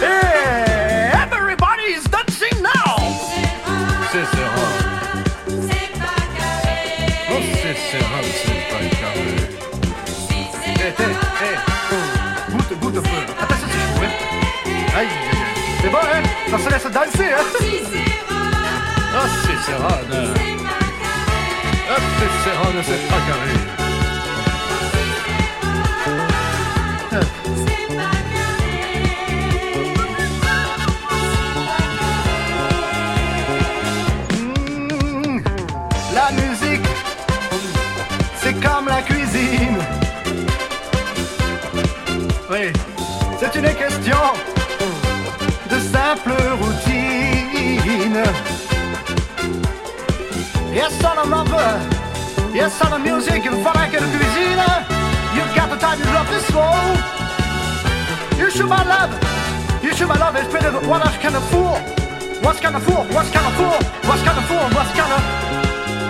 [0.00, 2.96] Et everybody is dancing now.
[4.12, 4.68] C'est Serra.
[7.28, 9.28] Oh, c'est Serra, c'est pas carré.
[10.64, 11.56] Eh, eh, eh.
[11.90, 12.26] Peu.
[13.40, 14.06] Attention, c'est
[14.96, 15.06] hein.
[15.82, 17.44] C'est bon, hein Ça se laisse danser, hein
[19.14, 19.76] Ah, c'est c'est
[22.82, 23.65] c'est pas carré.
[42.48, 42.72] Oui,
[43.40, 44.16] c'est une question
[45.68, 48.22] de simple routine.
[50.72, 51.80] Yes, on a lover.
[52.54, 54.64] Yes, on a music, il faut like la cuisine.
[55.34, 56.96] You got the time, you love the soul.
[58.38, 59.10] You should my love.
[59.82, 60.36] You should my love.
[60.36, 61.82] It's better than what I can afford.
[62.42, 63.04] What's of fool?
[63.12, 63.76] What's of fool?
[64.06, 64.68] What's of fool?
[64.76, 65.10] What's of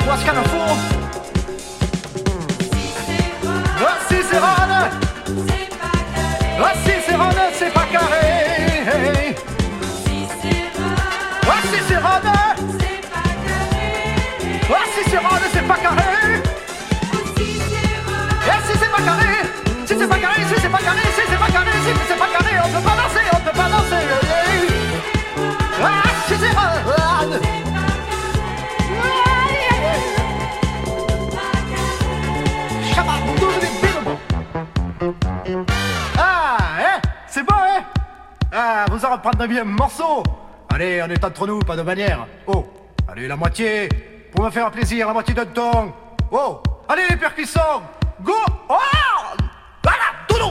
[0.06, 1.05] What's of fool?
[3.78, 4.72] Ah, si c'est Ron
[6.58, 7.16] Ah, si c'est
[7.58, 9.36] c'est pas carré.
[11.46, 12.20] Ah, si c'est Ron
[14.68, 15.18] Ah, si c'est
[15.52, 16.02] c'est pas carré.
[18.48, 19.24] Eh, si c'est pas carré
[19.86, 22.28] Si c'est pas carré, si c'est pas carré, si c'est pas carré, si c'est pas
[22.28, 22.96] carré, pas on peut pas
[39.16, 40.22] En reprendrez bien un morceau.
[40.68, 42.26] Allez, on est entre nous, pas de manière.
[42.46, 42.66] Oh,
[43.08, 43.88] allez, la moitié.
[44.30, 45.90] Pour me faire plaisir, la moitié d'un ton.
[46.30, 47.80] Oh, allez, les percussons
[48.20, 48.34] Go.
[48.68, 48.74] Oh
[49.82, 50.50] Voilà, Doudou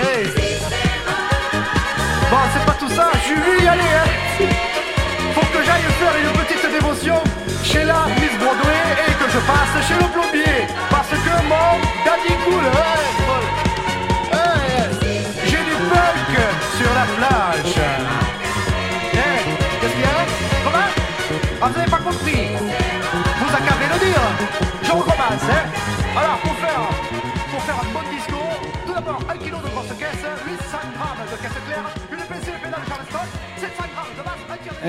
[0.00, 0.28] Hey.
[2.30, 4.46] Bon, c'est pas tout ça, je suis y aller, hein.
[5.34, 7.16] Faut que j'aille faire une petite dévotion
[7.62, 10.66] chez la Miss Broadway et que je passe chez le plombier.
[10.88, 13.19] Parce que mon daddy cool, ouais,
[25.32, 25.36] Hein
[26.16, 26.88] Alors, pour faire,
[27.52, 28.36] pour faire un bon disco,
[28.84, 32.56] tout d'abord, un kilo de grosse caisse, 800 grammes de caisse claire, une pincée de
[32.64, 32.80] pédale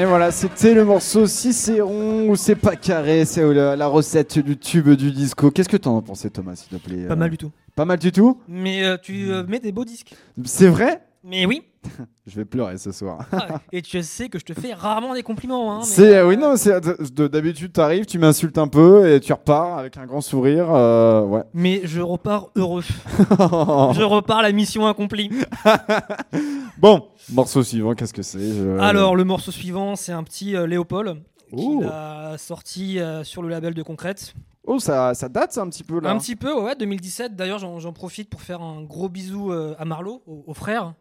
[0.01, 3.85] Et voilà, c'était le morceau Si c'est rond ou c'est pas carré, c'est la, la
[3.85, 5.51] recette du tube du disco.
[5.51, 7.51] Qu'est-ce que t'en as pensé, Thomas, s'il te plaît Pas euh, mal du tout.
[7.75, 10.15] Pas mal du tout Mais euh, tu euh, mets des beaux disques.
[10.43, 11.03] C'est vrai?
[11.23, 11.61] Mais oui.
[12.27, 13.25] Je vais pleurer ce soir.
[13.31, 15.73] Ah, et tu sais que je te fais rarement des compliments.
[15.73, 19.19] Hein, mais- C'est euh, oui non c'est de- d'habitude t'arrives tu m'insultes un peu et
[19.19, 22.83] tu repars avec un grand sourire euh, ouais Mais je repars heureux.
[23.19, 25.31] je repars la mission accomplie.
[26.77, 28.53] bon morceau suivant qu'est-ce que c'est?
[28.53, 31.21] Je- Alors, le morceau suivant, c'est un petit euh, Léopold
[31.55, 34.33] qu'il a sorti euh, sur le label de Concrète.
[34.65, 37.35] oh ça ça date ça, un petit peu là Un petit peu, ouais, 2017.
[37.35, 40.93] D'ailleurs, j'en j'en profite pour faire un gros bisou euh, à Marlo, au, au frère,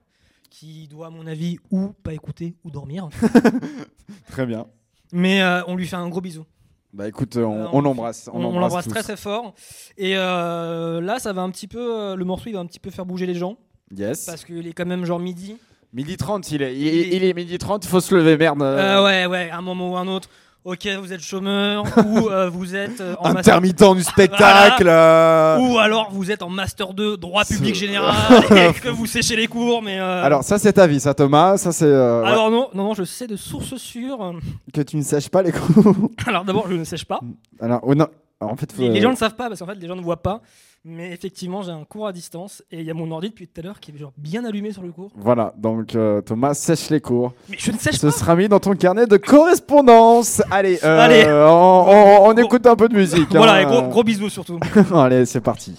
[0.50, 3.08] qui doit, à mon avis, ou pas écouter ou dormir.
[4.30, 4.66] très bien
[5.12, 6.44] Mais euh, on lui fait un gros bisou.
[6.92, 9.54] bah écoute euh, on, Euh, on l'embrasse On, on l'embrasse très très fort.
[9.96, 12.14] Et euh, là, ça va un petit peu.
[12.16, 13.56] le morceau, il va un petit peu faire bouger les gens.
[13.96, 15.56] yes Parce qu'il est quand même genre midi.
[15.92, 18.60] midi 30 il est il, est- il est midi 30 il faut se lever merde
[18.62, 20.28] ouais, ouais, à un moment ou un autre.
[20.62, 25.58] Ok, vous êtes chômeur ou euh, vous êtes euh, en master- intermittent du spectacle euh.
[25.58, 28.14] ou alors vous êtes en master 2 droit public général.
[28.50, 31.56] Et que vous séchez les cours mais euh, alors ça c'est ta vie ça Thomas
[31.56, 32.28] ça c'est euh, ouais.
[32.28, 34.34] alors non non non je sais de sources sûres
[34.74, 35.86] que tu ne sèches pas les coups
[36.26, 37.20] alors d'abord je ne sèche pas.
[37.60, 38.08] Alors oh, non.
[38.42, 39.96] Alors, en fait faut- les, les gens ne savent pas parce qu'en fait les gens
[39.96, 40.40] ne voient pas
[40.84, 43.60] mais effectivement j'ai un cours à distance et il y a mon ordi depuis tout
[43.60, 46.88] à l'heure qui est genre bien allumé sur le cours voilà donc euh, Thomas sèche
[46.90, 50.42] les cours mais je ne sèche Ce pas sera mis dans ton carnet de correspondance.
[50.50, 51.24] Allez, euh, Allez.
[51.26, 53.28] on, on- on écoute un peu de musique.
[53.30, 53.60] voilà hein.
[53.60, 54.58] et gros, gros bisous surtout
[54.94, 55.74] Allez, c'est parti.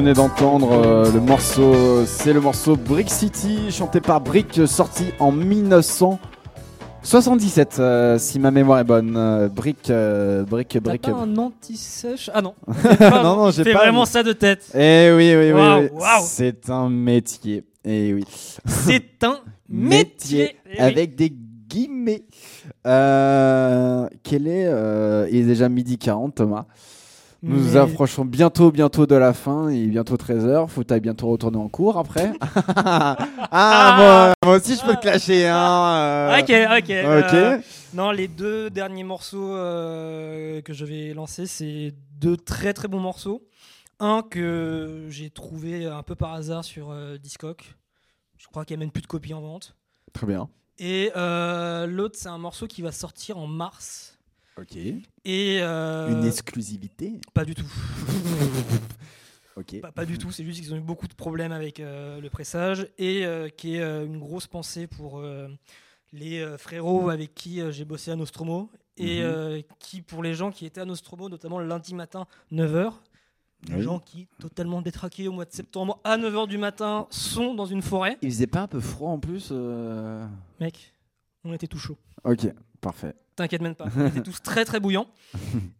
[0.00, 5.30] Venez d'entendre, euh, le morceau, c'est le morceau Brick City, chanté par Brick, sorti en
[5.30, 9.14] 1977, euh, si ma mémoire est bonne.
[9.18, 11.02] Euh, Brick, euh, Brick, T'as Brick.
[11.02, 12.54] pas un anti-sèche Ah non.
[12.98, 13.74] non, non, j'ai pas.
[13.80, 14.70] vraiment ça de tête.
[14.74, 15.90] Eh oui, oui, oui.
[16.22, 17.64] C'est un métier.
[17.84, 18.24] Eh oui.
[18.66, 19.36] C'est un
[19.68, 20.56] métier.
[20.64, 20.76] Eh oui.
[20.78, 21.30] avec des
[21.68, 22.24] guillemets.
[22.84, 26.64] Quel est Il est déjà midi 40, Thomas.
[27.42, 29.70] Nous Mais- approchons bientôt, bientôt de la fin.
[29.70, 30.68] Il est bientôt 13h.
[30.68, 32.32] Faut que bientôt retourner en cours après.
[32.76, 35.46] ah, moi, moi aussi, je peux te clasher.
[35.46, 36.38] Hein, euh.
[36.38, 36.90] Ok, ok.
[36.90, 37.58] Euh,
[37.94, 43.00] non, les deux derniers morceaux euh, que je vais lancer, c'est deux très très bons
[43.00, 43.42] morceaux.
[44.00, 47.56] Un que j'ai trouvé un peu par hasard sur euh, Discog.
[48.36, 49.76] Je crois qu'il n'y a même plus de copies en vente.
[50.12, 50.50] Très bien.
[50.78, 54.09] Et l'autre, c'est un morceau qui va sortir en mars.
[54.60, 54.76] Ok.
[54.76, 57.66] Et euh, Une exclusivité Pas du tout.
[59.56, 59.80] Ok.
[59.80, 62.30] Pas, pas du tout, c'est juste qu'ils ont eu beaucoup de problèmes avec euh, le
[62.30, 65.22] pressage et euh, qui est une grosse pensée pour
[66.12, 69.62] les frérots avec qui j'ai bossé à Nostromo et Mhm.
[69.78, 72.92] qui, pour les gens qui étaient à Nostromo, notamment lundi matin, 9h,
[73.68, 73.82] les Oui.
[73.82, 77.82] gens qui, totalement détraqués au mois de septembre, à 9h du matin, sont dans une
[77.82, 78.16] forêt.
[78.22, 80.24] Il faisait pas un peu froid en plus euh
[80.60, 80.94] Mec,
[81.44, 81.98] on était tout chaud.
[82.24, 82.46] Ok,
[82.80, 83.14] parfait.
[83.40, 85.06] T'inquiète même pas, on était tous très très bouillants.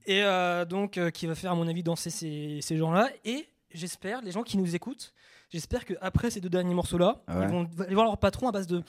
[0.07, 3.09] Et euh, donc, euh, qui va faire, à mon avis, danser ces, ces gens-là.
[3.25, 5.13] Et j'espère, les gens qui nous écoutent,
[5.53, 7.35] j'espère qu'après ces deux derniers morceaux-là, Ouais.
[7.43, 8.83] ils vont aller voir leur patron à base de.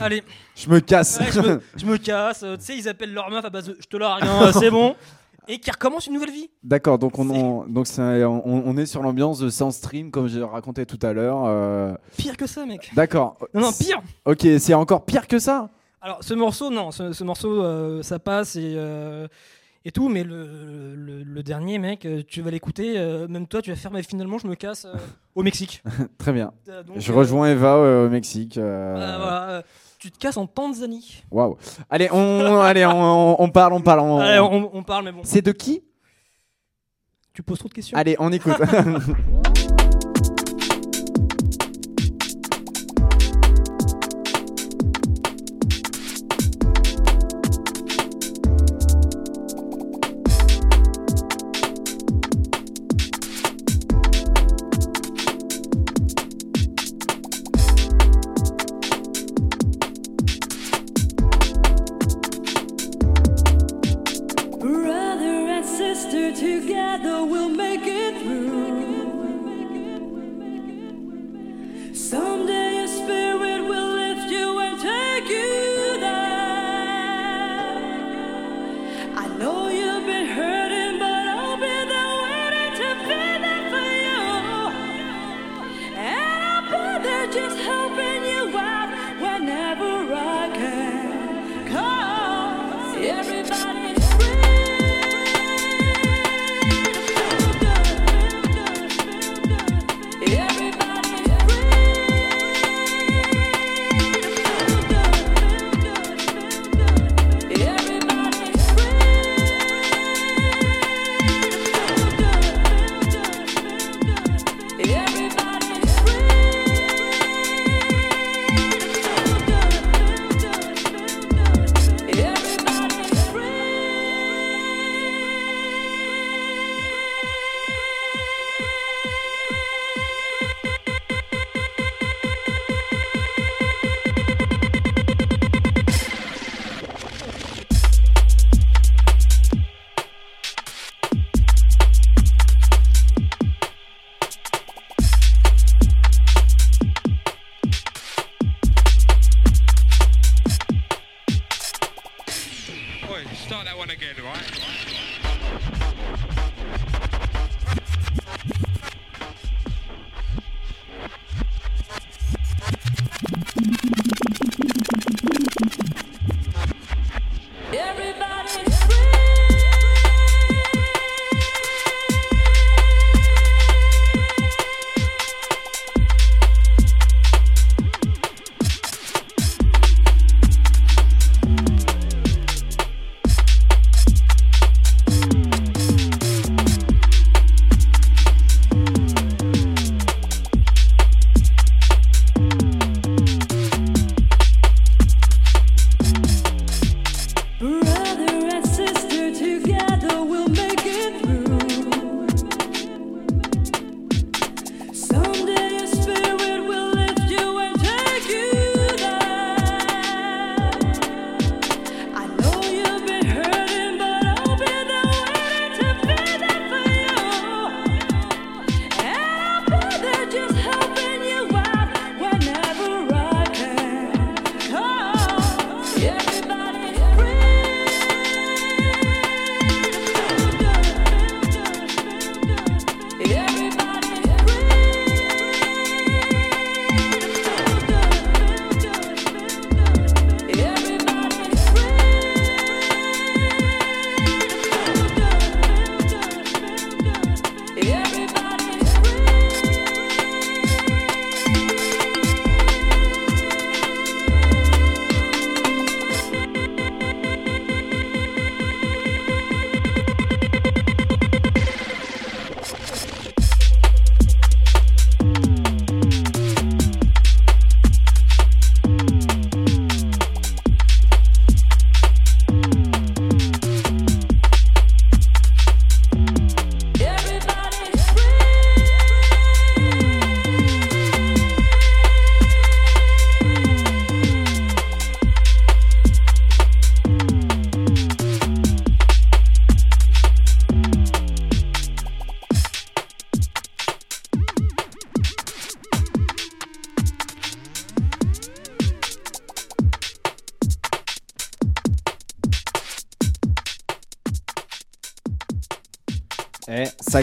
[0.00, 0.22] Allez,
[0.56, 1.18] Je me casse.
[1.20, 2.42] ouais, je, me, je me casse.
[2.44, 4.70] euh, tu sais, ils appellent leur meuf à base de je te largue, hein, c'est
[4.70, 4.94] bon.
[5.48, 6.48] Et qui recommence une nouvelle vie.
[6.62, 10.40] D'accord, donc on, on- donc c'est- on, on est sur l'ambiance de Soundstream comme j'ai
[10.42, 11.44] raconté tout à l'heure.
[11.46, 12.90] euh, Pire que ça, mec.
[12.94, 13.36] D'accord.
[13.52, 14.00] Non, non, pire.
[14.24, 15.68] Ok, c'est encore pire que ça.
[16.04, 19.28] Alors, ce morceau, non, ce, ce morceau, euh, ça passe et, euh,
[19.84, 23.62] et tout, mais le, le- le dernier, mec, euh, tu vas l'écouter, euh, même toi,
[23.62, 24.84] tu vas faire, mais finalement, je me casse
[25.36, 25.80] au Mexique.
[26.18, 26.52] Très bien.
[26.86, 28.54] Donc, Je rejoins Eva au Mexique.
[28.56, 29.62] Voilà, euh,
[30.00, 31.22] tu te casses en Tanzanie.
[31.30, 31.56] Waouh.
[31.88, 34.00] Allez, on, allez, on, on parle, on parle.
[34.00, 35.20] on- Allez, on, on parle, mais bon.
[35.22, 35.84] C'est de qui?
[37.32, 37.96] Tu poses trop de questions.
[37.96, 38.54] Allez, on écoute.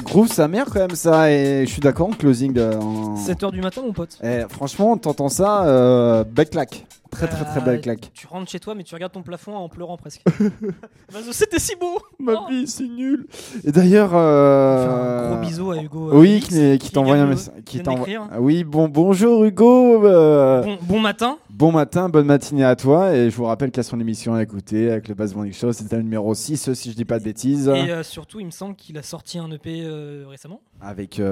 [0.10, 2.58] groove sa mère quand même ça et je suis d'accord en closing.
[2.58, 4.18] euh, en- 7h du matin, mon pote.
[4.24, 6.86] Eh, franchement, t'entends ça, euh, belle claque.
[7.12, 8.12] Très très très belle Euh, claque.
[8.14, 10.22] Tu rentres chez toi, mais tu regardes ton plafond en pleurant presque.
[11.32, 12.50] C'était si beau Ma Oh.
[12.50, 13.26] vie, c'est nul.
[13.64, 17.16] Et d'ailleurs, euh, un gros bisou à Hugo, euh, Oui, Félix, qui, qui qui t'envoie
[17.16, 17.54] un message.
[17.66, 18.06] qui t'envoie.
[18.06, 18.28] d'écrire.
[18.32, 20.06] Ah oui, bon bonjour Hugo.
[20.06, 21.38] euh, Bon, bon matin.
[21.60, 23.14] Bon matin, bonne matinée à toi.
[23.14, 25.52] Et je vous rappelle qu'il y a son émission à écouter avec le Bass Morning
[25.52, 25.74] Show.
[25.74, 27.68] C'était le numéro 6, si je dis pas de bêtises.
[27.68, 30.62] Et euh, surtout, il me semble qu'il a sorti un EP euh, récemment.
[30.80, 31.28] Avec euh,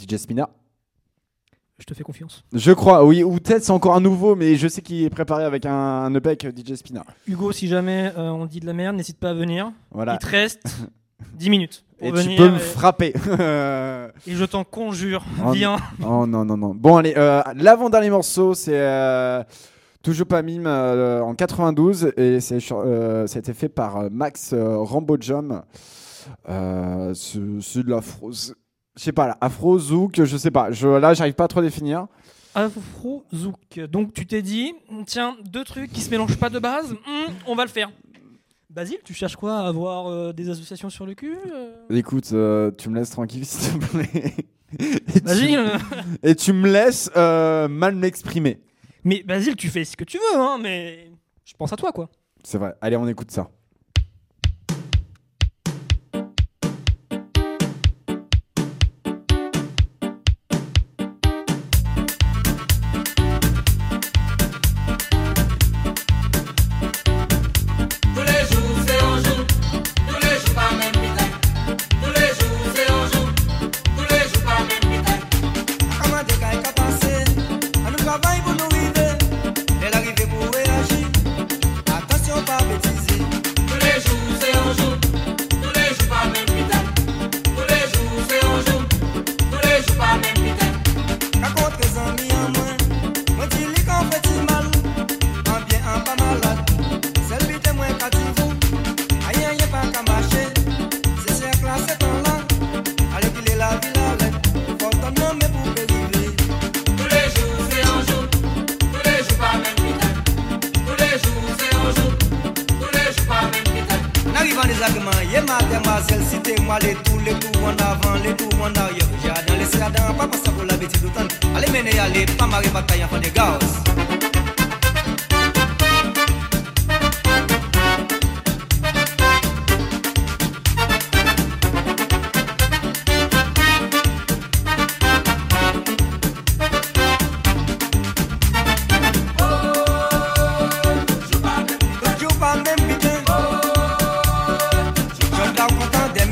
[0.00, 0.48] DJ Spina.
[1.78, 2.42] Je te fais confiance.
[2.54, 3.22] Je crois, oui.
[3.22, 6.14] Ou peut-être c'est encore un nouveau, mais je sais qu'il est préparé avec un, un
[6.14, 7.04] EP avec DJ Spina.
[7.26, 9.70] Hugo, si jamais on dit de la merde, n'hésite pas à venir.
[9.90, 10.14] Voilà.
[10.14, 10.64] Il te reste
[11.34, 11.84] 10 minutes.
[12.00, 13.12] Et tu peux me et- frapper.
[14.26, 15.76] Et je t'en conjure, Oh, viens.
[16.04, 16.74] Oh non, non, non.
[16.74, 19.42] Bon, allez, euh, l'avant-dernier morceau, c'est euh,
[20.02, 24.08] Toujours pas mime euh, en 92 et c'est euh, ça a été fait par euh,
[24.10, 24.84] Max euh.
[26.48, 28.32] Euh, c'est de l'afro.
[28.32, 28.52] Je
[28.96, 30.72] sais pas, afro, zouk, je sais pas.
[30.72, 32.08] Je, là, j'arrive pas à trop définir.
[32.54, 33.80] Afro Zouk.
[33.90, 34.74] Donc tu t'es dit,
[35.06, 37.90] tiens, deux trucs qui se mélangent pas de base, hum, on va le faire.
[38.74, 42.70] Basile, tu cherches quoi à avoir euh, des associations sur le cul euh Écoute, euh,
[42.78, 44.34] tu me laisses tranquille, s'il te plaît.
[44.78, 45.66] Et tu- Basile
[46.22, 48.60] Et tu me laisses euh, mal m'exprimer.
[49.04, 51.10] Mais Basile, tu fais ce que tu veux, hein, mais
[51.44, 52.08] je pense à toi, quoi.
[52.42, 52.74] C'est vrai.
[52.80, 53.50] Allez, on écoute ça.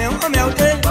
[0.08, 0.89] Content des mains emmerdées.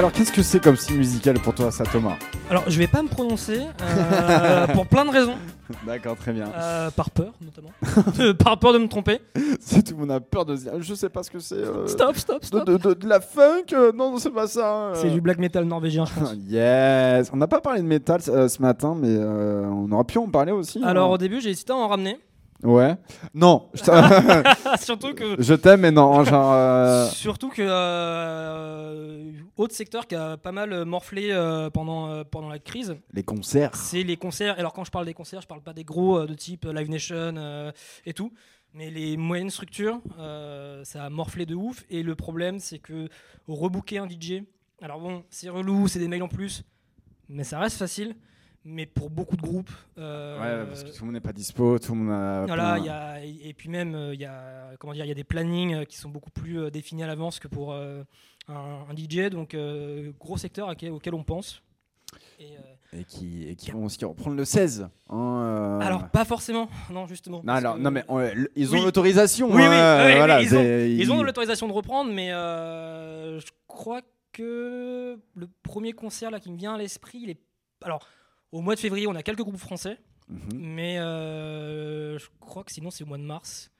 [0.00, 2.16] Alors, qu'est-ce que c'est comme style musical pour toi, ça, Thomas
[2.48, 5.34] Alors, je vais pas me prononcer euh, pour plein de raisons.
[5.86, 6.50] D'accord, très bien.
[6.56, 7.68] Euh, par peur, notamment.
[8.18, 9.20] Euh, par peur de me tromper.
[9.60, 11.56] C'est tout, on a peur de se dire, je sais pas ce que c'est.
[11.56, 12.66] euh, Stop, stop, stop.
[12.66, 14.74] De, de- de la funk euh, Non, c'est pas ça.
[14.74, 14.94] euh.
[14.94, 16.34] C'est du black metal norvégien, je pense.
[16.48, 20.28] Yes On n'a pas parlé de métal ce matin, mais euh, on aurait pu en
[20.30, 20.82] parler aussi.
[20.82, 21.14] Alors, hein.
[21.14, 22.18] au début, j'ai hésité à en ramener.
[22.62, 22.94] Ouais.
[23.34, 23.68] Non.
[24.80, 25.36] Surtout que.
[25.42, 26.24] je t'aime, mais non.
[26.24, 26.52] Genre.
[26.52, 32.58] euh, Surtout que euh, autre secteur qui a pas mal morflé euh, pendant, pendant la
[32.58, 33.74] crise, Les concerts.
[33.74, 34.58] c'est les concerts.
[34.58, 37.72] Alors quand je parle des concerts, je parle pas des gros de type Live Nation
[38.04, 38.32] et tout,
[38.74, 40.00] mais les moyennes structures,
[40.84, 41.84] ça a morflé de ouf.
[41.90, 43.08] Et le problème, c'est que
[43.48, 44.42] rebooker un DJ,
[44.82, 46.62] alors bon, c'est relou, c'est des mails en plus,
[47.28, 48.14] mais ça reste facile.
[48.64, 51.78] Mais pour beaucoup de groupes, euh, Ouais, parce que tout le monde n'est pas dispo,
[51.78, 52.44] tout le monde a.
[52.46, 55.08] voilà, plein- il y a, et puis même, euh, il y a, comment dire, il
[55.08, 58.02] y a des plannings euh, qui sont beaucoup plus définis à l'avance que pour euh,
[58.48, 59.30] un, un DJ.
[59.30, 61.62] Donc, euh, gros secteur auquel, on pense.
[62.38, 62.56] Et,
[62.92, 64.88] Et qui, et qui vont aussi reprendre le 16.
[65.08, 65.78] hein.
[65.80, 67.40] Alors, pas forcément, non, justement.
[67.44, 68.20] Non, alors, que- non, mais on-
[68.56, 68.84] ils ont Oui.
[68.84, 69.46] l'autorisation.
[69.48, 75.18] Oui, oui, oui, voilà, ils, ont, ils ont l'autorisation de reprendre, mais je crois que
[75.34, 77.40] le premier concert là qui me vient à l'esprit, il est.
[77.82, 78.06] Alors,
[78.52, 79.98] au mois de février, on a quelques groupes français,
[80.28, 80.38] Mhm.
[80.54, 83.70] mais euh, je crois que sinon c'est au mois de mars.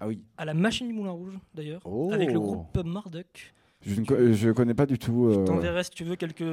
[0.00, 0.20] Ah oui.
[0.36, 2.10] À la machine du Moulin Rouge, d'ailleurs, Oh.
[2.12, 3.52] avec le groupe Marduk.
[3.84, 5.26] Je ne co- je connais pas du tout.
[5.26, 6.44] euh, T'enverrai si tu veux quelques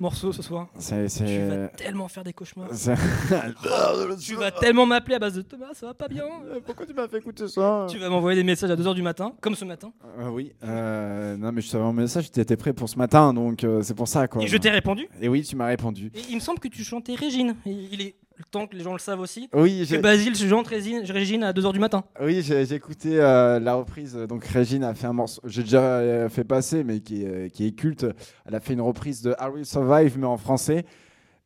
[0.00, 0.68] morceaux ce soir.
[0.78, 1.08] C'est.
[1.08, 2.68] c'est- Tu vas tellement faire des cauchemars.
[4.20, 6.24] tu vas tellement m'appeler à base de Thomas, ça va pas bien.
[6.64, 7.86] Pourquoi tu m'as fait écouter ça?
[7.90, 9.92] Tu vas m'envoyer des messages à 2h du matin, comme ce matin.
[10.18, 10.52] Euh, oui.
[10.64, 13.82] euh, non, mais je savais un message, tu étais prêt pour ce matin, donc euh,
[13.82, 14.42] c'est pour ça quoi.
[14.42, 15.08] Et je t'ai répondu.
[15.20, 16.10] Et oui, tu m'as répondu.
[16.14, 17.56] Et il me semble que tu chantais Régine.
[17.66, 19.48] Il est le temps que les gens le savent aussi.
[19.54, 22.04] Oui, que j'ai- Basile chante Régine, Régine à 2h du matin.
[22.20, 24.14] Oui, j'ai écouté euh, la reprise.
[24.28, 27.66] Donc Régine a fait un morceau, j'ai déjà euh, fait passer, mais qui est, qui
[27.66, 28.06] est culte.
[28.44, 30.84] Elle a fait une reprise de Are We Survive, mais en français.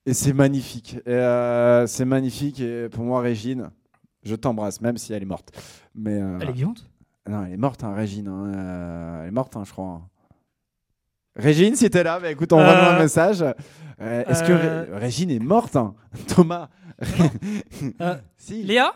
[0.07, 0.97] Et c'est magnifique.
[1.07, 2.61] Euh, c'est magnifique.
[2.61, 3.71] Et pour moi, Régine,
[4.23, 5.51] je t'embrasse, même si elle est morte.
[5.95, 6.89] Mais, euh, Elle est vivante?
[7.29, 8.27] Non, elle est morte, hein, Régine.
[8.29, 10.01] hein, euh, elle est morte, hein, je crois.
[11.39, 13.43] Régine, si t'es là, bah, écoute, envoie-nous Euh, un message.
[14.01, 15.95] Euh, Est-ce que euh, Ré- Régine est morte hein
[16.27, 16.69] Thomas?
[18.01, 18.63] Euh, Si.
[18.65, 18.93] Léa?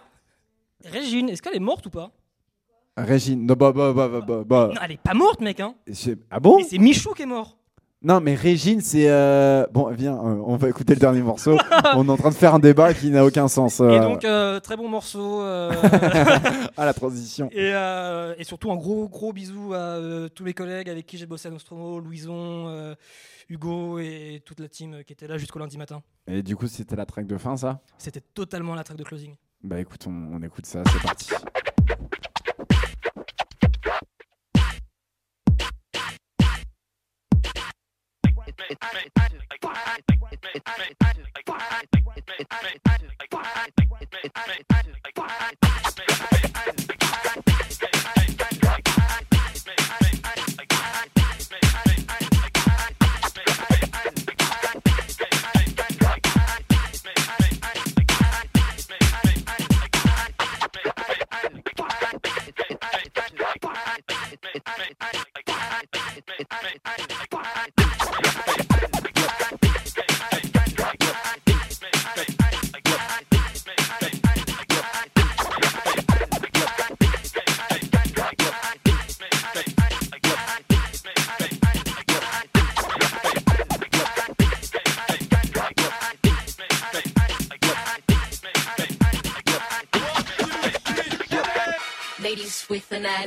[0.84, 2.10] Régine, est-ce qu'elle est morte ou pas?
[2.96, 4.70] Régine, non, bah, bah, bah, bah, bah.
[4.74, 5.60] Non, elle est pas morte, mec.
[5.60, 5.74] Hein.
[6.30, 6.58] Ah bon?
[6.68, 7.56] C'est Michou qui est mort.
[8.04, 9.08] Non, mais Régine, c'est.
[9.08, 11.56] euh, Bon, viens, euh, on va écouter le dernier morceau.
[11.94, 13.80] on est en train de faire un débat qui n'a aucun sens.
[13.80, 15.40] euh, Et donc, euh, très bon morceau.
[15.42, 15.70] euh,
[16.76, 17.48] à la transition.
[17.52, 21.16] et, euh, et surtout, un gros, gros bisou à euh, tous mes collègues avec qui
[21.16, 22.94] j'ai bossé à Nostromo, Louison, euh,
[23.48, 26.02] Hugo et toute la team qui était là jusqu'au lundi matin.
[26.26, 27.80] Et du coup, c'était la track de fin, ça?
[27.98, 29.36] C'était totalement la track de closing.
[29.62, 31.30] Bah écoute, on, on écoute ça, c'est parti.
[40.54, 42.91] it, it, it, it, it, it, it, it, it,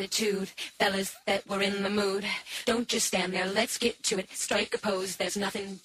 [0.05, 2.23] attitude, fellas that were in the mood.
[2.65, 4.29] Don't just stand there, let's get to it.
[4.31, 5.79] Strike a pose, there's nothing.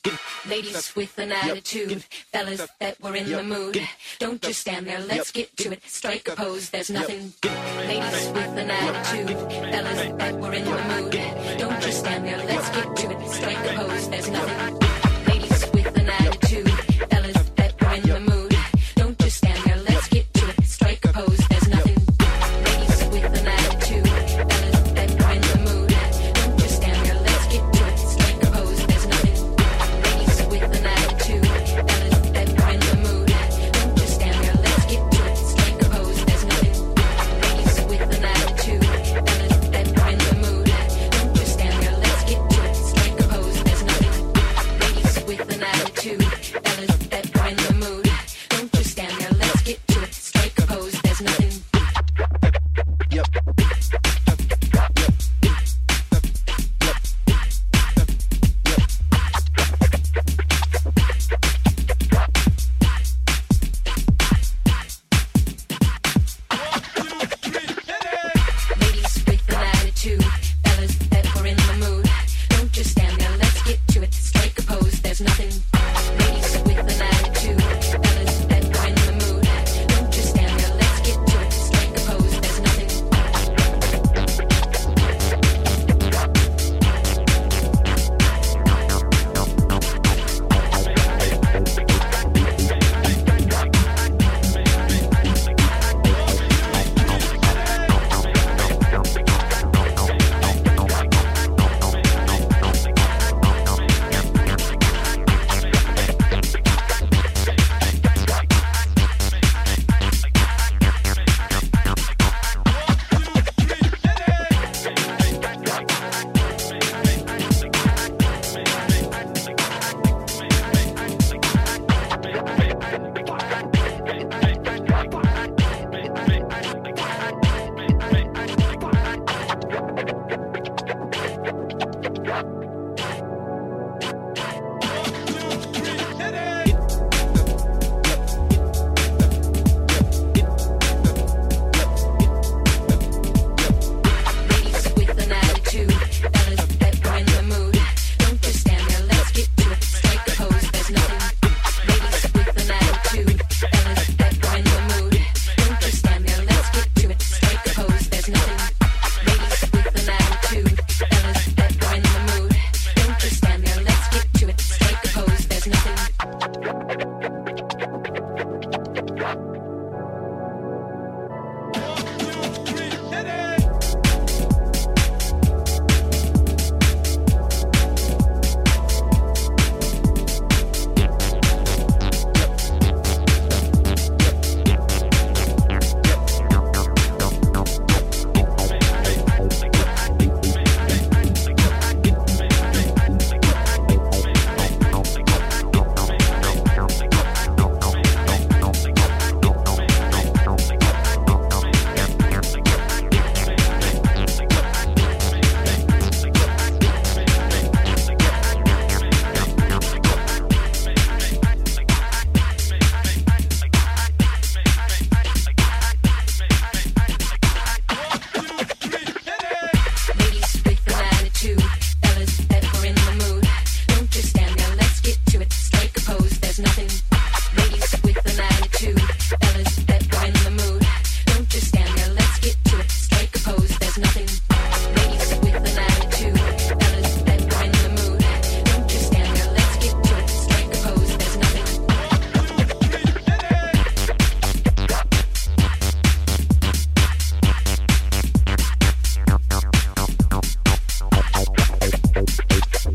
[0.47, 3.81] Ladies with an attitude, fellas that were in the mood.
[4.19, 5.83] Don't just stand there, let's get to it.
[5.87, 7.33] Strike a pose, there's nothing.
[7.89, 9.39] Ladies with an attitude,
[9.73, 11.59] fellas that were in the mood.
[11.59, 13.29] Don't just stand there, let's get to it.
[13.31, 14.81] Strike a pose, there's nothing.